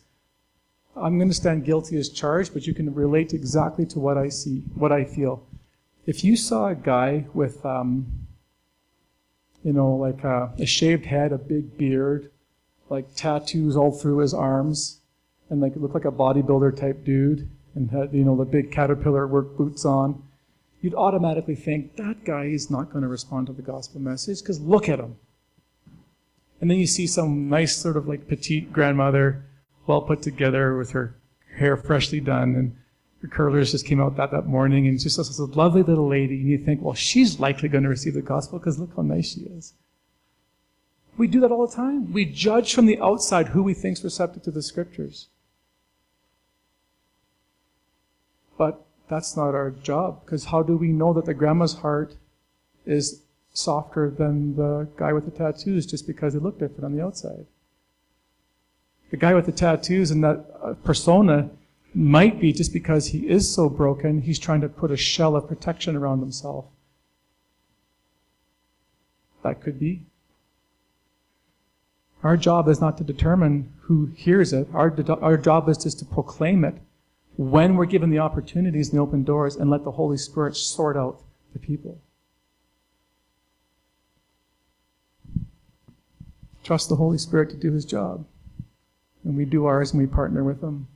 I'm 0.95 1.17
going 1.17 1.29
to 1.29 1.35
stand 1.35 1.65
guilty 1.65 1.97
as 1.97 2.07
charged, 2.07 2.53
but 2.53 2.65
you 2.65 2.73
can 2.73 2.95
relate 2.95 3.33
exactly 3.33 3.85
to 3.87 3.99
what 3.99 4.17
I 4.17 4.29
see, 4.29 4.63
what 4.73 4.93
I 4.93 5.03
feel. 5.03 5.45
If 6.07 6.23
you 6.23 6.37
saw 6.37 6.69
a 6.69 6.75
guy 6.75 7.27
with, 7.33 7.65
um, 7.65 8.07
you 9.61 9.73
know, 9.73 9.93
like 9.93 10.23
a, 10.23 10.53
a 10.57 10.65
shaved 10.65 11.05
head, 11.05 11.33
a 11.33 11.37
big 11.37 11.77
beard, 11.77 12.31
like 12.89 13.13
tattoos 13.13 13.75
all 13.75 13.91
through 13.91 14.19
his 14.19 14.33
arms, 14.33 15.01
and 15.49 15.59
like 15.59 15.75
looked 15.75 15.93
like 15.93 16.05
a 16.05 16.11
bodybuilder 16.11 16.79
type 16.79 17.03
dude, 17.03 17.49
and 17.75 17.91
had 17.91 18.13
you 18.13 18.23
know 18.23 18.37
the 18.37 18.45
big 18.45 18.71
caterpillar 18.71 19.27
work 19.27 19.57
boots 19.57 19.83
on, 19.83 20.23
you'd 20.81 20.95
automatically 20.95 21.55
think 21.55 21.97
that 21.97 22.23
guy 22.23 22.45
is 22.45 22.71
not 22.71 22.89
going 22.89 23.01
to 23.01 23.09
respond 23.09 23.47
to 23.47 23.53
the 23.53 23.61
gospel 23.61 23.99
message 23.99 24.39
because 24.39 24.61
look 24.61 24.87
at 24.87 24.99
him. 24.99 25.17
And 26.61 26.71
then 26.71 26.77
you 26.77 26.87
see 26.87 27.05
some 27.05 27.49
nice 27.49 27.75
sort 27.75 27.97
of 27.97 28.07
like 28.07 28.29
petite 28.29 28.71
grandmother, 28.71 29.45
well 29.85 30.01
put 30.01 30.21
together 30.21 30.77
with 30.77 30.91
her 30.91 31.15
hair 31.57 31.75
freshly 31.75 32.21
done, 32.21 32.55
and 32.55 32.77
curlers 33.27 33.71
just 33.71 33.85
came 33.85 34.01
out 34.01 34.15
that 34.17 34.31
that 34.31 34.47
morning, 34.47 34.87
and 34.87 34.99
just 34.99 35.17
this 35.17 35.39
lovely 35.39 35.83
little 35.83 36.07
lady, 36.07 36.35
and 36.35 36.47
you 36.47 36.57
think, 36.57 36.81
well, 36.81 36.93
she's 36.93 37.39
likely 37.39 37.69
going 37.69 37.83
to 37.83 37.89
receive 37.89 38.13
the 38.13 38.21
gospel 38.21 38.59
because 38.59 38.79
look 38.79 38.95
how 38.95 39.01
nice 39.01 39.33
she 39.33 39.41
is. 39.41 39.73
We 41.17 41.27
do 41.27 41.39
that 41.41 41.51
all 41.51 41.65
the 41.65 41.75
time. 41.75 42.13
We 42.13 42.25
judge 42.25 42.73
from 42.73 42.85
the 42.85 42.99
outside 42.99 43.49
who 43.49 43.63
we 43.63 43.73
think 43.73 43.97
is 43.97 44.03
receptive 44.03 44.43
to 44.43 44.51
the 44.51 44.61
scriptures. 44.61 45.27
But 48.57 48.85
that's 49.09 49.35
not 49.35 49.55
our 49.55 49.71
job, 49.71 50.23
because 50.25 50.45
how 50.45 50.63
do 50.63 50.77
we 50.77 50.89
know 50.89 51.13
that 51.13 51.25
the 51.25 51.33
grandma's 51.33 51.75
heart 51.75 52.15
is 52.85 53.21
softer 53.53 54.09
than 54.09 54.55
the 54.55 54.87
guy 54.97 55.13
with 55.13 55.25
the 55.25 55.31
tattoos 55.31 55.85
just 55.85 56.05
because 56.05 56.33
they 56.33 56.39
look 56.39 56.59
different 56.59 56.85
on 56.85 56.95
the 56.95 57.03
outside? 57.03 57.45
The 59.09 59.17
guy 59.17 59.33
with 59.33 59.45
the 59.45 59.51
tattoos 59.51 60.11
and 60.11 60.23
that 60.23 60.45
uh, 60.61 60.73
persona 60.83 61.49
might 61.97 62.39
be 62.39 62.53
just 62.53 62.71
because 62.71 63.07
he 63.07 63.27
is 63.27 63.51
so 63.51 63.67
broken, 63.67 64.21
he's 64.21 64.37
trying 64.37 64.61
to 64.61 64.69
put 64.69 64.91
a 64.91 64.97
shell 64.97 65.35
of 65.35 65.47
protection 65.47 65.95
around 65.95 66.19
himself. 66.19 66.65
That 69.43 69.61
could 69.61 69.79
be. 69.79 70.05
Our 72.21 72.37
job 72.37 72.67
is 72.67 72.79
not 72.79 72.99
to 72.99 73.03
determine 73.03 73.73
who 73.81 74.11
hears 74.15 74.53
it. 74.53 74.67
Our, 74.73 74.93
our 75.21 75.37
job 75.37 75.67
is 75.69 75.77
just 75.77 75.97
to 75.99 76.05
proclaim 76.05 76.63
it 76.63 76.75
when 77.35 77.75
we're 77.75 77.85
given 77.85 78.11
the 78.11 78.19
opportunities 78.19 78.89
and 78.89 78.97
the 78.97 79.01
open 79.01 79.23
doors 79.23 79.55
and 79.55 79.69
let 79.69 79.83
the 79.83 79.91
Holy 79.91 80.17
Spirit 80.17 80.55
sort 80.55 80.97
out 80.97 81.21
the 81.53 81.59
people. 81.59 81.99
Trust 86.63 86.89
the 86.89 86.95
Holy 86.97 87.17
Spirit 87.17 87.49
to 87.51 87.55
do 87.55 87.71
his 87.71 87.85
job. 87.85 88.25
And 89.23 89.35
we 89.35 89.45
do 89.45 89.65
ours 89.65 89.93
and 89.93 90.01
we 90.01 90.07
partner 90.07 90.43
with 90.43 90.61
him. 90.61 90.87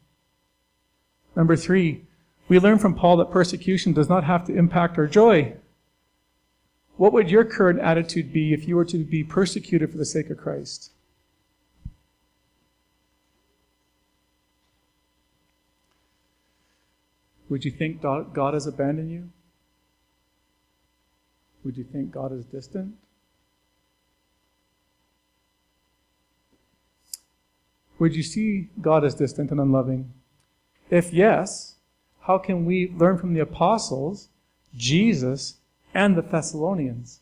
Number 1.36 1.56
three, 1.56 2.06
we 2.48 2.60
learn 2.60 2.80
from 2.80 2.96
Paul 2.96 3.18
that 3.18 3.32
persecution 3.32 3.94
does 3.94 4.10
not 4.10 4.26
have 4.26 4.46
to 4.46 4.56
impact 4.56 4.98
our 4.98 5.08
joy. 5.08 5.56
What 6.98 7.14
would 7.14 7.32
your 7.32 7.46
current 7.46 7.80
attitude 7.80 8.34
be 8.34 8.54
if 8.54 8.68
you 8.68 8.76
were 8.76 8.86
to 8.86 9.04
be 9.04 9.24
persecuted 9.24 9.92
for 9.92 9.98
the 9.98 10.06
sake 10.06 10.30
of 10.30 10.38
Christ? 10.38 10.92
Would 17.50 17.66
you 17.66 17.72
think 17.72 18.02
God 18.02 18.54
has 18.54 18.68
abandoned 18.68 19.12
you? 19.12 19.30
Would 21.64 21.78
you 21.78 21.84
think 21.84 22.12
God 22.12 22.32
is 22.32 22.46
distant? 22.46 22.96
Would 28.00 28.16
you 28.16 28.24
see 28.24 28.70
God 28.82 29.04
as 29.04 29.16
distant 29.16 29.52
and 29.52 29.60
unloving? 29.60 30.14
If 30.92 31.14
yes, 31.14 31.78
how 32.20 32.38
can 32.38 32.66
we 32.66 32.94
learn 32.98 33.18
from 33.18 33.34
the 33.34 33.40
apostles, 33.40 34.28
Jesus, 34.76 35.56
and 35.94 36.16
the 36.16 36.22
Thessalonians? 36.22 37.22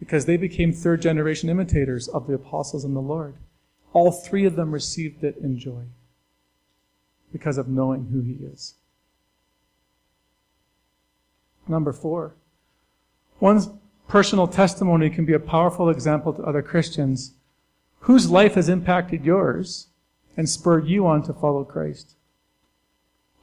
Because 0.00 0.26
they 0.26 0.36
became 0.36 0.72
third 0.72 1.00
generation 1.00 1.48
imitators 1.48 2.08
of 2.08 2.26
the 2.26 2.34
apostles 2.34 2.84
and 2.84 2.96
the 2.96 3.00
Lord. 3.00 3.34
All 3.92 4.10
three 4.10 4.44
of 4.44 4.56
them 4.56 4.72
received 4.72 5.22
it 5.22 5.36
in 5.38 5.58
joy 5.58 5.84
because 7.32 7.56
of 7.56 7.68
knowing 7.68 8.06
who 8.06 8.20
He 8.20 8.44
is. 8.44 8.74
Number 11.68 11.92
four, 11.92 12.34
one's 13.38 13.68
personal 14.08 14.48
testimony 14.48 15.08
can 15.08 15.24
be 15.24 15.34
a 15.34 15.38
powerful 15.38 15.88
example 15.88 16.32
to 16.32 16.42
other 16.42 16.62
Christians 16.62 17.34
whose 18.00 18.28
life 18.28 18.54
has 18.54 18.68
impacted 18.68 19.24
yours 19.24 19.86
and 20.36 20.48
spurred 20.48 20.88
you 20.88 21.06
on 21.06 21.22
to 21.22 21.32
follow 21.32 21.62
Christ. 21.62 22.16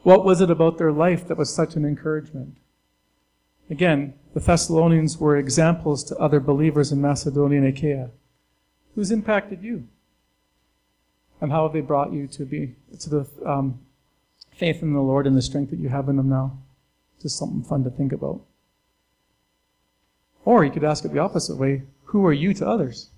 What 0.04 0.24
was 0.24 0.42
it 0.42 0.50
about 0.50 0.78
their 0.78 0.92
life 0.92 1.28
that 1.28 1.38
was 1.38 1.54
such 1.54 1.76
an 1.76 1.86
encouragement? 1.86 2.58
Again, 3.70 4.14
the 4.34 4.40
Thessalonians 4.40 5.18
were 5.18 5.36
examples 5.36 6.04
to 6.06 6.18
other 6.18 6.40
believers 6.40 6.92
in 6.92 7.02
Macedonia 7.02 7.60
and 7.60 7.68
Achaia. 7.68 8.12
Who's 8.96 9.12
impacted 9.12 9.62
you? 9.62 9.88
And 11.42 11.52
how 11.52 11.64
have 11.64 11.74
they 11.74 11.82
brought 11.82 12.14
you 12.14 12.28
to 12.28 12.46
be 12.46 12.76
to 13.00 13.10
the 13.10 13.28
um, 13.46 13.80
faith 14.52 14.82
in 14.82 14.94
the 14.94 15.02
Lord 15.02 15.28
and 15.28 15.36
the 15.36 15.42
strength 15.42 15.70
that 15.72 15.80
you 15.80 15.90
have 15.90 16.10
in 16.10 16.18
them 16.18 16.30
now? 16.30 16.58
Just 17.22 17.38
something 17.38 17.64
fun 17.64 17.84
to 17.84 17.90
think 17.90 18.12
about. 18.12 18.42
Or 20.46 20.64
you 20.64 20.72
could 20.72 20.84
ask 20.84 21.04
it 21.04 21.12
the 21.12 21.20
opposite 21.20 21.58
way 21.58 21.84
Who 22.06 22.26
are 22.26 22.34
you 22.34 22.54
to 22.56 22.68
others? 22.68 23.10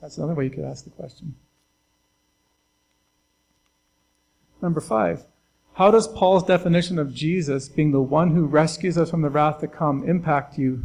That's 0.00 0.18
another 0.18 0.34
way 0.34 0.44
you 0.44 0.50
could 0.50 0.64
ask 0.64 0.84
the 0.84 0.90
question. 0.90 1.34
Number 4.62 4.80
five, 4.80 5.24
how 5.80 5.90
does 5.90 6.06
Paul's 6.06 6.44
definition 6.44 6.98
of 6.98 7.14
Jesus 7.14 7.70
being 7.70 7.90
the 7.90 8.02
one 8.02 8.34
who 8.34 8.44
rescues 8.44 8.98
us 8.98 9.08
from 9.08 9.22
the 9.22 9.30
wrath 9.30 9.60
to 9.60 9.66
come 9.66 10.06
impact 10.06 10.58
you? 10.58 10.82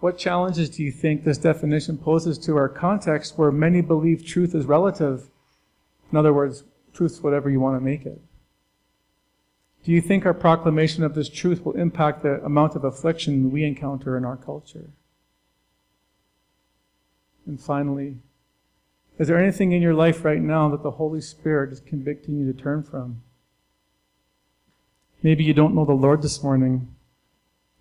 What 0.00 0.18
challenges 0.18 0.68
do 0.68 0.82
you 0.82 0.90
think 0.90 1.22
this 1.22 1.38
definition 1.38 1.96
poses 1.96 2.38
to 2.38 2.56
our 2.56 2.68
context 2.68 3.38
where 3.38 3.52
many 3.52 3.82
believe 3.82 4.26
truth 4.26 4.52
is 4.52 4.66
relative? 4.66 5.30
In 6.10 6.18
other 6.18 6.32
words, 6.32 6.64
truth's 6.92 7.22
whatever 7.22 7.48
you 7.48 7.60
want 7.60 7.76
to 7.76 7.84
make 7.84 8.04
it. 8.04 8.20
Do 9.84 9.92
you 9.92 10.00
think 10.00 10.26
our 10.26 10.34
proclamation 10.34 11.04
of 11.04 11.14
this 11.14 11.28
truth 11.28 11.64
will 11.64 11.74
impact 11.74 12.24
the 12.24 12.44
amount 12.44 12.74
of 12.74 12.82
affliction 12.82 13.52
we 13.52 13.62
encounter 13.62 14.16
in 14.16 14.24
our 14.24 14.36
culture? 14.36 14.90
And 17.46 17.60
finally, 17.60 18.16
is 19.22 19.28
there 19.28 19.38
anything 19.38 19.70
in 19.70 19.80
your 19.80 19.94
life 19.94 20.24
right 20.24 20.40
now 20.40 20.68
that 20.68 20.82
the 20.82 20.90
Holy 20.90 21.20
Spirit 21.20 21.72
is 21.72 21.78
convicting 21.78 22.40
you 22.40 22.52
to 22.52 22.60
turn 22.60 22.82
from? 22.82 23.22
Maybe 25.22 25.44
you 25.44 25.54
don't 25.54 25.76
know 25.76 25.84
the 25.84 25.92
Lord 25.92 26.22
this 26.22 26.42
morning, 26.42 26.92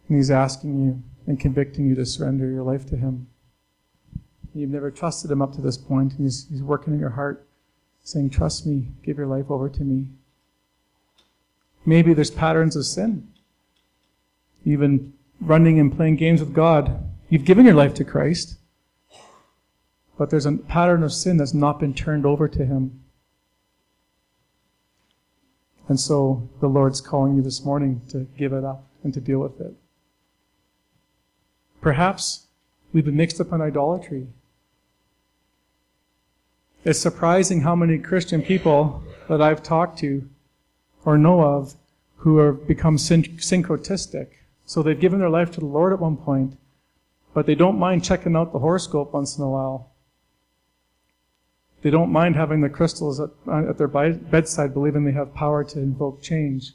and 0.08 0.18
He's 0.18 0.30
asking 0.30 0.86
you 0.86 1.02
and 1.26 1.40
convicting 1.40 1.88
you 1.88 1.96
to 1.96 2.06
surrender 2.06 2.48
your 2.48 2.62
life 2.62 2.86
to 2.90 2.96
Him. 2.96 3.26
You've 4.54 4.70
never 4.70 4.92
trusted 4.92 5.32
Him 5.32 5.42
up 5.42 5.54
to 5.54 5.62
this 5.62 5.78
point, 5.78 6.14
and 6.14 6.28
He's, 6.28 6.46
he's 6.48 6.62
working 6.62 6.94
in 6.94 7.00
your 7.00 7.10
heart, 7.10 7.48
saying, 8.04 8.30
Trust 8.30 8.68
me, 8.68 8.90
give 9.04 9.18
your 9.18 9.26
life 9.26 9.50
over 9.50 9.68
to 9.68 9.84
me. 9.84 10.10
Maybe 11.88 12.14
there's 12.14 12.30
patterns 12.30 12.76
of 12.76 12.86
sin. 12.86 13.28
Been 14.64 15.14
running 15.40 15.80
and 15.80 15.92
playing 15.92 16.18
games 16.18 16.40
with 16.40 16.54
God. 16.54 17.04
You've 17.30 17.46
given 17.46 17.66
your 17.66 17.74
life 17.74 17.96
to 17.96 18.04
Christ, 18.04 18.60
but 20.22 20.30
there's 20.30 20.46
a 20.46 20.52
pattern 20.52 21.02
of 21.02 21.12
sin 21.12 21.38
that's 21.38 21.52
not 21.52 21.80
been 21.80 21.96
turned 21.96 22.28
over 22.28 22.48
to 22.48 22.64
Him. 22.64 23.02
And 25.88 26.00
so 26.00 26.48
the 26.60 26.68
Lord's 26.68 27.02
calling 27.02 27.38
you 27.38 27.42
this 27.42 27.66
morning 27.66 28.04
to 28.10 28.28
give 28.38 28.54
it 28.54 28.64
up 28.64 28.86
and 29.04 29.12
to 29.16 29.20
deal 29.20 29.40
with 29.40 29.60
it. 29.60 29.74
Perhaps 31.82 32.46
we've 32.94 33.04
been 33.04 33.16
mixed 33.16 33.42
up 33.42 33.52
in 33.52 33.62
idolatry. 33.62 34.28
It's 36.86 37.00
surprising 37.00 37.62
how 37.62 37.76
many 37.76 37.98
Christian 37.98 38.44
people 38.44 39.02
that 39.28 39.42
I've 39.42 39.64
talked 39.64 39.98
to 40.02 40.30
or 41.04 41.18
know 41.18 41.42
of 41.42 41.74
who 42.18 42.38
have 42.38 42.68
become 42.68 43.00
syn- 43.00 43.24
syncretistic. 43.24 44.28
So 44.68 44.84
they've 44.84 45.00
given 45.00 45.18
their 45.18 45.32
life 45.32 45.50
to 45.54 45.60
the 45.60 45.66
Lord 45.66 45.94
at 45.94 46.00
one 46.00 46.16
point, 46.18 46.60
but 47.34 47.48
they 47.48 47.56
don't 47.56 47.80
mind 47.80 48.04
checking 48.04 48.36
out 48.36 48.54
the 48.54 48.60
horoscope 48.60 49.14
once 49.14 49.36
in 49.36 49.44
a 49.44 49.50
while. 49.50 49.91
They 51.82 51.90
don't 51.90 52.12
mind 52.12 52.36
having 52.36 52.62
the 52.62 52.70
crystals 52.70 53.20
at, 53.20 53.30
uh, 53.48 53.70
at 53.70 53.78
their 53.78 53.88
bedside, 53.88 54.74
believing 54.74 55.04
they 55.04 55.12
have 55.14 55.34
power 55.34 55.64
to 55.64 55.80
invoke 55.80 56.22
change. 56.22 56.74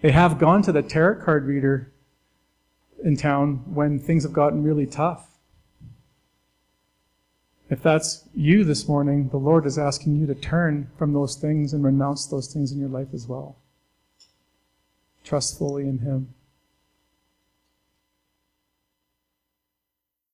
They 0.00 0.10
have 0.10 0.38
gone 0.38 0.62
to 0.62 0.72
the 0.72 0.82
tarot 0.82 1.24
card 1.24 1.44
reader 1.44 1.92
in 3.04 3.16
town 3.16 3.62
when 3.74 3.98
things 3.98 4.22
have 4.22 4.32
gotten 4.32 4.62
really 4.62 4.86
tough. 4.86 5.28
If 7.70 7.82
that's 7.82 8.24
you 8.34 8.64
this 8.64 8.88
morning, 8.88 9.28
the 9.28 9.36
Lord 9.36 9.66
is 9.66 9.78
asking 9.78 10.16
you 10.16 10.26
to 10.26 10.34
turn 10.34 10.90
from 10.96 11.12
those 11.12 11.36
things 11.36 11.74
and 11.74 11.84
renounce 11.84 12.26
those 12.26 12.52
things 12.52 12.72
in 12.72 12.78
your 12.78 12.88
life 12.88 13.08
as 13.12 13.26
well. 13.26 13.56
Trust 15.22 15.58
fully 15.58 15.82
in 15.82 15.98
Him. 15.98 16.32